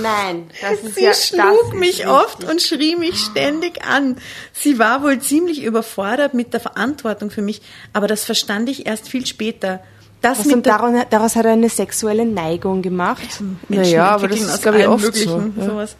nein, 0.01 0.49
das 0.62 0.79
ist 0.81 0.95
Sie 0.95 1.03
ja, 1.03 1.09
das 1.09 1.27
schlug 1.27 1.73
mich 1.73 1.99
richtig. 1.99 2.07
oft 2.07 2.43
und 2.43 2.62
schrie 2.62 2.95
mich 2.95 3.17
ständig 3.19 3.83
an. 3.86 4.17
Sie 4.53 4.79
war 4.79 5.03
wohl 5.03 5.19
ziemlich 5.19 5.63
überfordert 5.63 6.33
mit 6.33 6.53
der 6.53 6.59
Verantwortung 6.59 7.29
für 7.29 7.41
mich, 7.41 7.62
aber 7.93 8.07
das 8.07 8.23
verstand 8.25 8.69
ich 8.69 8.86
erst 8.86 9.09
viel 9.09 9.25
später. 9.25 9.81
Das 10.23 10.39
Was 10.39 10.45
mit 10.45 10.65
daraus, 10.65 10.93
daraus 11.09 11.36
hat 11.36 11.45
er 11.45 11.51
eine 11.51 11.67
sexuelle 11.67 12.25
Neigung 12.25 12.81
gemacht. 12.81 13.41
Menschen 13.67 13.91
Naja, 13.91 14.05
aber 14.07 14.29
das 14.29 14.39
ist, 14.39 14.53
aus 14.53 14.62
glaub 14.62 14.75
ich, 14.75 14.88
oft 14.88 15.03
Möglichen, 15.03 15.53
so, 15.53 15.62
ja. 15.62 15.67
sowas. 15.67 15.95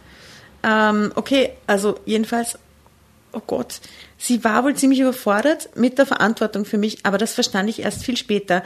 Ähm, 0.62 1.12
okay, 1.14 1.50
also 1.66 1.98
jedenfalls, 2.06 2.58
oh 3.34 3.42
Gott, 3.46 3.82
sie 4.16 4.42
war 4.42 4.64
wohl 4.64 4.74
ziemlich 4.76 5.00
überfordert 5.00 5.68
mit 5.76 5.98
der 5.98 6.06
Verantwortung 6.06 6.64
für 6.64 6.78
mich, 6.78 7.04
aber 7.04 7.18
das 7.18 7.34
verstand 7.34 7.68
ich 7.68 7.80
erst 7.82 8.02
viel 8.02 8.16
später. 8.16 8.62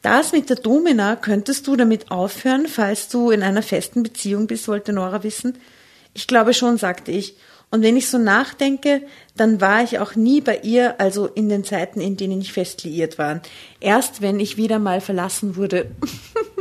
Das 0.00 0.32
mit 0.32 0.48
der 0.48 0.56
Domina, 0.56 1.14
könntest 1.16 1.66
du 1.66 1.76
damit 1.76 2.10
aufhören, 2.10 2.66
falls 2.66 3.08
du 3.08 3.30
in 3.30 3.42
einer 3.42 3.62
festen 3.62 4.02
Beziehung 4.02 4.46
bist, 4.46 4.66
wollte 4.66 4.94
Nora 4.94 5.22
wissen. 5.24 5.58
Ich 6.14 6.26
glaube 6.26 6.54
schon, 6.54 6.78
sagte 6.78 7.12
ich. 7.12 7.36
Und 7.72 7.82
wenn 7.82 7.96
ich 7.96 8.10
so 8.10 8.18
nachdenke, 8.18 9.00
dann 9.34 9.62
war 9.62 9.82
ich 9.82 9.98
auch 9.98 10.14
nie 10.14 10.42
bei 10.42 10.58
ihr, 10.58 11.00
also 11.00 11.26
in 11.26 11.48
den 11.48 11.64
Zeiten, 11.64 12.02
in 12.02 12.18
denen 12.18 12.42
ich 12.42 12.52
fest 12.52 12.84
liiert 12.84 13.16
war. 13.16 13.40
Erst 13.80 14.20
wenn 14.20 14.40
ich 14.40 14.58
wieder 14.58 14.78
mal 14.78 15.00
verlassen 15.00 15.56
wurde, 15.56 15.90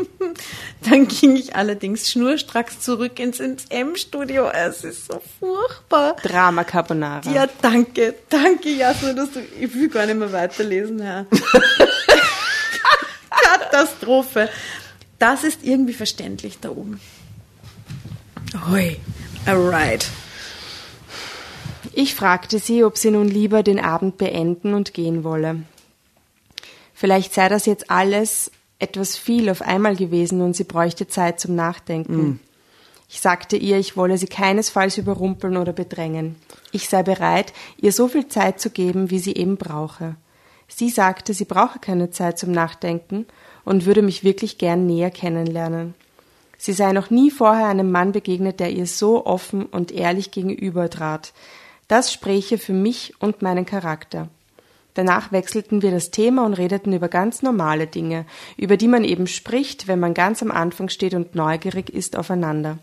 dann 0.89 1.09
ging 1.09 1.35
ich 1.35 1.53
allerdings 1.53 2.09
schnurstracks 2.09 2.79
zurück 2.79 3.19
ins 3.19 3.41
M-Studio. 3.41 4.47
Es 4.53 4.85
ist 4.85 5.07
so 5.07 5.21
furchtbar. 5.37 6.15
Drama 6.23 6.63
Carbonara. 6.63 7.29
Ja, 7.29 7.45
danke, 7.61 8.15
danke, 8.29 8.69
Jasmin, 8.69 9.17
dass 9.17 9.33
du, 9.33 9.41
ich 9.59 9.75
will 9.75 9.89
gar 9.89 10.05
nicht 10.05 10.17
mehr 10.17 10.31
weiterlesen, 10.31 11.01
Herr. 11.01 11.25
Katastrophe. 13.29 14.47
Das 15.19 15.43
ist 15.43 15.59
irgendwie 15.61 15.93
verständlich 15.93 16.59
da 16.61 16.69
oben. 16.69 17.01
Hui, 18.69 18.95
alright. 19.45 20.05
Ich 21.93 22.15
fragte 22.15 22.59
sie, 22.59 22.83
ob 22.83 22.97
sie 22.97 23.11
nun 23.11 23.27
lieber 23.27 23.63
den 23.63 23.79
Abend 23.79 24.17
beenden 24.17 24.73
und 24.73 24.93
gehen 24.93 25.23
wolle. 25.23 25.63
Vielleicht 26.93 27.33
sei 27.33 27.49
das 27.49 27.65
jetzt 27.65 27.89
alles 27.89 28.51
etwas 28.79 29.17
viel 29.17 29.49
auf 29.49 29.61
einmal 29.61 29.95
gewesen 29.95 30.41
und 30.41 30.55
sie 30.55 30.63
bräuchte 30.63 31.07
Zeit 31.07 31.39
zum 31.39 31.55
Nachdenken. 31.55 32.39
Ich 33.09 33.19
sagte 33.19 33.57
ihr, 33.57 33.77
ich 33.77 33.97
wolle 33.97 34.17
sie 34.17 34.27
keinesfalls 34.27 34.97
überrumpeln 34.97 35.57
oder 35.57 35.73
bedrängen. 35.73 36.37
Ich 36.71 36.87
sei 36.87 37.03
bereit, 37.03 37.51
ihr 37.77 37.91
so 37.91 38.07
viel 38.07 38.29
Zeit 38.29 38.61
zu 38.61 38.69
geben, 38.69 39.09
wie 39.09 39.19
sie 39.19 39.33
eben 39.35 39.57
brauche. 39.57 40.15
Sie 40.69 40.89
sagte, 40.89 41.33
sie 41.33 41.43
brauche 41.43 41.79
keine 41.79 42.11
Zeit 42.11 42.39
zum 42.39 42.51
Nachdenken 42.51 43.25
und 43.65 43.85
würde 43.85 44.01
mich 44.01 44.23
wirklich 44.23 44.57
gern 44.57 44.85
näher 44.85 45.11
kennenlernen. 45.11 45.93
Sie 46.57 46.73
sei 46.73 46.93
noch 46.93 47.09
nie 47.09 47.31
vorher 47.31 47.67
einem 47.67 47.91
Mann 47.91 48.13
begegnet, 48.13 48.59
der 48.59 48.71
ihr 48.71 48.85
so 48.85 49.25
offen 49.25 49.65
und 49.65 49.91
ehrlich 49.91 50.31
gegenübertrat. 50.31 51.33
Das 51.91 52.13
spräche 52.13 52.57
für 52.57 52.71
mich 52.71 53.15
und 53.19 53.41
meinen 53.41 53.65
Charakter. 53.65 54.29
Danach 54.93 55.33
wechselten 55.33 55.81
wir 55.81 55.91
das 55.91 56.09
Thema 56.09 56.45
und 56.45 56.53
redeten 56.53 56.93
über 56.93 57.09
ganz 57.09 57.41
normale 57.41 57.85
Dinge, 57.85 58.25
über 58.55 58.77
die 58.77 58.87
man 58.87 59.03
eben 59.03 59.27
spricht, 59.27 59.89
wenn 59.89 59.99
man 59.99 60.13
ganz 60.13 60.41
am 60.41 60.51
Anfang 60.51 60.87
steht 60.87 61.13
und 61.15 61.35
neugierig 61.35 61.89
ist 61.89 62.15
aufeinander. 62.15 62.77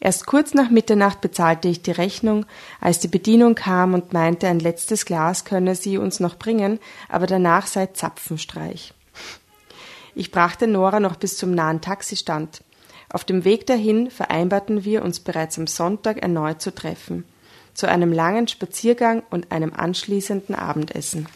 Erst 0.00 0.26
kurz 0.26 0.52
nach 0.52 0.68
Mitternacht 0.68 1.20
bezahlte 1.20 1.68
ich 1.68 1.82
die 1.82 1.92
Rechnung, 1.92 2.44
als 2.80 2.98
die 2.98 3.06
Bedienung 3.06 3.54
kam 3.54 3.94
und 3.94 4.12
meinte, 4.12 4.48
ein 4.48 4.58
letztes 4.58 5.04
Glas 5.04 5.44
könne 5.44 5.76
sie 5.76 5.96
uns 5.96 6.18
noch 6.18 6.34
bringen, 6.34 6.80
aber 7.08 7.28
danach 7.28 7.68
sei 7.68 7.86
Zapfenstreich. 7.86 8.94
Ich 10.16 10.32
brachte 10.32 10.66
Nora 10.66 10.98
noch 10.98 11.14
bis 11.14 11.36
zum 11.36 11.54
nahen 11.54 11.82
Taxistand. 11.82 12.64
Auf 13.10 13.22
dem 13.22 13.44
Weg 13.44 13.68
dahin 13.68 14.10
vereinbarten 14.10 14.84
wir 14.84 15.04
uns 15.04 15.20
bereits 15.20 15.56
am 15.56 15.68
Sonntag 15.68 16.20
erneut 16.20 16.60
zu 16.60 16.74
treffen, 16.74 17.24
zu 17.80 17.88
einem 17.88 18.12
langen 18.12 18.46
Spaziergang 18.46 19.22
und 19.30 19.50
einem 19.52 19.72
anschließenden 19.72 20.54
Abendessen. 20.54 21.26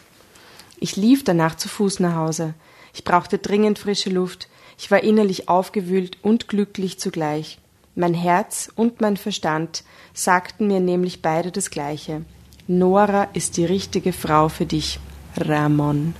Ich 0.79 0.95
lief 0.95 1.23
danach 1.23 1.55
zu 1.55 1.67
Fuß 1.67 1.99
nach 2.01 2.13
Hause. 2.13 2.53
Ich 2.93 3.03
brauchte 3.03 3.39
dringend 3.39 3.79
frische 3.79 4.11
Luft. 4.11 4.47
Ich 4.77 4.91
war 4.91 5.01
innerlich 5.01 5.49
aufgewühlt 5.49 6.19
und 6.21 6.47
glücklich 6.47 6.99
zugleich. 6.99 7.57
Mein 7.95 8.13
Herz 8.13 8.69
und 8.75 9.01
mein 9.01 9.17
Verstand 9.17 9.83
sagten 10.13 10.67
mir 10.67 10.79
nämlich 10.81 11.23
beide 11.23 11.51
das 11.51 11.71
Gleiche. 11.71 12.23
Nora 12.67 13.23
ist 13.33 13.57
die 13.57 13.65
richtige 13.65 14.13
Frau 14.13 14.47
für 14.47 14.67
dich, 14.67 14.99
Ramon. 15.37 16.13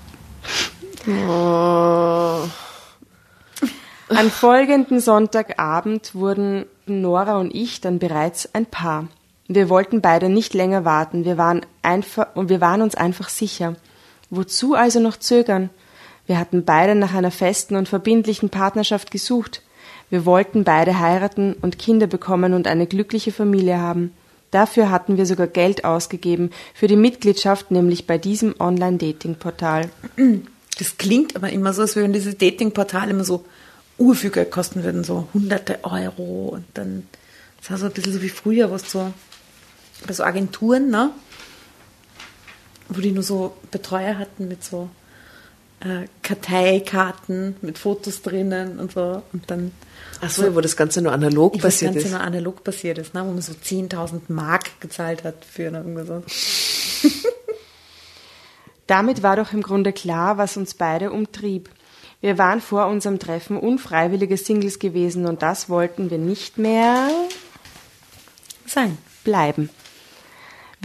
Oh. 1.07 2.47
Am 4.09 4.31
folgenden 4.31 4.99
Sonntagabend 4.99 6.15
wurden 6.15 6.65
Nora 6.87 7.37
und 7.37 7.53
ich 7.53 7.79
dann 7.79 7.99
bereits 7.99 8.49
ein 8.55 8.65
Paar. 8.65 9.07
Wir 9.47 9.69
wollten 9.69 10.01
beide 10.01 10.29
nicht 10.29 10.53
länger 10.53 10.85
warten. 10.85 11.25
Wir 11.25 11.37
waren 11.37 11.61
einfach 11.81 12.27
wir 12.35 12.61
waren 12.61 12.81
uns 12.81 12.95
einfach 12.95 13.29
sicher. 13.29 13.75
Wozu 14.29 14.73
also 14.73 14.99
noch 14.99 15.17
zögern? 15.17 15.69
Wir 16.25 16.39
hatten 16.39 16.65
beide 16.65 16.95
nach 16.95 17.13
einer 17.13 17.31
festen 17.31 17.75
und 17.75 17.87
verbindlichen 17.87 18.49
Partnerschaft 18.49 19.11
gesucht. 19.11 19.61
Wir 20.09 20.25
wollten 20.25 20.63
beide 20.63 20.99
heiraten 20.99 21.53
und 21.61 21.77
Kinder 21.77 22.07
bekommen 22.07 22.53
und 22.53 22.67
eine 22.67 22.87
glückliche 22.87 23.31
Familie 23.31 23.79
haben. 23.79 24.11
Dafür 24.51 24.89
hatten 24.89 25.17
wir 25.17 25.25
sogar 25.25 25.47
Geld 25.47 25.83
ausgegeben 25.83 26.51
für 26.73 26.87
die 26.87 26.95
Mitgliedschaft, 26.95 27.71
nämlich 27.71 28.07
bei 28.07 28.17
diesem 28.17 28.55
Online-Dating-Portal. 28.59 29.89
Das 30.77 30.97
klingt 30.97 31.35
aber 31.35 31.49
immer 31.49 31.73
so, 31.73 31.83
als 31.83 31.95
würden 31.95 32.13
diese 32.13 32.33
Dating-Portale 32.33 33.11
immer 33.11 33.23
so 33.23 33.45
urviel 33.97 34.31
kosten 34.45 34.83
würden, 34.83 35.03
so 35.03 35.27
hunderte 35.33 35.83
Euro 35.83 36.49
und 36.49 36.65
dann, 36.73 37.07
das 37.61 37.71
war 37.71 37.77
so 37.77 37.85
ein 37.85 37.91
bisschen 37.91 38.13
so 38.13 38.21
wie 38.21 38.29
früher, 38.29 38.71
was 38.71 38.91
so, 38.91 39.11
bei 40.05 40.13
so 40.13 40.23
Agenturen, 40.23 40.89
ne? 40.89 41.11
Wo 42.89 43.01
die 43.01 43.11
nur 43.11 43.23
so 43.23 43.55
Betreuer 43.71 44.17
hatten 44.17 44.47
mit 44.47 44.63
so 44.63 44.89
äh, 45.79 46.07
Karteikarten 46.21 47.55
mit 47.61 47.77
Fotos 47.77 48.21
drinnen 48.21 48.79
und 48.79 48.93
so 48.93 49.23
und 49.33 49.49
dann 49.51 49.71
Ach 50.21 50.29
so, 50.29 50.55
wo 50.55 50.61
das 50.61 50.77
Ganze 50.77 51.01
nur 51.01 51.11
analog 51.11 51.53
wo 51.53 51.57
das 51.57 51.63
passiert 51.63 51.93
Ganze 51.93 52.07
ist. 52.07 52.13
nur 52.13 52.21
analog 52.21 52.63
passiert 52.63 52.97
ist, 52.97 53.13
ne? 53.13 53.21
wo 53.21 53.31
man 53.31 53.41
so 53.41 53.53
10.000 53.53 54.21
Mark 54.29 54.79
gezahlt 54.79 55.23
hat 55.23 55.45
für 55.45 55.63
irgendwie 55.63 56.05
so. 56.05 56.23
Damit 58.87 59.23
war 59.23 59.35
doch 59.35 59.51
im 59.51 59.61
Grunde 59.61 59.93
klar, 59.93 60.37
was 60.37 60.57
uns 60.57 60.75
beide 60.75 61.11
umtrieb. 61.11 61.69
Wir 62.21 62.37
waren 62.37 62.61
vor 62.61 62.87
unserem 62.87 63.19
Treffen 63.19 63.57
unfreiwillige 63.57 64.37
Singles 64.37 64.79
gewesen 64.79 65.25
und 65.25 65.41
das 65.41 65.69
wollten 65.69 66.09
wir 66.09 66.17
nicht 66.17 66.57
mehr 66.57 67.09
sein. 68.65 68.97
bleiben. 69.23 69.69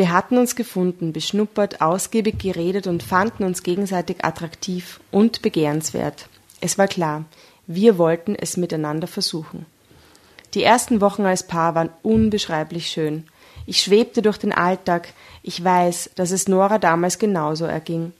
Wir 0.00 0.12
hatten 0.12 0.38
uns 0.38 0.56
gefunden, 0.56 1.12
beschnuppert, 1.12 1.82
ausgiebig 1.82 2.38
geredet 2.38 2.86
und 2.86 3.02
fanden 3.02 3.44
uns 3.44 3.62
gegenseitig 3.62 4.24
attraktiv 4.24 4.98
und 5.10 5.42
begehrenswert. 5.42 6.26
Es 6.62 6.78
war 6.78 6.88
klar, 6.88 7.26
wir 7.66 7.98
wollten 7.98 8.34
es 8.34 8.56
miteinander 8.56 9.06
versuchen. 9.06 9.66
Die 10.54 10.62
ersten 10.62 11.02
Wochen 11.02 11.26
als 11.26 11.46
Paar 11.46 11.74
waren 11.74 11.90
unbeschreiblich 12.02 12.86
schön. 12.86 13.26
Ich 13.66 13.82
schwebte 13.82 14.22
durch 14.22 14.38
den 14.38 14.54
Alltag. 14.54 15.12
Ich 15.42 15.62
weiß, 15.62 16.12
dass 16.14 16.30
es 16.30 16.48
Nora 16.48 16.78
damals 16.78 17.18
genauso 17.18 17.66
erging. 17.66 18.14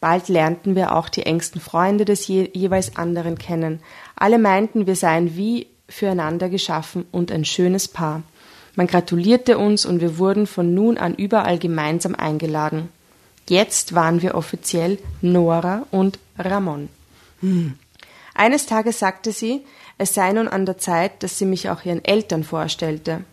Bald 0.00 0.30
lernten 0.30 0.74
wir 0.74 0.96
auch 0.96 1.10
die 1.10 1.24
engsten 1.24 1.60
Freunde 1.60 2.06
des 2.06 2.26
je 2.26 2.48
jeweils 2.54 2.96
anderen 2.96 3.36
kennen. 3.36 3.80
Alle 4.16 4.38
meinten, 4.38 4.86
wir 4.86 4.96
seien 4.96 5.36
wie 5.36 5.66
füreinander 5.86 6.48
geschaffen 6.48 7.04
und 7.12 7.30
ein 7.30 7.44
schönes 7.44 7.88
Paar. 7.88 8.22
Man 8.76 8.86
gratulierte 8.86 9.58
uns 9.58 9.86
und 9.86 10.00
wir 10.00 10.18
wurden 10.18 10.46
von 10.46 10.74
nun 10.74 10.98
an 10.98 11.14
überall 11.14 11.58
gemeinsam 11.58 12.14
eingeladen. 12.14 12.90
Jetzt 13.48 13.94
waren 13.94 14.22
wir 14.22 14.34
offiziell 14.34 14.98
Nora 15.22 15.86
und 15.90 16.18
Ramon. 16.38 16.88
Eines 18.34 18.66
Tages 18.66 18.98
sagte 18.98 19.32
sie, 19.32 19.62
es 19.98 20.12
sei 20.12 20.32
nun 20.32 20.46
an 20.46 20.66
der 20.66 20.78
Zeit, 20.78 21.22
dass 21.22 21.38
sie 21.38 21.46
mich 21.46 21.70
auch 21.70 21.84
ihren 21.84 22.04
Eltern 22.04 22.44
vorstellte. 22.44 23.24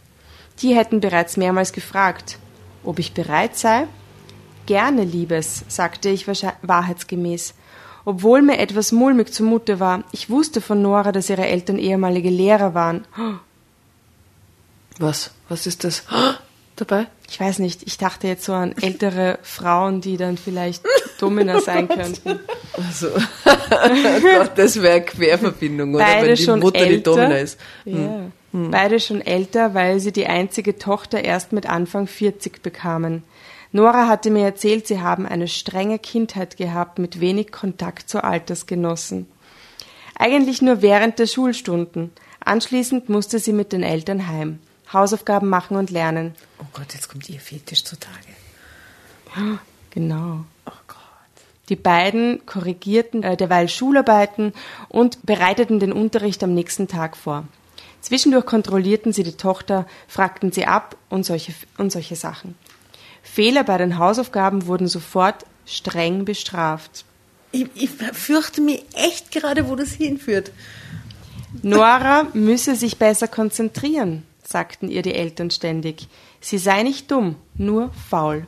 Die 0.62 0.76
hätten 0.76 1.02
bereits 1.02 1.36
mehrmals 1.36 1.74
gefragt, 1.74 2.38
ob 2.84 3.00
ich 3.00 3.14
bereit 3.14 3.58
sei. 3.58 3.88
Gerne, 4.66 5.04
Liebes, 5.04 5.66
sagte 5.68 6.08
ich 6.08 6.26
wahrheitsgemäß. 6.28 7.54
Obwohl 8.06 8.42
mir 8.42 8.60
etwas 8.60 8.92
mulmig 8.92 9.34
zumute 9.34 9.80
war, 9.80 10.04
ich 10.12 10.30
wusste 10.30 10.62
von 10.62 10.82
Nora, 10.82 11.12
dass 11.12 11.30
ihre 11.30 11.48
Eltern 11.48 11.80
ehemalige 11.80 12.30
Lehrer 12.30 12.74
waren. 12.74 13.06
Was? 15.00 15.32
Was 15.50 15.68
ist 15.68 15.84
das 15.84 16.04
dabei? 16.76 17.08
Ich 17.30 17.40
weiß 17.40 17.60
nicht, 17.60 17.84
ich 17.84 17.98
dachte 17.98 18.28
jetzt 18.28 18.46
so 18.46 18.54
an 18.54 18.76
ältere 18.80 19.40
Frauen, 19.42 20.02
die 20.02 20.18
dann 20.18 20.38
vielleicht 20.38 20.84
Domina 21.20 21.60
sein 21.62 21.88
könnten. 21.88 22.40
Also, 22.74 23.08
oh 23.46 24.22
Gott, 24.22 24.52
das 24.56 24.82
wäre 24.82 24.96
eine 24.96 25.06
Querverbindung, 25.06 25.96
oder? 25.96 26.04
Beide 26.04 26.28
Wenn 26.28 26.36
die 26.36 26.44
schon 26.44 26.60
Mutter 26.60 26.80
älter. 26.80 26.96
die 26.96 27.04
Domina 27.04 27.38
ist. 27.38 27.60
Ja. 27.86 28.32
Beide 28.52 29.00
schon 29.00 29.22
älter, 29.22 29.74
weil 29.74 30.00
sie 30.00 30.12
die 30.12 30.28
einzige 30.28 30.78
Tochter 30.78 31.24
erst 31.24 31.54
mit 31.54 31.68
Anfang 31.68 32.06
40 32.06 32.62
bekamen. 32.62 33.24
Nora 33.72 34.08
hatte 34.08 34.30
mir 34.30 34.46
erzählt, 34.46 34.86
sie 34.86 35.02
haben 35.02 35.26
eine 35.26 35.48
strenge 35.48 35.98
Kindheit 35.98 36.58
gehabt 36.58 37.00
mit 37.00 37.20
wenig 37.20 37.52
Kontakt 37.52 38.08
zu 38.08 38.24
Altersgenossen. 38.24 39.26
Eigentlich 40.16 40.62
nur 40.62 40.84
während 40.84 41.18
der 41.18 41.26
Schulstunden. 41.26 42.12
Anschließend 42.46 43.10
musste 43.10 43.40
sie 43.40 43.54
mit 43.54 43.74
den 43.74 43.82
Eltern 43.82 44.28
heim. 44.28 44.60
Hausaufgaben 44.94 45.50
machen 45.50 45.78
und 45.78 45.90
lernen. 45.90 46.36
Oh 46.60 46.66
Gott, 46.74 46.94
jetzt 46.94 47.10
kommt 47.10 47.30
ihr 47.30 47.40
Fetisch 47.40 47.84
zutage. 47.84 48.28
Genau. 49.90 50.46
Oh 50.66 50.72
Gott. 50.88 50.98
Die 51.70 51.76
beiden 51.76 52.46
korrigierten 52.46 53.24
äh, 53.24 53.38
derweil 53.38 53.70
Schularbeiten 53.70 54.54
und 54.90 55.26
bereiteten 55.26 55.80
den 55.80 55.94
Unterricht 55.94 56.44
am 56.44 56.54
nächsten 56.54 56.88
Tag 56.88 57.16
vor. 57.18 57.48
Zwischendurch 58.02 58.46
kontrollierten 58.46 59.14
sie 59.14 59.24
die 59.24 59.38
Tochter, 59.38 59.88
fragten 60.08 60.52
sie 60.52 60.66
ab 60.66 60.98
und 61.10 61.26
solche, 61.26 61.54
und 61.78 61.92
solche 61.92 62.16
Sachen. 62.16 62.56
Fehler 63.24 63.64
bei 63.64 63.78
den 63.78 63.98
Hausaufgaben 63.98 64.68
wurden 64.68 64.88
sofort 64.88 65.46
streng 65.66 66.26
bestraft. 66.26 67.06
Ich, 67.54 67.68
ich 67.76 67.90
fürchte 67.90 68.60
mich 68.60 68.84
echt 68.94 69.32
gerade, 69.32 69.70
wo 69.70 69.76
das 69.76 69.94
hinführt. 69.94 70.52
Nora 71.62 72.28
müsse 72.34 72.76
sich 72.76 72.98
besser 72.98 73.28
konzentrieren, 73.28 74.24
sagten 74.54 74.88
ihr 74.88 75.02
die 75.02 75.16
Eltern 75.16 75.52
ständig. 75.52 76.08
Sie 76.40 76.58
sei 76.58 76.84
nicht 76.84 77.12
dumm, 77.12 77.36
nur 77.56 77.92
faul. 78.10 78.46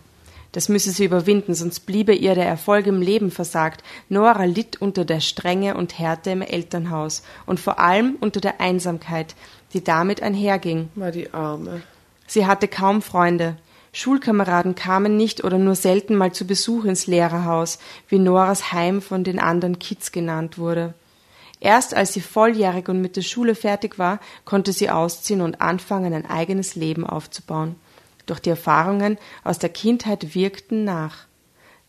Das 0.53 0.69
müsse 0.69 0.91
sie 0.91 1.03
überwinden, 1.03 1.53
sonst 1.53 1.81
bliebe 1.81 2.13
ihr 2.13 2.33
der 2.35 2.45
Erfolg 2.45 2.87
im 2.87 3.01
Leben 3.01 3.29
versagt. 3.29 3.83
Nora 4.07 4.45
litt 4.45 4.81
unter 4.81 5.03
der 5.03 5.19
Strenge 5.19 5.75
und 5.75 5.99
Härte 5.99 6.29
im 6.29 6.41
Elternhaus 6.41 7.23
und 7.45 7.59
vor 7.59 7.77
allem 7.79 8.15
unter 8.21 8.39
der 8.39 8.61
Einsamkeit, 8.61 9.35
die 9.73 9.83
damit 9.83 10.21
einherging. 10.21 10.87
War 10.95 11.11
die 11.11 11.33
Arme. 11.33 11.81
Sie 12.27 12.45
hatte 12.45 12.69
kaum 12.69 13.01
Freunde. 13.01 13.57
Schulkameraden 13.91 14.75
kamen 14.75 15.17
nicht 15.17 15.43
oder 15.43 15.57
nur 15.57 15.75
selten 15.75 16.15
mal 16.15 16.31
zu 16.31 16.45
Besuch 16.45 16.85
ins 16.85 17.07
Lehrerhaus, 17.07 17.79
wie 18.07 18.19
Noras 18.19 18.71
Heim 18.71 19.01
von 19.01 19.23
den 19.25 19.39
anderen 19.39 19.79
Kids 19.79 20.13
genannt 20.13 20.57
wurde. 20.57 20.93
Erst 21.65 21.95
als 21.95 22.13
sie 22.13 22.21
volljährig 22.21 22.89
und 22.89 23.01
mit 23.01 23.15
der 23.15 23.23
Schule 23.23 23.55
fertig 23.55 23.97
war, 23.97 24.19
konnte 24.45 24.71
sie 24.71 24.91
ausziehen 24.91 25.41
und 25.41 25.61
anfangen, 25.61 26.13
ein 26.13 26.29
eigenes 26.29 26.75
Leben 26.75 27.03
aufzubauen. 27.03 27.75
Doch 28.27 28.37
die 28.37 28.51
Erfahrungen 28.51 29.17
aus 29.43 29.57
der 29.57 29.69
Kindheit 29.69 30.35
wirkten 30.35 30.83
nach. 30.83 31.25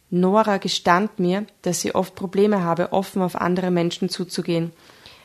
Nora 0.09 0.57
gestand 0.57 1.19
mir, 1.19 1.45
dass 1.61 1.83
sie 1.83 1.95
oft 1.95 2.15
Probleme 2.15 2.63
habe, 2.63 2.95
offen 2.95 3.21
auf 3.21 3.37
andere 3.37 3.71
Menschen 3.71 4.09
zuzugehen. 4.09 4.73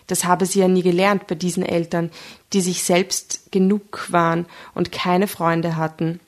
Das 0.07 0.25
habe 0.25 0.45
sie 0.45 0.59
ja 0.59 0.67
nie 0.67 0.83
gelernt 0.83 1.27
bei 1.27 1.35
diesen 1.35 1.63
Eltern, 1.63 2.11
die 2.51 2.59
sich 2.59 2.83
selbst 2.83 3.53
genug 3.53 4.11
waren 4.11 4.47
und 4.75 4.91
keine 4.91 5.27
Freunde 5.27 5.77
hatten. 5.77 6.19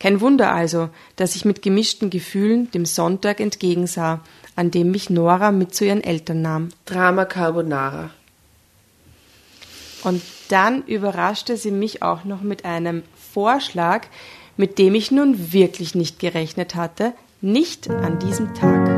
Kein 0.00 0.20
Wunder 0.20 0.52
also, 0.52 0.90
dass 1.16 1.34
ich 1.34 1.44
mit 1.44 1.62
gemischten 1.62 2.10
Gefühlen 2.10 2.70
dem 2.70 2.86
Sonntag 2.86 3.40
entgegensah, 3.40 4.20
an 4.54 4.70
dem 4.70 4.90
mich 4.90 5.10
Nora 5.10 5.50
mit 5.50 5.74
zu 5.74 5.84
ihren 5.84 6.02
Eltern 6.04 6.42
nahm. 6.42 6.68
Drama 6.84 7.24
Carbonara. 7.24 8.10
Und 10.04 10.22
dann 10.48 10.82
überraschte 10.84 11.56
sie 11.56 11.72
mich 11.72 12.02
auch 12.02 12.24
noch 12.24 12.42
mit 12.42 12.64
einem 12.64 13.02
Vorschlag, 13.32 14.06
mit 14.56 14.78
dem 14.78 14.94
ich 14.94 15.10
nun 15.10 15.52
wirklich 15.52 15.94
nicht 15.94 16.18
gerechnet 16.18 16.74
hatte, 16.74 17.12
nicht 17.40 17.90
an 17.90 18.18
diesem 18.18 18.54
Tag. 18.54 18.97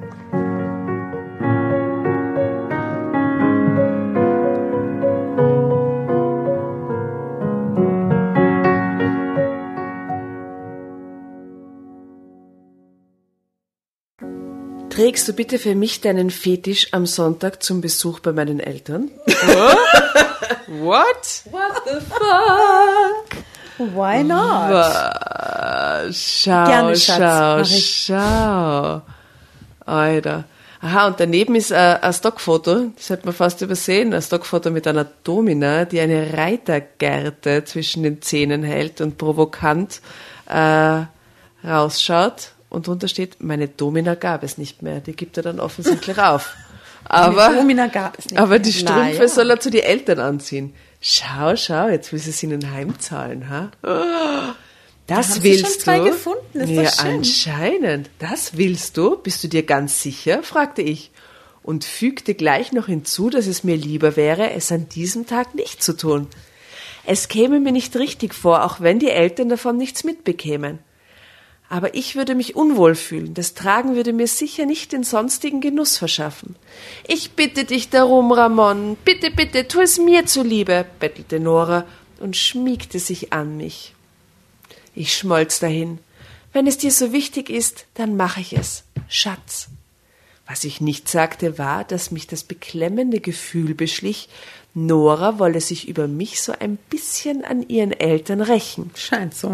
Trägst 15.01 15.27
du 15.27 15.33
bitte 15.33 15.57
für 15.57 15.73
mich 15.73 16.01
deinen 16.01 16.29
Fetisch 16.29 16.89
am 16.91 17.07
Sonntag 17.07 17.63
zum 17.63 17.81
Besuch 17.81 18.19
bei 18.19 18.33
meinen 18.33 18.59
Eltern? 18.59 19.09
What? 20.67 21.41
What 21.49 21.81
the 21.85 21.99
fuck? 22.07 23.25
Why 23.95 24.23
not? 24.23 24.85
Schau, 26.13 26.65
Gerne, 26.65 26.95
Schatz, 26.95 27.67
schau, 27.67 28.11
schau. 28.13 29.01
Alter. 29.87 30.43
Aha, 30.81 31.07
und 31.07 31.19
daneben 31.19 31.55
ist 31.55 31.71
äh, 31.71 31.97
ein 31.99 32.13
Stockfoto, 32.13 32.91
das 32.95 33.09
hätte 33.09 33.25
man 33.25 33.33
fast 33.33 33.63
übersehen, 33.63 34.13
ein 34.13 34.21
Stockfoto 34.21 34.69
mit 34.69 34.85
einer 34.85 35.07
Domina, 35.23 35.85
die 35.85 35.99
eine 35.99 36.37
Reitergerte 36.37 37.63
zwischen 37.63 38.03
den 38.03 38.21
Zähnen 38.21 38.61
hält 38.61 39.01
und 39.01 39.17
provokant 39.17 39.99
äh, 40.47 41.05
rausschaut. 41.67 42.51
Und 42.71 42.87
drunter 42.87 43.07
steht, 43.07 43.43
meine 43.43 43.67
Domina 43.67 44.15
gab 44.15 44.41
es 44.43 44.57
nicht 44.57 44.81
mehr. 44.81 45.01
Die 45.01 45.11
gibt 45.13 45.37
er 45.37 45.43
dann 45.43 45.59
offensichtlich 45.59 46.17
auf. 46.17 46.55
Aber, 47.03 47.49
Domina 47.53 47.87
gab 47.87 48.17
es 48.17 48.25
nicht. 48.29 48.39
aber 48.39 48.57
die 48.59 48.71
Strümpfe 48.71 49.15
Naja. 49.17 49.27
soll 49.27 49.49
er 49.49 49.59
zu 49.59 49.69
die 49.69 49.81
Eltern 49.83 50.19
anziehen. 50.19 50.73
Schau, 51.01 51.55
schau, 51.57 51.89
jetzt 51.89 52.13
will 52.13 52.19
sie 52.19 52.29
es 52.29 52.41
ihnen 52.43 52.71
heimzahlen, 52.71 53.49
ha? 53.49 53.71
Oh, 53.83 54.53
das 55.07 55.33
sie 55.35 55.43
willst 55.43 55.65
schon 55.65 55.79
zwei 55.81 55.97
du? 55.99 56.05
gefunden, 56.05 56.59
ist 56.61 56.69
ja, 56.69 56.89
schön. 56.91 57.11
anscheinend. 57.17 58.09
Das 58.19 58.55
willst 58.55 58.95
du? 58.97 59.17
Bist 59.17 59.43
du 59.43 59.47
dir 59.49 59.63
ganz 59.63 60.01
sicher? 60.01 60.41
fragte 60.41 60.81
ich 60.81 61.11
und 61.63 61.83
fügte 61.83 62.35
gleich 62.35 62.71
noch 62.71 62.85
hinzu, 62.85 63.29
dass 63.29 63.47
es 63.47 63.63
mir 63.65 63.75
lieber 63.75 64.15
wäre, 64.15 64.51
es 64.53 64.71
an 64.71 64.87
diesem 64.87 65.25
Tag 65.27 65.55
nicht 65.55 65.83
zu 65.83 65.97
tun. 65.97 66.27
Es 67.03 67.27
käme 67.27 67.59
mir 67.59 67.71
nicht 67.73 67.95
richtig 67.97 68.33
vor, 68.33 68.63
auch 68.63 68.79
wenn 68.79 68.99
die 68.99 69.09
Eltern 69.09 69.49
davon 69.49 69.75
nichts 69.75 70.03
mitbekämen. 70.05 70.79
Aber 71.71 71.95
ich 71.95 72.17
würde 72.17 72.35
mich 72.35 72.57
unwohl 72.57 72.95
fühlen. 72.95 73.33
Das 73.33 73.53
Tragen 73.53 73.95
würde 73.95 74.11
mir 74.11 74.27
sicher 74.27 74.65
nicht 74.65 74.91
den 74.91 75.05
sonstigen 75.05 75.61
Genuss 75.61 75.97
verschaffen. 75.97 76.57
Ich 77.07 77.31
bitte 77.31 77.63
dich 77.63 77.89
darum, 77.89 78.33
Ramon. 78.33 78.97
Bitte, 79.05 79.31
bitte, 79.31 79.69
tu 79.69 79.79
es 79.79 79.97
mir 79.97 80.25
zuliebe, 80.25 80.85
bettelte 80.99 81.39
Nora 81.39 81.85
und 82.19 82.35
schmiegte 82.35 82.99
sich 82.99 83.31
an 83.31 83.55
mich. 83.55 83.95
Ich 84.95 85.15
schmolz 85.15 85.61
dahin. 85.61 85.99
Wenn 86.51 86.67
es 86.67 86.77
dir 86.77 86.91
so 86.91 87.13
wichtig 87.13 87.49
ist, 87.49 87.85
dann 87.93 88.17
mache 88.17 88.41
ich 88.41 88.51
es. 88.51 88.83
Schatz. 89.07 89.69
Was 90.45 90.65
ich 90.65 90.81
nicht 90.81 91.07
sagte, 91.07 91.57
war, 91.57 91.85
dass 91.85 92.11
mich 92.11 92.27
das 92.27 92.43
beklemmende 92.43 93.21
Gefühl 93.21 93.75
beschlich, 93.75 94.27
Nora 94.73 95.39
wolle 95.39 95.61
sich 95.61 95.87
über 95.87 96.09
mich 96.09 96.41
so 96.41 96.51
ein 96.51 96.75
bisschen 96.89 97.45
an 97.45 97.65
ihren 97.69 97.93
Eltern 97.93 98.41
rächen. 98.41 98.91
Scheint 98.93 99.33
so. 99.33 99.53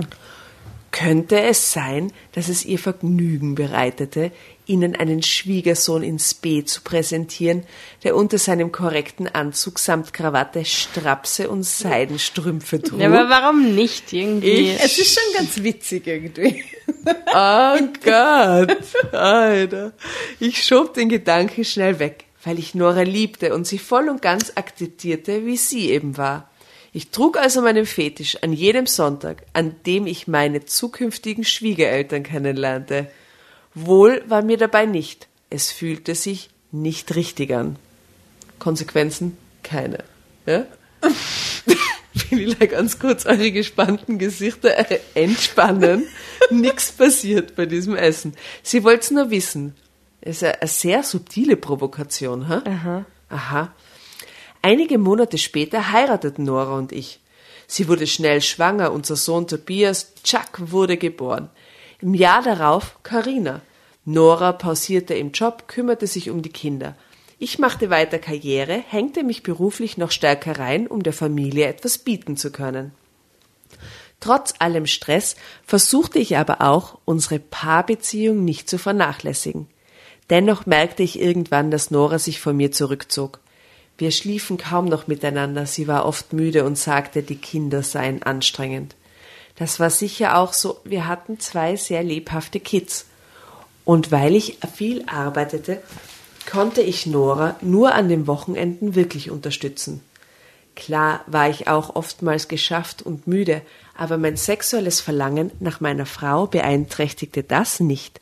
Könnte 0.97 1.39
es 1.41 1.73
sein, 1.73 2.11
dass 2.31 2.49
es 2.49 2.65
ihr 2.65 2.79
Vergnügen 2.79 3.53
bereitete, 3.55 4.31
ihnen 4.65 4.95
einen 4.95 5.21
Schwiegersohn 5.21 6.01
ins 6.01 6.33
B 6.33 6.63
zu 6.63 6.81
präsentieren, 6.81 7.63
der 8.03 8.15
unter 8.15 8.37
seinem 8.39 8.71
korrekten 8.71 9.27
Anzug 9.27 9.77
samt 9.79 10.11
Krawatte 10.13 10.65
Strapse 10.65 11.49
und 11.49 11.63
Seidenstrümpfe 11.63 12.81
trug? 12.81 12.99
Ja, 12.99 13.07
aber 13.07 13.29
warum 13.29 13.75
nicht 13.75 14.11
irgendwie? 14.11 14.71
Ich- 14.71 14.79
Es 14.83 14.97
ist 14.97 15.13
schon 15.19 15.33
ganz 15.35 15.61
witzig 15.61 16.07
irgendwie. 16.07 16.63
Oh 17.27 17.77
Gott, 18.03 18.77
Alter. 19.13 19.93
Ich 20.39 20.63
schob 20.65 20.93
den 20.95 21.09
Gedanken 21.09 21.63
schnell 21.63 21.99
weg, 21.99 22.25
weil 22.43 22.57
ich 22.59 22.73
Nora 22.75 23.01
liebte 23.03 23.53
und 23.53 23.67
sie 23.67 23.77
voll 23.77 24.09
und 24.09 24.21
ganz 24.21 24.53
akzeptierte, 24.55 25.45
wie 25.45 25.57
sie 25.57 25.91
eben 25.91 26.17
war. 26.17 26.49
Ich 26.97 27.11
trug 27.11 27.37
also 27.37 27.61
meinen 27.61 27.85
Fetisch 27.85 28.41
an 28.41 28.53
jedem 28.53 28.87
Sonntag, 28.87 29.43
an 29.53 29.75
dem 29.85 30.07
ich 30.07 30.27
meine 30.27 30.65
zukünftigen 30.65 31.43
Schwiegereltern 31.43 32.23
kennenlernte. 32.23 33.05
Wohl 33.75 34.23
war 34.25 34.41
mir 34.41 34.57
dabei 34.57 34.87
nicht. 34.87 35.27
Es 35.51 35.69
fühlte 35.69 36.15
sich 36.15 36.49
nicht 36.71 37.13
richtig 37.13 37.53
an. 37.53 37.75
Konsequenzen 38.57 39.37
keine. 39.61 40.05
Ja? 40.47 40.65
Vielleicht 42.15 42.71
ganz 42.71 42.97
kurz 42.97 43.27
eure 43.27 43.51
gespannten 43.51 44.17
Gesichter 44.17 44.73
entspannen. 45.13 46.07
Nix 46.49 46.91
passiert 46.91 47.55
bei 47.55 47.67
diesem 47.67 47.95
Essen. 47.95 48.33
Sie 48.63 48.83
wollt's 48.83 49.11
nur 49.11 49.29
wissen. 49.29 49.75
Es 50.19 50.37
ist 50.37 50.45
eine, 50.45 50.61
eine 50.61 50.67
sehr 50.67 51.03
subtile 51.03 51.57
Provokation, 51.57 52.47
ha? 52.47 52.63
Aha. 52.65 53.05
Aha. 53.29 53.71
Einige 54.61 54.97
Monate 54.97 55.37
später 55.37 55.91
heirateten 55.91 56.45
Nora 56.45 56.77
und 56.77 56.91
ich. 56.91 57.19
Sie 57.67 57.87
wurde 57.87 58.07
schnell 58.07 58.41
schwanger, 58.41 58.91
unser 58.91 59.15
Sohn 59.15 59.47
Tobias 59.47 60.13
Chuck 60.23 60.71
wurde 60.71 60.97
geboren. 60.97 61.49
Im 62.01 62.13
Jahr 62.13 62.41
darauf 62.41 62.97
Karina. 63.03 63.61
Nora 64.05 64.53
pausierte 64.53 65.13
im 65.15 65.31
Job, 65.31 65.67
kümmerte 65.67 66.07
sich 66.07 66.29
um 66.29 66.41
die 66.41 66.49
Kinder. 66.49 66.95
Ich 67.39 67.59
machte 67.59 67.89
weiter 67.89 68.19
Karriere, 68.19 68.83
hängte 68.87 69.23
mich 69.23 69.43
beruflich 69.43 69.97
noch 69.97 70.11
stärker 70.11 70.57
rein, 70.57 70.87
um 70.87 71.03
der 71.03 71.13
Familie 71.13 71.67
etwas 71.67 71.97
bieten 71.97 72.37
zu 72.37 72.51
können. 72.51 72.93
Trotz 74.19 74.55
allem 74.59 74.87
Stress 74.87 75.35
versuchte 75.63 76.19
ich 76.19 76.37
aber 76.37 76.61
auch, 76.61 76.97
unsere 77.05 77.39
Paarbeziehung 77.39 78.43
nicht 78.43 78.69
zu 78.69 78.79
vernachlässigen. 78.79 79.67
Dennoch 80.29 80.65
merkte 80.65 81.03
ich 81.03 81.19
irgendwann, 81.19 81.69
dass 81.69 81.91
Nora 81.91 82.17
sich 82.17 82.39
von 82.39 82.57
mir 82.57 82.71
zurückzog. 82.71 83.39
Wir 83.97 84.11
schliefen 84.11 84.57
kaum 84.57 84.85
noch 84.85 85.07
miteinander, 85.07 85.65
sie 85.65 85.87
war 85.87 86.05
oft 86.05 86.31
müde 86.31 86.63
und 86.63 86.77
sagte, 86.77 87.23
die 87.23 87.37
Kinder 87.37 87.81
seien 87.81 88.21
anstrengend. 88.23 88.95
Das 89.55 89.79
war 89.79 89.89
sicher 89.89 90.37
auch 90.37 90.53
so, 90.53 90.79
wir 90.83 91.07
hatten 91.07 91.39
zwei 91.39 91.75
sehr 91.75 92.03
lebhafte 92.03 92.59
Kids. 92.59 93.07
Und 93.85 94.11
weil 94.11 94.35
ich 94.35 94.59
viel 94.75 95.03
arbeitete, 95.07 95.81
konnte 96.49 96.81
ich 96.81 97.07
Nora 97.07 97.55
nur 97.61 97.95
an 97.95 98.07
den 98.07 98.27
Wochenenden 98.27 98.93
wirklich 98.95 99.31
unterstützen. 99.31 100.01
Klar 100.75 101.21
war 101.25 101.49
ich 101.49 101.67
auch 101.67 101.95
oftmals 101.95 102.47
geschafft 102.47 103.01
und 103.01 103.25
müde, 103.25 103.63
aber 103.95 104.17
mein 104.19 104.37
sexuelles 104.37 105.01
Verlangen 105.01 105.51
nach 105.59 105.79
meiner 105.79 106.05
Frau 106.05 106.45
beeinträchtigte 106.45 107.41
das 107.41 107.79
nicht. 107.79 108.21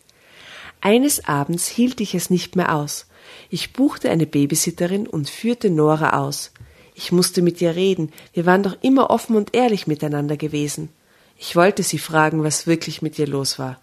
Eines 0.80 1.28
Abends 1.28 1.68
hielt 1.68 2.00
ich 2.00 2.16
es 2.16 2.30
nicht 2.30 2.56
mehr 2.56 2.74
aus. 2.74 3.08
Ich 3.56 3.72
buchte 3.72 4.10
eine 4.10 4.26
Babysitterin 4.26 5.08
und 5.08 5.30
führte 5.30 5.70
Nora 5.70 6.20
aus. 6.20 6.52
Ich 6.94 7.14
musste 7.14 7.42
mit 7.42 7.62
ihr 7.62 7.74
reden, 7.74 8.12
wir 8.34 8.46
waren 8.46 8.64
doch 8.64 8.76
immer 8.82 9.12
offen 9.12 9.38
und 9.38 9.56
ehrlich 9.56 9.88
miteinander 9.88 10.36
gewesen. 10.36 10.90
Ich 11.38 11.56
wollte 11.56 11.82
sie 11.82 11.98
fragen, 11.98 12.44
was 12.44 12.68
wirklich 12.68 13.02
mit 13.02 13.18
ihr 13.18 13.28
los 13.28 13.58
war. 13.58 13.80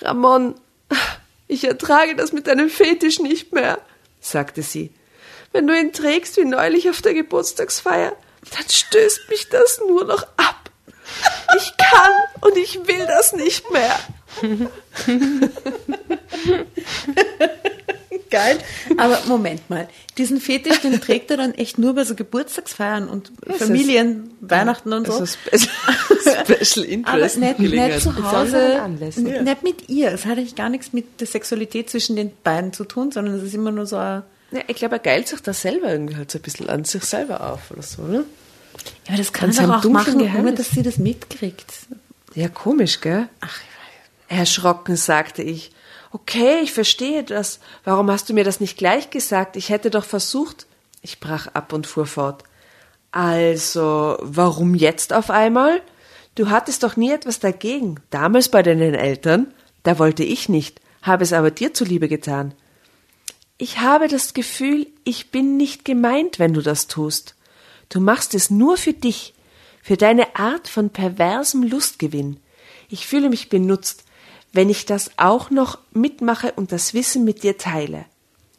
Ramon, 0.00 0.54
ich 1.48 1.64
ertrage 1.64 2.16
das 2.16 2.32
mit 2.32 2.46
deinem 2.46 2.70
Fetisch 2.70 3.20
nicht 3.20 3.52
mehr, 3.52 3.78
sagte 4.20 4.62
sie. 4.62 4.90
Wenn 5.52 5.66
du 5.66 5.78
ihn 5.78 5.92
trägst 5.92 6.38
wie 6.38 6.46
neulich 6.46 6.88
auf 6.88 7.02
der 7.02 7.12
Geburtstagsfeier, 7.12 8.16
dann 8.56 8.70
stößt 8.70 9.28
mich 9.28 9.50
das 9.50 9.82
nur 9.86 10.06
noch 10.06 10.22
ab. 10.38 10.70
Ich 11.58 11.74
kann 11.76 12.12
und 12.40 12.56
ich 12.56 12.88
will 12.88 13.06
das 13.06 13.34
nicht 13.34 13.70
mehr. 13.70 13.98
Geil. 18.30 18.58
Aber 18.98 19.18
Moment 19.26 19.68
mal, 19.70 19.88
diesen 20.18 20.40
Fetisch, 20.40 20.80
den 20.80 21.00
trägt 21.00 21.30
er 21.30 21.36
dann 21.38 21.54
echt 21.54 21.78
nur 21.78 21.94
bei 21.94 22.04
so 22.04 22.14
Geburtstagsfeiern 22.14 23.08
und 23.08 23.32
Familien, 23.56 24.30
Weihnachten 24.40 24.92
und 24.92 25.06
so. 25.06 25.12
Also 25.14 25.26
Special, 25.50 26.44
Special 26.64 26.84
Interest. 26.84 27.36
Aber 27.36 27.46
nicht, 27.46 27.58
nicht 27.58 28.00
zu 28.02 28.30
Hause, 28.32 28.80
n- 29.16 29.44
nicht 29.44 29.62
mit 29.62 29.88
ihr. 29.88 30.12
Es 30.12 30.24
hat 30.26 30.36
eigentlich 30.38 30.56
gar 30.56 30.68
nichts 30.68 30.92
mit 30.92 31.20
der 31.20 31.26
Sexualität 31.26 31.88
zwischen 31.90 32.16
den 32.16 32.32
beiden 32.44 32.72
zu 32.72 32.84
tun, 32.84 33.12
sondern 33.12 33.34
es 33.34 33.42
ist 33.42 33.54
immer 33.54 33.70
nur 33.70 33.86
so 33.86 33.96
ein, 33.96 34.22
Ja, 34.50 34.60
ich 34.66 34.76
glaube, 34.76 34.96
er 34.96 35.00
geilt 35.00 35.28
sich 35.28 35.40
da 35.40 35.52
selber 35.52 35.90
irgendwie 35.90 36.16
halt 36.16 36.30
so 36.30 36.38
ein 36.38 36.42
bisschen 36.42 36.68
an 36.68 36.84
sich 36.84 37.04
selber 37.04 37.52
auf 37.52 37.70
oder 37.70 37.82
so, 37.82 38.02
ne? 38.02 38.24
ja, 39.06 39.08
aber 39.08 39.16
das 39.16 39.32
kann 39.32 39.50
er 39.56 39.66
doch 39.66 39.84
auch 39.84 39.90
machen, 39.90 40.14
ohne 40.16 40.24
Geheimnis. 40.24 40.54
dass 40.56 40.70
sie 40.70 40.82
das 40.82 40.98
mitkriegt. 40.98 41.72
Ja, 42.34 42.48
komisch, 42.48 43.00
gell? 43.00 43.28
Ach, 43.40 43.58
Erschrocken 44.28 44.96
sagte 44.96 45.42
ich. 45.42 45.70
Okay, 46.10 46.60
ich 46.62 46.72
verstehe 46.72 47.22
das. 47.22 47.60
Warum 47.84 48.10
hast 48.10 48.28
du 48.28 48.34
mir 48.34 48.44
das 48.44 48.60
nicht 48.60 48.78
gleich 48.78 49.10
gesagt? 49.10 49.56
Ich 49.56 49.68
hätte 49.68 49.90
doch 49.90 50.04
versucht. 50.04 50.66
Ich 51.02 51.20
brach 51.20 51.48
ab 51.48 51.72
und 51.72 51.86
fuhr 51.86 52.06
fort. 52.06 52.44
Also, 53.10 54.16
warum 54.20 54.74
jetzt 54.74 55.12
auf 55.12 55.30
einmal? 55.30 55.82
Du 56.34 56.50
hattest 56.50 56.82
doch 56.82 56.96
nie 56.96 57.10
etwas 57.10 57.40
dagegen. 57.40 58.00
Damals 58.10 58.48
bei 58.48 58.62
deinen 58.62 58.94
Eltern? 58.94 59.52
Da 59.82 59.98
wollte 59.98 60.24
ich 60.24 60.48
nicht, 60.48 60.80
habe 61.02 61.24
es 61.24 61.32
aber 61.32 61.50
dir 61.50 61.74
zuliebe 61.74 62.08
getan. 62.08 62.52
Ich 63.56 63.80
habe 63.80 64.06
das 64.08 64.34
Gefühl, 64.34 64.86
ich 65.04 65.30
bin 65.30 65.56
nicht 65.56 65.84
gemeint, 65.84 66.38
wenn 66.38 66.54
du 66.54 66.62
das 66.62 66.86
tust. 66.86 67.34
Du 67.88 68.00
machst 68.00 68.34
es 68.34 68.50
nur 68.50 68.76
für 68.76 68.92
dich, 68.92 69.34
für 69.82 69.96
deine 69.96 70.36
Art 70.36 70.68
von 70.68 70.90
perversem 70.90 71.62
Lustgewinn. 71.62 72.38
Ich 72.88 73.06
fühle 73.06 73.30
mich 73.30 73.48
benutzt, 73.48 74.04
wenn 74.52 74.70
ich 74.70 74.86
das 74.86 75.10
auch 75.16 75.50
noch 75.50 75.78
mitmache 75.92 76.52
und 76.52 76.72
das 76.72 76.94
Wissen 76.94 77.24
mit 77.24 77.42
dir 77.42 77.58
teile. 77.58 78.04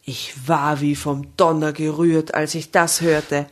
Ich 0.04 0.34
war 0.46 0.80
wie 0.80 0.96
vom 0.96 1.36
Donner 1.36 1.72
gerührt, 1.72 2.34
als 2.34 2.54
ich 2.54 2.70
das 2.70 3.00
hörte. 3.00 3.46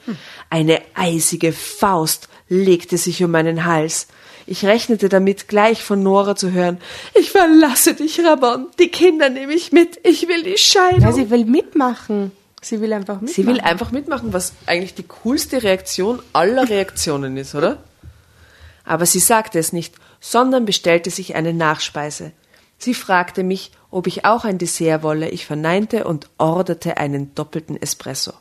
Eine 0.51 0.81
eisige 0.95 1.53
Faust 1.53 2.29
legte 2.49 2.97
sich 2.97 3.23
um 3.23 3.31
meinen 3.31 3.65
Hals. 3.65 4.09
Ich 4.47 4.65
rechnete 4.65 5.11
damit, 5.11 5.47
gleich 5.47 5.83
von 5.83 6.03
Nora 6.03 6.35
zu 6.35 6.53
hören. 6.53 6.79
Ich 7.15 7.31
verlasse 7.31 7.95
dich, 7.95 8.19
Ramon. 8.21 8.69
Die 8.79 8.89
Kinder 8.89 9.29
nehme 9.29 9.53
ich 9.53 9.73
mit. 9.73 10.01
Ich 10.05 10.27
will 10.27 10.43
die 10.43 10.57
Scheidung. 10.57 11.03
Ja, 11.03 11.13
sie 11.13 11.31
will 11.31 11.45
mitmachen. 11.45 12.33
Sie 12.63 12.81
will 12.81 12.93
einfach 12.93 13.21
mitmachen. 13.21 13.35
Sie 13.35 13.47
will 13.47 13.61
einfach 13.61 13.93
mitmachen, 13.93 14.33
was 14.33 14.55
eigentlich 14.67 14.95
die 14.95 15.05
coolste 15.05 15.63
Reaktion 15.63 16.23
aller 16.33 16.69
Reaktionen 16.69 17.37
ist, 17.37 17.55
oder? 17.55 17.77
Aber 18.85 19.05
sie 19.05 19.21
sagte 19.21 19.59
es 19.59 19.73
nicht, 19.75 19.95
sondern 20.21 20.65
bestellte 20.65 21.11
sich 21.11 21.35
eine 21.35 21.53
Nachspeise. 21.53 22.33
Sie 22.79 22.95
fragte 22.95 23.43
mich, 23.43 23.73
ob 23.91 24.07
ich 24.07 24.25
auch 24.25 24.45
ein 24.45 24.59
Dessert 24.59 25.03
wolle. 25.03 25.29
Ich 25.31 25.47
verneinte 25.47 26.05
und 26.05 26.29
orderte 26.39 26.97
einen 26.97 27.35
doppelten 27.35 27.81
Espresso. 27.81 28.33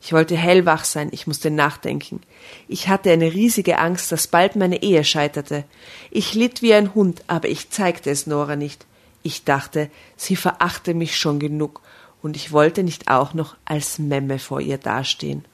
Ich 0.00 0.12
wollte 0.12 0.36
hellwach 0.36 0.84
sein, 0.84 1.08
ich 1.10 1.26
musste 1.26 1.50
nachdenken. 1.50 2.20
Ich 2.68 2.88
hatte 2.88 3.10
eine 3.10 3.32
riesige 3.32 3.78
Angst, 3.78 4.12
dass 4.12 4.28
bald 4.28 4.54
meine 4.54 4.82
Ehe 4.82 5.04
scheiterte. 5.04 5.64
Ich 6.10 6.34
litt 6.34 6.62
wie 6.62 6.74
ein 6.74 6.94
Hund, 6.94 7.24
aber 7.26 7.48
ich 7.48 7.70
zeigte 7.70 8.10
es 8.10 8.26
Nora 8.26 8.54
nicht. 8.54 8.86
Ich 9.22 9.44
dachte, 9.44 9.90
sie 10.16 10.36
verachte 10.36 10.94
mich 10.94 11.16
schon 11.16 11.40
genug, 11.40 11.80
und 12.22 12.36
ich 12.36 12.52
wollte 12.52 12.82
nicht 12.82 13.08
auch 13.08 13.34
noch 13.34 13.56
als 13.64 13.98
Memme 13.98 14.38
vor 14.38 14.60
ihr 14.60 14.78
dastehen. 14.78 15.44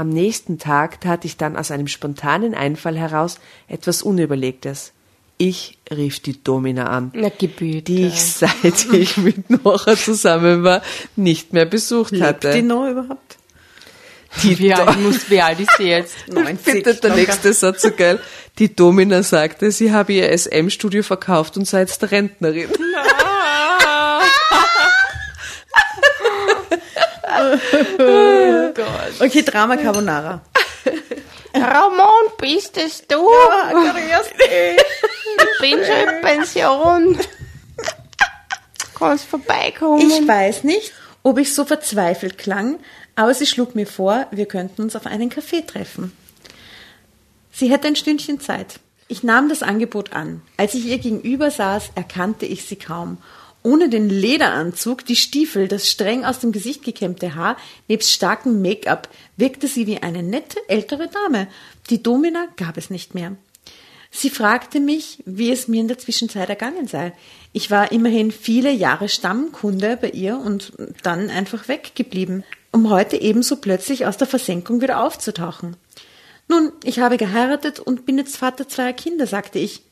Am 0.00 0.08
nächsten 0.08 0.58
Tag 0.58 1.02
tat 1.02 1.26
ich 1.26 1.36
dann 1.36 1.58
aus 1.58 1.70
einem 1.70 1.86
spontanen 1.86 2.54
Einfall 2.54 2.96
heraus 2.96 3.38
etwas 3.68 4.00
Unüberlegtes. 4.00 4.92
Ich 5.36 5.76
rief 5.94 6.20
die 6.20 6.42
Domina 6.42 6.86
an, 6.86 7.12
Na, 7.12 7.28
die 7.28 8.06
ich, 8.06 8.18
seit 8.18 8.86
ich 8.94 9.18
mit 9.18 9.50
Nora 9.50 9.96
zusammen 9.96 10.64
war, 10.64 10.80
nicht 11.16 11.52
mehr 11.52 11.66
besucht 11.66 12.12
lebt 12.12 12.24
hatte. 12.24 12.52
die 12.52 12.62
noch 12.62 12.88
überhaupt? 12.88 13.36
Die 14.42 14.58
Wie 14.58 14.72
alt, 14.72 14.98
muss, 15.00 15.28
wie 15.28 15.42
alt 15.42 15.60
ist 15.60 15.76
sie 15.76 15.88
jetzt? 15.88 16.16
Ich 16.28 16.60
finde 16.60 16.94
der 16.94 17.14
nächste 17.14 17.52
Satz 17.52 17.82
so 17.82 17.90
geil. 17.90 18.20
Die 18.58 18.74
Domina 18.74 19.22
sagte, 19.22 19.70
sie 19.70 19.92
habe 19.92 20.14
ihr 20.14 20.32
SM-Studio 20.32 21.02
verkauft 21.02 21.58
und 21.58 21.66
sei 21.66 21.80
jetzt 21.80 22.10
Rentnerin. 22.10 22.70
Okay, 29.20 29.42
Drama 29.42 29.76
Carbonara. 29.76 30.40
Ramon, 31.54 32.32
bist 32.38 32.76
es 32.76 33.06
du? 33.06 33.28
Ich 35.36 35.60
bin 35.60 35.84
schon 35.84 36.14
in 36.14 36.20
Pension. 36.22 37.18
Kannst 38.94 39.24
vorbeikommen. 39.26 40.00
Ich 40.00 40.26
weiß 40.26 40.64
nicht, 40.64 40.92
ob 41.22 41.38
ich 41.38 41.54
so 41.54 41.64
verzweifelt 41.64 42.38
klang, 42.38 42.78
aber 43.16 43.34
sie 43.34 43.46
schlug 43.46 43.74
mir 43.74 43.86
vor, 43.86 44.26
wir 44.30 44.46
könnten 44.46 44.82
uns 44.82 44.94
auf 44.96 45.06
einen 45.06 45.30
Kaffee 45.30 45.62
treffen. 45.62 46.12
Sie 47.52 47.70
hätte 47.70 47.88
ein 47.88 47.96
Stündchen 47.96 48.40
Zeit. 48.40 48.80
Ich 49.08 49.22
nahm 49.22 49.48
das 49.48 49.62
Angebot 49.62 50.12
an. 50.12 50.42
Als 50.56 50.74
ich 50.74 50.86
ihr 50.86 50.98
gegenüber 50.98 51.50
saß, 51.50 51.90
erkannte 51.96 52.46
ich 52.46 52.64
sie 52.64 52.76
kaum. 52.76 53.18
Ohne 53.62 53.90
den 53.90 54.08
Lederanzug, 54.08 55.04
die 55.04 55.16
Stiefel, 55.16 55.68
das 55.68 55.90
streng 55.90 56.24
aus 56.24 56.38
dem 56.38 56.50
Gesicht 56.50 56.82
gekämmte 56.82 57.34
Haar, 57.34 57.56
nebst 57.88 58.10
starkem 58.10 58.62
Make-up, 58.62 59.08
wirkte 59.36 59.68
sie 59.68 59.86
wie 59.86 60.02
eine 60.02 60.22
nette 60.22 60.58
ältere 60.68 61.08
Dame. 61.08 61.46
Die 61.90 62.02
Domina 62.02 62.46
gab 62.56 62.78
es 62.78 62.88
nicht 62.88 63.14
mehr. 63.14 63.36
Sie 64.10 64.30
fragte 64.30 64.80
mich, 64.80 65.22
wie 65.24 65.52
es 65.52 65.68
mir 65.68 65.80
in 65.80 65.88
der 65.88 65.98
Zwischenzeit 65.98 66.48
ergangen 66.48 66.88
sei. 66.88 67.12
Ich 67.52 67.70
war 67.70 67.92
immerhin 67.92 68.32
viele 68.32 68.70
Jahre 68.72 69.08
Stammkunde 69.08 69.98
bei 70.00 70.10
ihr 70.10 70.38
und 70.38 70.72
dann 71.02 71.30
einfach 71.30 71.68
weggeblieben, 71.68 72.44
um 72.72 72.90
heute 72.90 73.16
ebenso 73.16 73.56
plötzlich 73.56 74.06
aus 74.06 74.16
der 74.16 74.26
Versenkung 74.26 74.80
wieder 74.80 75.04
aufzutauchen. 75.04 75.76
Nun, 76.48 76.72
ich 76.82 76.98
habe 76.98 77.18
geheiratet 77.18 77.78
und 77.78 78.06
bin 78.06 78.18
jetzt 78.18 78.36
Vater 78.36 78.68
zweier 78.68 78.92
Kinder, 78.92 79.26
sagte 79.26 79.60
ich. 79.60 79.82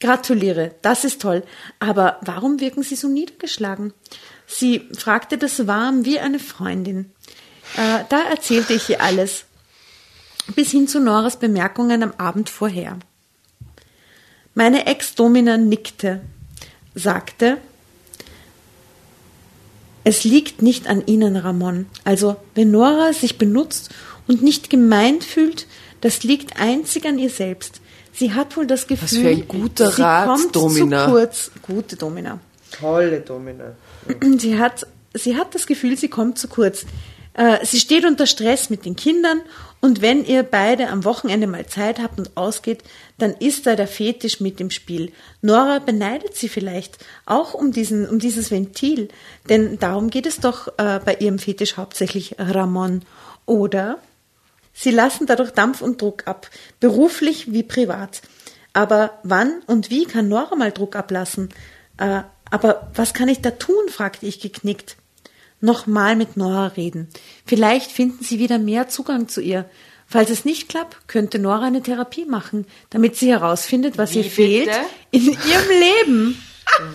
Gratuliere, 0.00 0.74
das 0.82 1.04
ist 1.04 1.22
toll. 1.22 1.42
Aber 1.78 2.18
warum 2.22 2.60
wirken 2.60 2.82
Sie 2.82 2.96
so 2.96 3.08
niedergeschlagen? 3.08 3.92
Sie 4.46 4.88
fragte 4.96 5.38
das 5.38 5.66
warm 5.66 6.04
wie 6.04 6.20
eine 6.20 6.38
Freundin. 6.38 7.12
Äh, 7.76 8.04
da 8.08 8.22
erzählte 8.30 8.74
ich 8.74 8.90
ihr 8.90 9.00
alles, 9.00 9.44
bis 10.54 10.70
hin 10.70 10.86
zu 10.86 11.00
Noras 11.00 11.38
Bemerkungen 11.38 12.02
am 12.02 12.12
Abend 12.18 12.50
vorher. 12.50 12.98
Meine 14.54 14.86
Ex-Domina 14.86 15.56
nickte, 15.56 16.20
sagte, 16.94 17.58
es 20.04 20.22
liegt 20.22 20.62
nicht 20.62 20.86
an 20.86 21.04
Ihnen, 21.04 21.36
Ramon. 21.36 21.86
Also, 22.04 22.36
wenn 22.54 22.70
Nora 22.70 23.12
sich 23.12 23.38
benutzt 23.38 23.90
und 24.28 24.40
nicht 24.40 24.70
gemeint 24.70 25.24
fühlt, 25.24 25.66
das 26.00 26.22
liegt 26.22 26.60
einzig 26.60 27.06
an 27.06 27.18
ihr 27.18 27.28
selbst. 27.28 27.80
Sie 28.16 28.32
hat 28.32 28.56
wohl 28.56 28.66
das 28.66 28.86
Gefühl, 28.86 29.22
für 29.22 29.28
ein 29.28 29.48
guter 29.48 29.90
sie 29.92 30.02
Rat, 30.02 30.26
kommt 30.26 30.56
Domina. 30.56 31.04
zu 31.04 31.10
kurz. 31.10 31.50
Gute 31.62 31.96
Domina. 31.96 32.40
Tolle 32.70 33.20
Domina. 33.20 33.76
Sie 34.38 34.58
hat, 34.58 34.86
sie 35.14 35.36
hat 35.36 35.54
das 35.54 35.66
Gefühl, 35.66 35.96
sie 35.96 36.08
kommt 36.08 36.38
zu 36.38 36.48
kurz. 36.48 36.84
Äh, 37.34 37.64
Sie 37.64 37.78
steht 37.78 38.04
unter 38.04 38.26
Stress 38.26 38.70
mit 38.70 38.84
den 38.84 38.96
Kindern 38.96 39.40
und 39.80 40.00
wenn 40.00 40.24
ihr 40.24 40.42
beide 40.42 40.88
am 40.88 41.04
Wochenende 41.04 41.46
mal 41.46 41.66
Zeit 41.66 41.98
habt 42.00 42.18
und 42.18 42.36
ausgeht, 42.36 42.82
dann 43.18 43.32
ist 43.32 43.66
da 43.66 43.76
der 43.76 43.86
Fetisch 43.86 44.40
mit 44.40 44.60
im 44.60 44.70
Spiel. 44.70 45.12
Nora 45.42 45.78
beneidet 45.78 46.34
sie 46.34 46.48
vielleicht 46.48 46.98
auch 47.26 47.54
um 47.54 47.72
diesen, 47.72 48.08
um 48.08 48.18
dieses 48.18 48.50
Ventil, 48.50 49.08
denn 49.48 49.78
darum 49.78 50.08
geht 50.08 50.26
es 50.26 50.40
doch 50.40 50.68
äh, 50.78 51.00
bei 51.04 51.14
ihrem 51.20 51.38
Fetisch 51.38 51.76
hauptsächlich 51.76 52.36
Ramon. 52.38 53.02
Oder 53.44 53.98
sie 54.76 54.90
lassen 54.90 55.26
dadurch 55.26 55.50
Dampf 55.50 55.80
und 55.80 56.00
Druck 56.00 56.26
ab, 56.26 56.48
beruflich 56.80 57.52
wie 57.52 57.62
privat. 57.62 58.22
Aber 58.72 59.18
wann 59.22 59.62
und 59.66 59.90
wie 59.90 60.04
kann 60.04 60.28
Nora 60.28 60.54
mal 60.54 60.70
Druck 60.70 60.94
ablassen? 60.96 61.48
Äh, 61.98 62.22
aber 62.50 62.90
was 62.94 63.14
kann 63.14 63.28
ich 63.28 63.40
da 63.40 63.50
tun? 63.52 63.88
fragte 63.88 64.26
ich 64.26 64.38
geknickt. 64.40 64.96
nochmal 65.60 66.14
mit 66.16 66.36
Nora 66.36 66.66
reden. 66.68 67.08
Vielleicht 67.46 67.90
finden 67.90 68.22
Sie 68.22 68.38
wieder 68.38 68.58
mehr 68.58 68.88
Zugang 68.88 69.26
zu 69.28 69.40
ihr. 69.40 69.64
Falls 70.06 70.30
es 70.30 70.44
nicht 70.44 70.68
klappt, 70.68 71.08
könnte 71.08 71.38
Nora 71.40 71.64
eine 71.66 71.82
Therapie 71.82 72.26
machen, 72.26 72.66
damit 72.90 73.16
sie 73.16 73.30
herausfindet, 73.30 73.98
was 73.98 74.12
Wie 74.12 74.18
ihr 74.18 74.24
fehlt 74.30 74.66
bitte? 74.66 74.78
in 75.10 75.22
ihrem 75.24 75.80
Leben. 75.80 76.42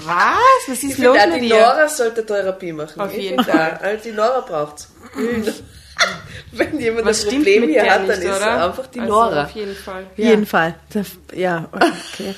Was? 0.06 0.38
Was 0.68 0.84
ist 0.84 0.84
Ich 0.84 0.98
los 1.00 1.18
finde, 1.18 1.34
mit 1.36 1.44
die 1.44 1.48
dir? 1.50 1.60
Nora 1.60 1.90
sollte 1.90 2.26
Therapie 2.26 2.72
machen. 2.72 3.02
Auf 3.02 3.18
jeden 3.18 3.40
auch. 3.40 3.48
Also 3.82 4.04
die 4.06 4.12
Nora 4.16 4.42
braucht's. 4.42 4.88
Wenn 6.52 6.80
jemand 6.80 7.06
Was 7.06 7.24
ein 7.24 7.28
stimmt 7.28 7.46
Problem 7.46 7.70
hier 7.70 7.84
hat, 7.84 8.00
dann 8.00 8.08
nicht, 8.08 8.18
ist 8.20 8.26
es 8.26 8.38
oder? 8.38 8.66
einfach 8.68 8.88
die 8.88 9.00
Also 9.00 9.14
Nora. 9.14 9.44
Auf 9.46 9.52
jeden 9.52 9.76
Fall. 9.76 10.06
Auf 10.12 10.18
jeden 10.18 10.46
Fall. 10.46 10.76
Ja, 11.34 11.70
okay. 11.72 12.36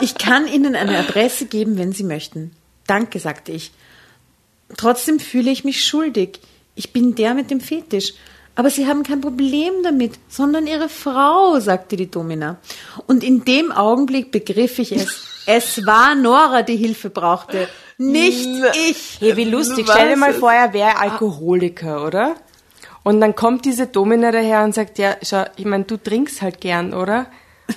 Ich 0.00 0.16
kann 0.16 0.46
Ihnen 0.46 0.74
eine 0.74 0.98
Adresse 0.98 1.46
geben, 1.46 1.78
wenn 1.78 1.92
Sie 1.92 2.04
möchten. 2.04 2.52
Danke, 2.86 3.18
sagte 3.18 3.52
ich. 3.52 3.72
Trotzdem 4.76 5.20
fühle 5.20 5.50
ich 5.50 5.64
mich 5.64 5.84
schuldig. 5.84 6.40
Ich 6.74 6.92
bin 6.92 7.14
der 7.14 7.34
mit 7.34 7.50
dem 7.50 7.60
Fetisch. 7.60 8.14
Aber 8.54 8.70
Sie 8.70 8.86
haben 8.86 9.02
kein 9.02 9.20
Problem 9.20 9.72
damit, 9.82 10.14
sondern 10.28 10.66
Ihre 10.66 10.88
Frau, 10.88 11.60
sagte 11.60 11.96
die 11.96 12.10
Domina. 12.10 12.56
Und 13.06 13.22
in 13.22 13.44
dem 13.44 13.70
Augenblick 13.70 14.30
begriff 14.30 14.78
ich 14.78 14.92
es. 14.92 15.24
Es 15.46 15.86
war 15.86 16.14
Nora, 16.14 16.62
die 16.62 16.76
Hilfe 16.76 17.08
brauchte, 17.10 17.68
nicht 17.98 18.48
ich. 18.88 19.18
Hey, 19.20 19.36
wie 19.36 19.44
lustig. 19.44 19.86
Stell 19.88 20.08
dir 20.08 20.16
mal 20.16 20.34
vor, 20.34 20.52
er 20.52 20.72
wäre 20.72 20.98
Alkoholiker, 20.98 22.04
oder? 22.04 22.34
Und 23.06 23.20
dann 23.20 23.36
kommt 23.36 23.64
diese 23.64 23.86
Domina 23.86 24.32
daher 24.32 24.64
und 24.64 24.74
sagt, 24.74 24.98
ja, 24.98 25.16
schau, 25.22 25.44
ich 25.54 25.64
meine, 25.64 25.84
du 25.84 25.96
trinkst 25.96 26.42
halt 26.42 26.60
gern, 26.60 26.92
oder? 26.92 27.26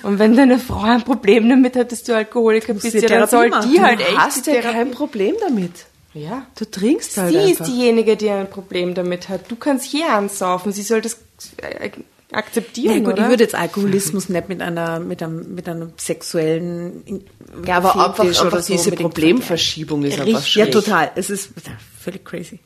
Und 0.02 0.18
wenn 0.18 0.36
deine 0.36 0.58
Frau 0.58 0.80
ein 0.80 1.04
Problem 1.04 1.48
damit 1.48 1.76
hat, 1.76 1.92
dass 1.92 2.02
du 2.02 2.16
Alkoholiker 2.16 2.74
bist, 2.74 2.94
ja, 2.94 3.08
dann 3.08 3.28
soll 3.28 3.48
machen. 3.48 3.70
die 3.70 3.80
halt 3.80 4.00
Du 4.00 4.04
echt 4.06 4.18
hast 4.18 4.46
die 4.48 4.50
ja 4.50 4.60
kein 4.60 4.90
Problem 4.90 5.36
damit. 5.40 5.86
Ja. 6.14 6.46
Du 6.58 6.64
trinkst 6.64 7.16
halt 7.16 7.30
Sie 7.30 7.38
einfach. 7.38 7.60
ist 7.60 7.68
diejenige, 7.68 8.16
die 8.16 8.28
ein 8.28 8.50
Problem 8.50 8.94
damit 8.94 9.28
hat. 9.28 9.48
Du 9.48 9.54
kannst 9.54 9.84
hier 9.84 10.12
ansaufen. 10.12 10.72
Sie 10.72 10.82
soll 10.82 11.00
das 11.00 11.18
äh, 11.58 11.90
akzeptieren, 12.32 12.96
Ja 12.96 13.04
gut, 13.04 13.12
oder? 13.12 13.22
ich 13.22 13.28
würde 13.28 13.44
jetzt 13.44 13.54
Alkoholismus 13.54 14.30
nicht 14.30 14.48
mit 14.48 14.60
einer 14.60 14.98
mit 14.98 15.22
einem 15.22 15.54
mit 15.54 15.68
einem 15.68 15.92
sexuellen 15.96 17.04
ja, 17.64 17.76
aber 17.76 17.94
einfach, 17.94 18.24
Fetisch 18.24 18.40
einfach 18.40 18.62
so 18.62 18.72
diese 18.72 18.90
Problemverschiebung 18.90 20.02
ist 20.02 20.18
einfach 20.18 20.38
Richtig, 20.40 20.54
ja, 20.56 20.66
total. 20.66 21.12
Es 21.14 21.30
ist 21.30 21.50
völlig 22.00 22.24
crazy. 22.24 22.58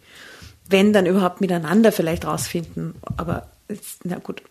Wenn 0.69 0.93
dann 0.93 1.07
überhaupt 1.07 1.41
miteinander 1.41 1.93
vielleicht 1.93 2.25
rausfinden, 2.25 2.95
aber 3.17 3.49
na 4.03 4.19
gut. 4.19 4.43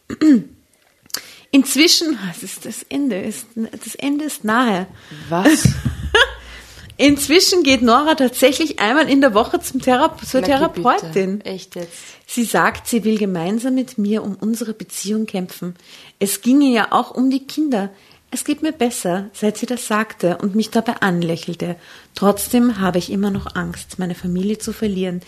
Inzwischen, 1.52 2.18
es 2.32 2.44
ist 2.44 2.66
das 2.66 2.84
Ende, 2.90 3.20
ist, 3.20 3.48
das 3.56 3.96
Ende 3.96 4.26
ist 4.26 4.44
nahe. 4.44 4.88
Was? 5.30 5.70
Inzwischen 6.98 7.64
geht 7.64 7.82
Nora 7.82 8.16
tatsächlich 8.16 8.80
einmal 8.80 9.10
in 9.10 9.22
der 9.22 9.34
Woche 9.34 9.60
zum 9.60 9.82
Thera 9.82 10.16
zur 10.18 10.42
geh 10.42 10.48
Therapeutin. 10.48 11.40
bitte. 11.40 11.50
Echt 11.50 11.76
jetzt. 11.76 11.94
Sie 12.28 12.44
sagt, 12.44 12.88
sie 12.88 13.04
will 13.04 13.18
gemeinsam 13.18 13.76
mit 13.76 13.98
mir 13.98 14.24
um 14.24 14.36
unsere 14.36 14.74
Beziehung 14.74 15.26
kämpfen. 15.26 15.76
Es 16.20 16.42
ginge 16.42 16.72
ja 16.72 16.92
auch 16.92 17.12
um 17.12 17.30
die 17.30 17.46
Kinder. 17.46 17.90
Es 18.32 18.46
geht 18.46 18.62
mir 18.64 18.72
besser, 18.72 19.30
seit 19.34 19.58
sie 19.58 19.66
das 19.66 19.88
sagte 19.88 20.38
und 20.38 20.56
mich 20.56 20.70
dabei 20.70 21.02
anlächelte. 21.02 21.76
Trotzdem 22.16 22.80
habe 22.80 22.98
ich 22.98 23.12
immer 23.12 23.30
noch 23.30 23.56
Angst, 23.56 24.00
meine 24.00 24.16
Familie 24.16 24.58
zu 24.58 24.74
verlieren. 24.74 25.22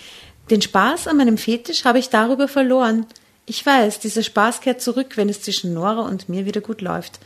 Den 0.50 0.62
Spaß 0.62 1.08
an 1.08 1.18
meinem 1.18 1.38
Fetisch 1.38 1.86
habe 1.86 2.00
ich 2.00 2.10
darüber 2.10 2.48
verloren. 2.48 3.06
Ich 3.46 3.66
weiß, 3.66 4.00
dieser 4.00 4.24
Spaß 4.24 4.62
kehrt 4.62 4.82
zurück, 4.82 5.18
wenn 5.18 5.30
es 5.30 5.42
zwischen 5.42 5.74
Nora 5.74 6.02
und 6.02 6.30
mir 6.30 6.46
wieder 6.46 6.62
gut 6.62 6.82
läuft. 6.82 7.20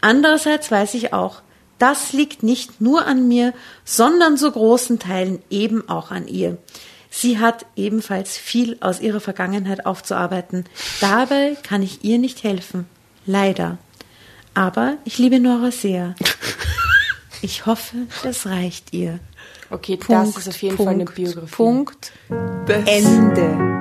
Andererseits 0.00 0.70
weiß 0.70 0.94
ich 0.94 1.12
auch, 1.12 1.42
das 1.78 2.12
liegt 2.12 2.42
nicht 2.42 2.80
nur 2.80 3.06
an 3.06 3.28
mir, 3.28 3.52
sondern 3.84 4.36
zu 4.36 4.50
großen 4.50 4.98
Teilen 4.98 5.42
eben 5.50 5.88
auch 5.88 6.10
an 6.10 6.28
ihr. 6.28 6.58
Sie 7.10 7.38
hat 7.38 7.66
ebenfalls 7.76 8.36
viel 8.36 8.76
aus 8.80 9.00
ihrer 9.00 9.20
Vergangenheit 9.20 9.86
aufzuarbeiten. 9.86 10.64
Dabei 11.00 11.56
kann 11.62 11.82
ich 11.82 12.04
ihr 12.04 12.18
nicht 12.18 12.42
helfen. 12.44 12.86
Leider. 13.24 13.78
Aber 14.54 14.96
ich 15.04 15.18
liebe 15.18 15.40
Nora 15.40 15.70
sehr. 15.70 16.14
Ich 17.42 17.66
hoffe, 17.66 17.96
das 18.22 18.46
reicht 18.46 18.94
ihr. 18.94 19.20
Okay, 19.70 19.96
das 19.96 20.06
Punkt, 20.06 20.38
ist 20.38 20.48
auf 20.48 20.62
jeden 20.62 20.76
Punkt, 20.76 20.88
Fall 20.90 20.94
eine 20.94 21.04
Biografie. 21.04 21.54
Punkt. 21.54 22.12
Das- 22.66 22.84
Ende. 22.86 23.76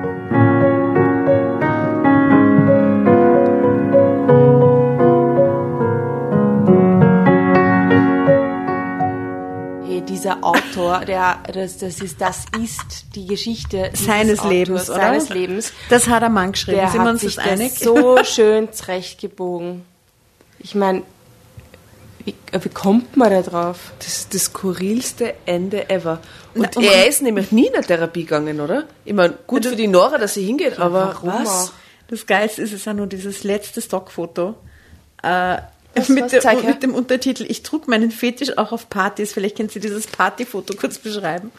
Hey, 9.87 10.01
dieser 10.01 10.43
Autor, 10.43 11.05
der, 11.05 11.37
das, 11.53 11.77
das 11.77 12.01
ist, 12.01 12.19
das 12.19 12.45
ist 12.61 13.05
die 13.15 13.27
Geschichte 13.27 13.91
Seines 13.93 14.39
Autors, 14.39 14.51
Lebens, 14.51 14.89
oder? 14.89 14.99
Seines 14.99 15.29
Lebens. 15.29 15.73
Das 15.89 16.07
hat 16.07 16.23
er 16.23 16.29
Mann 16.29 16.53
geschrieben. 16.53 16.77
Der 16.79 16.87
Sind 16.89 17.01
wir 17.01 17.05
hat 17.05 17.11
uns 17.13 17.21
sich 17.21 17.35
das 17.35 17.45
einig? 17.45 17.73
das 17.73 17.79
so 17.83 18.17
schön 18.23 18.73
zurechtgebogen. 18.73 19.83
Ich 20.59 20.73
meine, 20.73 21.03
wie, 22.25 22.35
wie 22.59 22.69
kommt 22.69 23.15
man 23.17 23.29
da 23.31 23.41
drauf? 23.41 23.93
Das 23.99 24.07
ist 24.07 24.33
das 24.33 24.45
skurrilste 24.45 25.35
Ende 25.45 25.89
ever. 25.89 26.19
Und 26.53 26.61
Na, 26.63 26.69
und- 26.75 26.83
er 26.83 27.07
ist 27.07 27.21
nämlich 27.21 27.51
nie 27.51 27.67
in 27.67 27.75
eine 27.75 27.85
Therapie 27.85 28.23
gegangen, 28.23 28.59
oder? 28.59 28.85
Ich 29.05 29.13
meine, 29.13 29.35
gut 29.47 29.65
für 29.65 29.75
die 29.75 29.87
Nora, 29.87 30.17
dass 30.17 30.33
sie 30.33 30.43
hingeht, 30.45 30.79
aber 30.79 31.15
warum 31.23 31.29
was? 31.45 31.47
auch? 31.69 31.71
Das 32.07 32.25
Geilste 32.25 32.61
ist 32.61 32.73
es 32.73 32.85
ja 32.85 32.93
nur 32.93 33.07
dieses 33.07 33.43
letzte 33.43 33.81
Stockfoto. 33.81 34.55
Äh, 35.23 35.57
Was, 35.95 36.09
mit, 36.09 36.25
was? 36.25 36.31
der, 36.31 36.41
Zeig 36.41 36.63
mit 36.63 36.83
dem 36.83 36.93
Untertitel, 36.93 37.45
ich 37.47 37.63
trug 37.63 37.87
meinen 37.87 38.11
Fetisch 38.11 38.57
auch 38.57 38.71
auf 38.71 38.89
Partys. 38.89 39.33
Vielleicht 39.33 39.57
können 39.57 39.69
Sie 39.69 39.79
dieses 39.79 40.05
Partyfoto 40.07 40.75
kurz 40.75 40.97
beschreiben. 40.99 41.51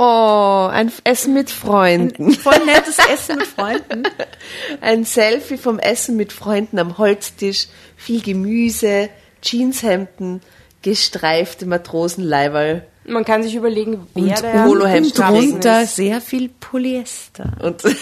Oh, 0.00 0.68
ein 0.70 0.92
Essen 1.02 1.34
mit 1.34 1.50
Freunden. 1.50 2.30
Voll 2.32 2.64
nettes 2.64 2.98
Essen 3.12 3.38
mit 3.38 3.48
Freunden. 3.48 4.04
Ein 4.80 5.04
Selfie 5.04 5.56
vom 5.58 5.80
Essen 5.80 6.16
mit 6.16 6.32
Freunden 6.32 6.78
am 6.78 6.98
Holztisch, 6.98 7.66
viel 7.96 8.22
Gemüse, 8.22 9.08
Jeanshemden, 9.42 10.40
gestreifte 10.82 11.66
Matrosenleiberl 11.66 12.84
Man 13.06 13.24
kann 13.24 13.42
sich 13.42 13.54
überlegen, 13.54 14.06
wer 14.14 14.22
Und 14.22 14.42
der 14.42 14.64
Holohemd 14.64 15.18
Drunter 15.18 15.82
ist. 15.82 15.96
sehr 15.96 16.20
viel 16.20 16.48
Polyester. 16.48 17.52
und, 17.62 17.82
und 17.84 17.94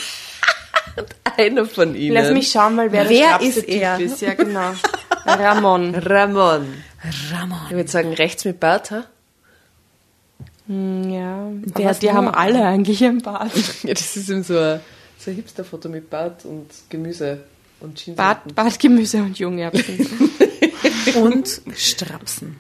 einer 1.37 1.65
von 1.67 1.95
ihnen. 1.95 2.15
Lass 2.15 2.31
mich 2.33 2.51
schauen 2.51 2.75
mal, 2.77 2.91
wer, 2.93 3.09
Wer 3.09 3.39
der 3.39 3.49
ist 3.49 3.59
er? 3.69 3.97
Typ 3.99 4.07
ist. 4.07 4.21
Ja, 4.21 4.35
genau. 4.35 4.73
Ramon. 5.25 5.95
Ramon. 5.95 6.67
Ramon. 7.33 7.59
Ich 7.71 7.77
würde 7.77 7.89
sagen, 7.91 8.13
rechts 8.15 8.45
mit 8.45 8.59
Bart, 8.61 8.91
ha? 8.91 9.05
Hm, 10.67 11.11
Ja, 11.11 11.91
ist 11.91 12.03
die 12.03 12.13
haben 12.13 12.29
alle 12.29 12.65
eigentlich 12.65 13.03
einen 13.05 13.23
Bart. 13.23 13.53
Ja, 13.85 13.95
das 13.95 14.17
ist 14.17 14.29
eben 14.29 14.43
so 14.43 14.59
ein, 14.59 14.81
so 15.19 15.31
ein 15.31 15.37
Hipster-Foto 15.37 15.89
mit 15.89 16.11
Bart 16.11 16.45
und 16.45 16.67
Gemüse 16.89 17.41
und 17.81 17.97
Jeanshemden. 17.97 18.17
Bart, 18.17 18.55
Bartgemüse 18.55 19.19
und 19.19 19.39
Jungerbsen. 19.39 20.09
Und 21.15 21.61
Strapsen. 21.77 22.57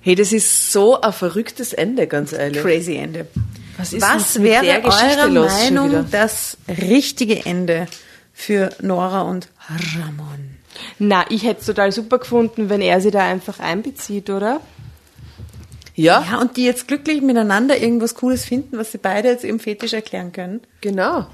Hey, 0.00 0.14
das 0.14 0.32
ist 0.32 0.70
so 0.70 1.00
ein 1.00 1.12
verrücktes 1.12 1.72
Ende, 1.72 2.06
ganz 2.06 2.32
ehrlich. 2.32 2.62
Crazy 2.62 2.96
Ende. 2.96 3.26
Was 3.76 3.92
ist 3.92 4.02
Was 4.02 4.42
wäre 4.42 4.82
Geschichte 4.82 5.20
eure 5.20 5.28
los 5.28 5.52
schon 5.52 5.68
wieder? 5.68 5.82
Meinung 5.82 6.10
das 6.10 6.58
richtige 6.68 7.46
Ende 7.46 7.86
für 8.32 8.70
Nora 8.82 9.22
und 9.22 9.48
Ramon? 9.68 10.56
Na, 10.98 11.24
ich 11.30 11.44
hätte 11.44 11.60
es 11.60 11.66
total 11.66 11.92
super 11.92 12.18
gefunden, 12.18 12.68
wenn 12.68 12.80
er 12.80 13.00
sie 13.00 13.10
da 13.10 13.20
einfach 13.20 13.60
einbezieht, 13.60 14.30
oder? 14.30 14.60
Ja, 15.94 16.24
Ja, 16.30 16.40
und 16.40 16.56
die 16.56 16.64
jetzt 16.64 16.88
glücklich 16.88 17.22
miteinander 17.22 17.78
irgendwas 17.78 18.14
Cooles 18.16 18.44
finden, 18.44 18.78
was 18.78 18.92
sie 18.92 18.98
beide 18.98 19.28
jetzt 19.28 19.44
eben 19.44 19.60
fetisch 19.60 19.92
erklären 19.92 20.32
können 20.32 20.60
genau. 20.80 21.26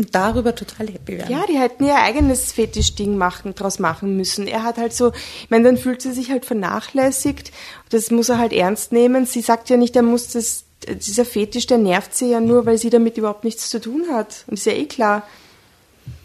Und 0.00 0.14
darüber 0.14 0.54
total 0.54 0.88
happy 0.88 1.18
werden. 1.18 1.30
Ja, 1.30 1.44
die 1.46 1.58
hätten 1.58 1.84
ihr 1.84 1.96
eigenes 1.96 2.52
Fetischding 2.52 3.18
machen, 3.18 3.54
draus 3.54 3.78
machen 3.78 4.16
müssen. 4.16 4.46
Er 4.46 4.62
hat 4.62 4.78
halt 4.78 4.94
so, 4.94 5.12
ich 5.42 5.50
meine, 5.50 5.64
dann 5.64 5.76
fühlt 5.76 6.00
sie 6.00 6.12
sich 6.12 6.30
halt 6.30 6.46
vernachlässigt. 6.46 7.52
Das 7.90 8.10
muss 8.10 8.30
er 8.30 8.38
halt 8.38 8.54
ernst 8.54 8.92
nehmen. 8.92 9.26
Sie 9.26 9.42
sagt 9.42 9.68
ja 9.68 9.76
nicht, 9.76 9.94
er 9.96 10.02
muss 10.02 10.28
das, 10.28 10.64
dieser 10.88 11.26
Fetisch, 11.26 11.66
der 11.66 11.76
nervt 11.76 12.14
sie 12.14 12.30
ja 12.30 12.40
nur, 12.40 12.64
weil 12.64 12.78
sie 12.78 12.88
damit 12.88 13.18
überhaupt 13.18 13.44
nichts 13.44 13.68
zu 13.68 13.78
tun 13.78 14.06
hat. 14.10 14.44
Und 14.46 14.54
ist 14.54 14.64
ja 14.64 14.72
eh 14.72 14.86
klar. 14.86 15.22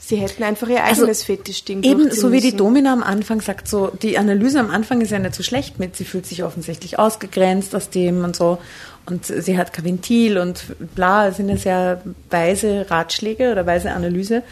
Sie 0.07 0.17
hätten 0.17 0.43
einfach 0.43 0.67
ihr 0.67 0.83
Also, 0.83 1.01
eigenes 1.01 1.23
Fetischding 1.23 1.81
Eben 1.81 2.11
so 2.11 2.31
wie 2.31 2.39
die. 2.39 2.55
Domina 2.55 2.93
am 2.93 3.01
Anfang 3.01 3.41
sagt, 3.41 3.67
so 3.67 3.87
die 3.87 4.19
Analyse 4.19 4.59
am 4.59 4.69
Anfang 4.69 5.01
ist 5.01 5.09
ja 5.09 5.17
nicht 5.17 5.33
so 5.33 5.41
schlecht 5.41 5.79
mit. 5.79 5.95
Sie 5.95 6.05
fühlt 6.05 6.27
sich 6.27 6.43
offensichtlich 6.43 6.99
ausgegrenzt 6.99 7.73
aus 7.73 7.89
dem 7.89 8.23
und 8.23 8.35
so. 8.35 8.59
Und 9.07 9.25
sie 9.25 9.57
hat 9.57 9.73
kein 9.73 9.85
Ventil 9.85 10.37
und 10.37 10.75
bla, 10.93 11.27
das 11.27 11.37
sind 11.37 11.49
ja 11.49 11.57
sehr 11.57 12.01
weise 12.29 12.85
Ratschläge 12.87 13.51
oder 13.51 13.65
weise 13.65 13.91
Analyse. 13.93 14.43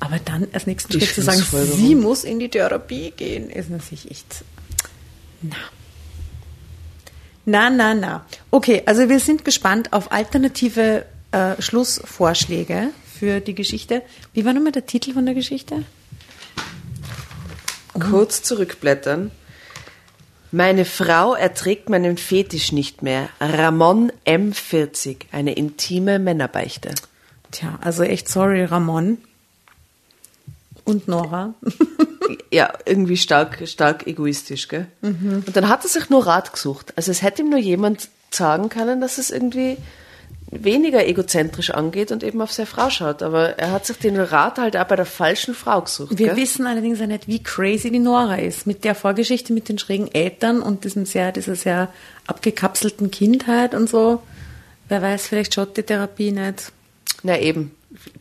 Aber 0.00 0.18
dann 0.18 0.46
als 0.54 0.66
nächsten 0.66 0.92
Schritt 0.94 1.14
zu 1.14 1.20
sagen, 1.20 1.44
sie 1.76 1.94
muss 1.94 2.24
in 2.24 2.38
die 2.38 2.48
Therapie 2.48 3.12
gehen, 3.14 3.50
ist 3.50 3.68
natürlich 3.68 4.10
echt. 4.10 4.44
Na. 5.42 5.56
Na, 7.44 7.68
na, 7.68 7.94
na. 7.94 8.24
Okay, 8.50 8.82
also 8.86 9.10
wir 9.10 9.20
sind 9.20 9.44
gespannt 9.44 9.92
auf 9.92 10.10
alternative 10.10 11.04
äh, 11.32 11.60
Schlussvorschläge 11.60 12.88
für 13.22 13.38
die 13.38 13.54
Geschichte. 13.54 14.02
Wie 14.32 14.44
war 14.44 14.52
nochmal 14.52 14.72
der 14.72 14.84
Titel 14.84 15.12
von 15.12 15.24
der 15.24 15.36
Geschichte? 15.36 15.84
Kurz 17.92 18.42
zurückblättern. 18.42 19.30
Meine 20.50 20.84
Frau 20.84 21.34
erträgt 21.34 21.88
meinen 21.88 22.16
Fetisch 22.16 22.72
nicht 22.72 23.02
mehr. 23.02 23.28
Ramon 23.38 24.10
M40, 24.26 25.18
eine 25.30 25.52
intime 25.52 26.18
Männerbeichte. 26.18 26.96
Tja, 27.52 27.78
also 27.80 28.02
echt 28.02 28.28
sorry, 28.28 28.64
Ramon. 28.64 29.18
Und 30.84 31.06
Nora. 31.06 31.54
Ja, 32.50 32.72
irgendwie 32.86 33.16
stark, 33.16 33.66
stark 33.66 34.06
egoistisch, 34.06 34.68
gell? 34.68 34.86
Und 35.46 35.54
dann 35.54 35.68
hat 35.68 35.84
er 35.84 35.88
sich 35.88 36.08
nur 36.08 36.26
Rat 36.26 36.52
gesucht. 36.52 36.92
Also 36.96 37.10
es 37.10 37.20
hätte 37.20 37.42
ihm 37.42 37.50
nur 37.50 37.58
jemand 37.58 38.08
sagen 38.30 38.68
können, 38.68 39.00
dass 39.00 39.18
es 39.18 39.30
irgendwie 39.30 39.76
weniger 40.52 41.06
egozentrisch 41.06 41.70
angeht 41.70 42.12
und 42.12 42.22
eben 42.22 42.40
auf 42.42 42.52
seine 42.52 42.66
Frau 42.66 42.90
schaut. 42.90 43.22
Aber 43.22 43.58
er 43.58 43.72
hat 43.72 43.86
sich 43.86 43.96
den 43.96 44.20
Rat 44.20 44.58
halt 44.58 44.76
auch 44.76 44.84
bei 44.84 44.96
der 44.96 45.06
falschen 45.06 45.54
Frau 45.54 45.80
gesucht. 45.80 46.18
Wir 46.18 46.28
gell? 46.28 46.36
wissen 46.36 46.66
allerdings 46.66 47.00
ja 47.00 47.06
nicht, 47.06 47.26
wie 47.26 47.42
crazy 47.42 47.90
die 47.90 47.98
Nora 47.98 48.36
ist. 48.36 48.66
Mit 48.66 48.84
der 48.84 48.94
Vorgeschichte 48.94 49.52
mit 49.52 49.68
den 49.68 49.78
schrägen 49.78 50.12
Eltern 50.12 50.60
und 50.60 50.84
diesem 50.84 51.06
sehr, 51.06 51.32
dieser 51.32 51.56
sehr 51.56 51.88
abgekapselten 52.26 53.10
Kindheit 53.10 53.74
und 53.74 53.88
so. 53.88 54.22
Wer 54.88 55.00
weiß, 55.00 55.26
vielleicht 55.26 55.54
schaut 55.54 55.76
die 55.76 55.82
Therapie 55.82 56.32
nicht. 56.32 56.70
Na 57.22 57.38
eben. 57.38 57.74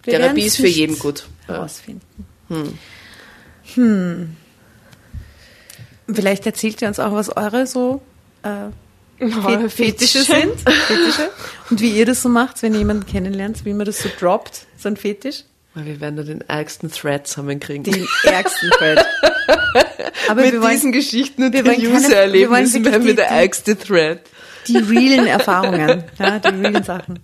Wir 0.04 0.20
Therapie 0.20 0.46
ist 0.46 0.58
für 0.58 0.68
jeden 0.68 0.98
gut. 0.98 1.28
Herausfinden. 1.48 2.28
Hm. 3.76 4.36
Vielleicht 6.14 6.46
erzählt 6.46 6.82
ihr 6.82 6.88
uns 6.88 7.00
auch, 7.00 7.12
was 7.12 7.36
eure 7.36 7.68
so 7.68 8.02
äh, 8.44 8.70
Fe- 9.30 9.70
Fetische 9.70 10.24
sind. 10.24 10.60
Fetische. 10.60 11.30
Und 11.70 11.80
wie 11.82 11.92
ihr 11.92 12.06
das 12.06 12.22
so 12.22 12.30
macht, 12.30 12.62
wenn 12.64 12.74
ihr 12.74 12.80
jemanden 12.80 13.06
kennenlernt, 13.06 13.64
wie 13.66 13.74
man 13.74 13.86
das 13.86 14.00
so 14.02 14.10
droppt, 14.20 14.66
so 14.78 14.90
ein 14.90 14.98
Fetisch. 14.98 15.44
Weil 15.74 15.86
Wir 15.86 16.02
werden 16.02 16.18
da 16.18 16.24
den 16.24 16.42
ärgsten 16.42 16.92
Thread 16.92 17.28
zusammenkriegen. 17.28 17.84
Den 17.84 18.08
ärgsten 18.24 18.70
Thread. 18.72 19.00
Aber 20.28 20.42
Mit 20.42 20.54
wir 20.54 20.62
wollen 20.62 20.72
diesen 20.74 20.92
Geschichten 20.92 21.44
und 21.44 21.54
wir 21.54 21.64
den 21.64 21.80
User-Erlebnissen 21.88 22.84
werden 22.86 23.06
wir 23.06 23.16
der 23.16 23.28
ärgste 23.30 23.78
Thread. 23.78 24.20
die 24.68 24.78
realen 24.78 25.28
Erfahrungen, 25.28 26.04
ja, 26.20 26.40
die 26.40 26.48
realen 26.50 26.84
Sachen. 26.84 27.20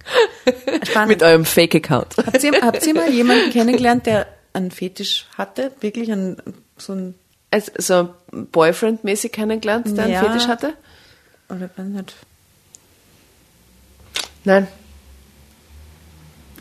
Spannend. 0.90 1.10
Mit 1.10 1.24
eurem 1.24 1.46
Fake-Account. 1.46 2.16
Habt 2.18 2.44
ihr, 2.44 2.52
habt 2.62 2.86
ihr 2.88 2.94
mal 2.94 3.10
jemanden 3.12 3.52
kennengelernt, 3.52 4.06
der 4.06 4.28
einen 4.54 4.72
Fetisch 4.72 5.26
hatte? 5.38 5.72
Wirklich 5.82 6.12
einen, 6.12 6.38
so 6.78 6.94
ein, 6.94 7.16
Also, 7.52 7.72
so 7.78 8.10
Boyfriend-mäßig 8.32 9.32
kennengelernt, 9.32 9.86
der 9.98 10.08
Ja. 10.08 10.20
einen 10.22 10.32
Fetisch 10.32 10.48
hatte? 10.48 10.74
Oder 11.50 11.70
weiß 11.76 11.88
nicht. 11.88 12.16
Nein. 14.44 14.68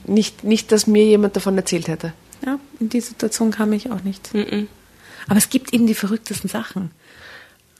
Nicht, 0.05 0.45
nicht, 0.45 0.73
dass 0.73 0.87
mir 0.87 1.05
jemand 1.05 1.37
davon 1.37 1.57
erzählt 1.57 1.89
hätte. 1.89 2.13
Ja, 2.45 2.59
in 2.79 2.89
die 2.89 3.01
Situation 3.01 3.51
kam 3.51 3.73
ich 3.73 3.91
auch 3.91 4.03
nicht. 4.03 4.31
Aber 5.27 5.39
es 5.39 5.51
gibt 5.51 5.73
eben 5.73 5.87
die 5.87 5.95
verrücktesten 5.95 6.49
Sachen. 6.49 6.91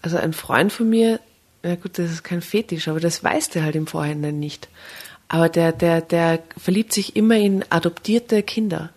Also 0.03 0.17
ein 0.17 0.33
Freund 0.33 0.73
von 0.73 0.89
mir, 0.89 1.21
ja 1.63 1.77
gut, 1.77 1.99
das 1.99 2.11
ist 2.11 2.25
kein 2.25 2.43
Fetisch, 2.43 2.89
aber 2.89 3.01
das 3.01 3.23
weiß 3.23 3.51
der 3.51 3.63
halt 3.63 3.77
im 3.77 3.87
Vorhinein 3.87 4.39
nicht. 4.39 4.69
Aber 5.29 5.49
der, 5.49 5.73
der, 5.73 6.01
der 6.01 6.43
verliebt 6.57 6.93
sich 6.93 7.17
immer 7.17 7.37
in 7.37 7.65
adoptierte 7.71 8.43
Kinder. 8.43 8.91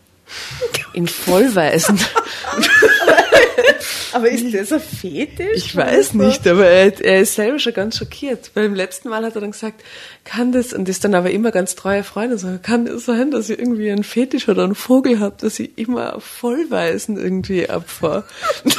In 0.93 1.07
Vollweisen. 1.07 1.99
Aber 4.13 4.29
ist 4.29 4.53
das 4.53 4.71
ein 4.71 4.79
Fetisch? 4.79 5.55
Ich 5.55 5.75
weiß 5.75 6.13
nicht, 6.15 6.47
aber 6.47 6.65
er, 6.65 6.99
er 7.05 7.21
ist 7.21 7.35
selber 7.35 7.59
schon 7.59 7.73
ganz 7.73 7.97
schockiert. 7.97 8.51
Beim 8.55 8.73
letzten 8.73 9.09
Mal 9.09 9.23
hat 9.23 9.35
er 9.35 9.41
dann 9.41 9.51
gesagt, 9.51 9.83
kann 10.23 10.51
das, 10.51 10.73
und 10.73 10.89
ist 10.89 11.03
dann 11.03 11.13
aber 11.13 11.29
immer 11.29 11.51
ganz 11.51 11.75
treuer 11.75 12.03
Freund, 12.03 12.31
und 12.31 12.39
so, 12.39 12.57
kann 12.61 12.85
das 12.85 13.05
sein, 13.05 13.29
dass 13.29 13.49
ihr 13.49 13.59
irgendwie 13.59 13.91
einen 13.91 14.03
Fetisch 14.03 14.49
oder 14.49 14.63
einen 14.63 14.73
Vogel 14.75 15.19
habt, 15.19 15.43
dass 15.43 15.59
ich 15.59 15.77
immer 15.77 16.19
Vollweisen 16.19 17.17
irgendwie 17.17 17.69
abfahre? 17.69 18.23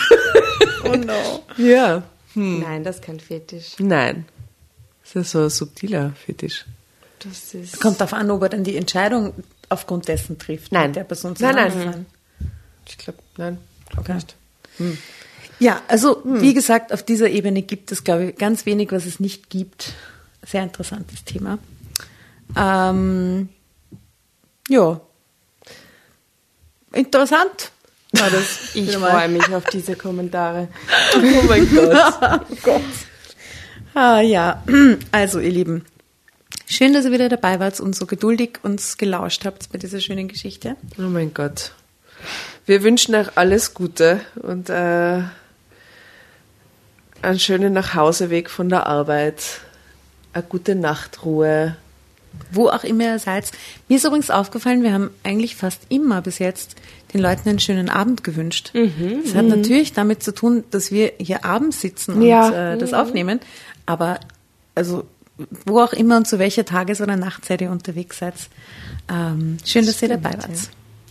Oh 0.83 0.97
no. 0.97 1.45
ja. 1.59 2.03
Nein, 2.35 2.85
das 2.85 2.97
ist 2.97 3.05
kein 3.05 3.21
Fetisch. 3.21 3.75
Nein. 3.79 4.25
Das 5.05 5.27
ist 5.27 5.31
so 5.33 5.41
ein 5.43 5.51
subtiler 5.51 6.15
Fetisch. 6.25 6.65
Das 7.19 7.53
ist. 7.55 7.81
Kommt 7.81 8.01
darauf 8.01 8.15
an, 8.15 8.31
ob 8.31 8.43
er 8.43 8.49
dann 8.49 8.65
die 8.65 8.77
Entscheidung 8.77 9.35
aufgrund 9.69 10.09
dessen 10.09 10.39
trifft. 10.39 10.73
Nein. 10.73 10.95
Der 10.95 11.05
Person 11.05 11.35
Nein, 11.39 11.55
nein. 11.55 11.73
zu 11.73 11.79
sein. 11.79 12.07
Ich 12.89 12.97
glaube, 12.99 13.19
nein, 13.37 13.59
glaub 13.91 14.05
Okay. 14.05 14.15
nicht. 14.15 14.37
Ja, 15.59 15.83
also 15.89 16.23
wie 16.25 16.55
gesagt, 16.55 16.93
auf 16.93 17.03
dieser 17.03 17.29
Ebene 17.29 17.63
gibt 17.63 17.93
es, 17.93 18.03
glaube 18.03 18.27
ich, 18.27 18.37
ganz 18.37 18.65
wenig, 18.65 18.93
was 18.93 19.05
es 19.05 19.21
nicht 19.21 19.51
gibt. 19.51 19.93
Sehr 20.45 20.63
interessantes 20.63 21.25
Thema. 21.25 21.59
Ähm, 22.57 23.51
ja. 24.69 25.01
Interessant 26.93 27.73
war 28.13 28.31
das. 28.31 28.71
Ich 28.75 28.97
freue 28.97 29.29
mich 29.29 29.55
auf 29.55 29.65
diese 29.65 29.97
Kommentare. 29.97 30.69
Oh 31.15 31.43
mein 31.47 31.69
Gott. 32.63 32.83
Ah, 33.95 34.21
ja, 34.21 34.63
also 35.11 35.41
ihr 35.41 35.51
Lieben, 35.51 35.85
schön, 36.67 36.95
dass 36.95 37.05
ihr 37.05 37.11
wieder 37.11 37.29
dabei 37.29 37.59
wart 37.59 37.81
und 37.81 37.97
so 37.97 38.07
geduldig 38.07 38.61
uns 38.63 38.97
gelauscht 38.97 39.45
habt 39.45 39.71
bei 39.73 39.79
dieser 39.79 40.01
schönen 40.01 40.29
Geschichte. 40.29 40.77
Oh 40.97 41.03
mein 41.03 41.35
Gott. 41.35 41.73
Wir 42.67 42.83
wünschen 42.83 43.15
euch 43.15 43.29
alles 43.37 43.75
Gute 43.75 44.21
und 44.37 44.69
äh, 44.71 45.23
einen 47.23 47.39
schönen 47.39 47.73
Nachhauseweg 47.73 48.49
von 48.51 48.69
der 48.69 48.87
Arbeit, 48.87 49.43
eine 50.33 50.43
gute 50.45 50.75
Nachtruhe. 50.75 51.77
Wo 52.53 52.69
auch 52.69 52.85
immer 52.85 53.05
ihr 53.05 53.19
seid. 53.19 53.51
Mir 53.89 53.97
ist 53.97 54.05
übrigens 54.05 54.31
aufgefallen, 54.31 54.85
wir 54.85 54.93
haben 54.93 55.11
eigentlich 55.25 55.57
fast 55.57 55.83
immer 55.89 56.23
bis 56.23 56.39
jetzt 56.39 56.77
den 57.13 57.21
Leuten 57.21 57.49
einen 57.49 57.59
schönen 57.59 57.89
Abend 57.89 58.23
gewünscht. 58.23 58.71
das 58.73 59.35
hat 59.35 59.47
natürlich 59.47 59.93
damit 59.95 60.23
zu 60.23 60.33
tun, 60.33 60.63
dass 60.71 60.93
wir 60.93 61.13
hier 61.19 61.45
abends 61.45 61.81
sitzen 61.81 62.15
und 62.15 62.23
Ja. 62.23 62.75
äh, 62.75 62.79
das 62.79 62.95
aufnehmen. 62.95 63.41
Aber 63.85 64.21
also 64.77 65.05
wo 65.65 65.81
auch 65.81 65.93
immer 65.93 66.19
und 66.19 66.29
zu 66.29 66.39
welcher 66.39 66.65
Tages- 66.65 67.01
oder 67.01 67.17
Nachtzeit 67.17 67.63
ihr 67.63 67.71
unterwegs 67.73 68.19
seid, 68.19 68.35
ähm, 69.11 69.57
schön, 69.65 69.85
dass 69.87 70.01
ihr 70.01 70.09
dabei 70.11 70.35
wart. 70.35 70.51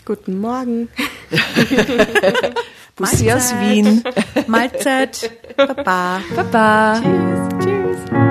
Guten 0.09 0.39
Morgen. 0.39 0.89
Bussi 2.95 3.31
aus. 3.31 3.53
Wien. 3.59 4.03
Mahlzeit. 4.47 5.29
Baba. 5.55 6.19
Baba. 6.35 6.99
Tschüss. 7.59 8.28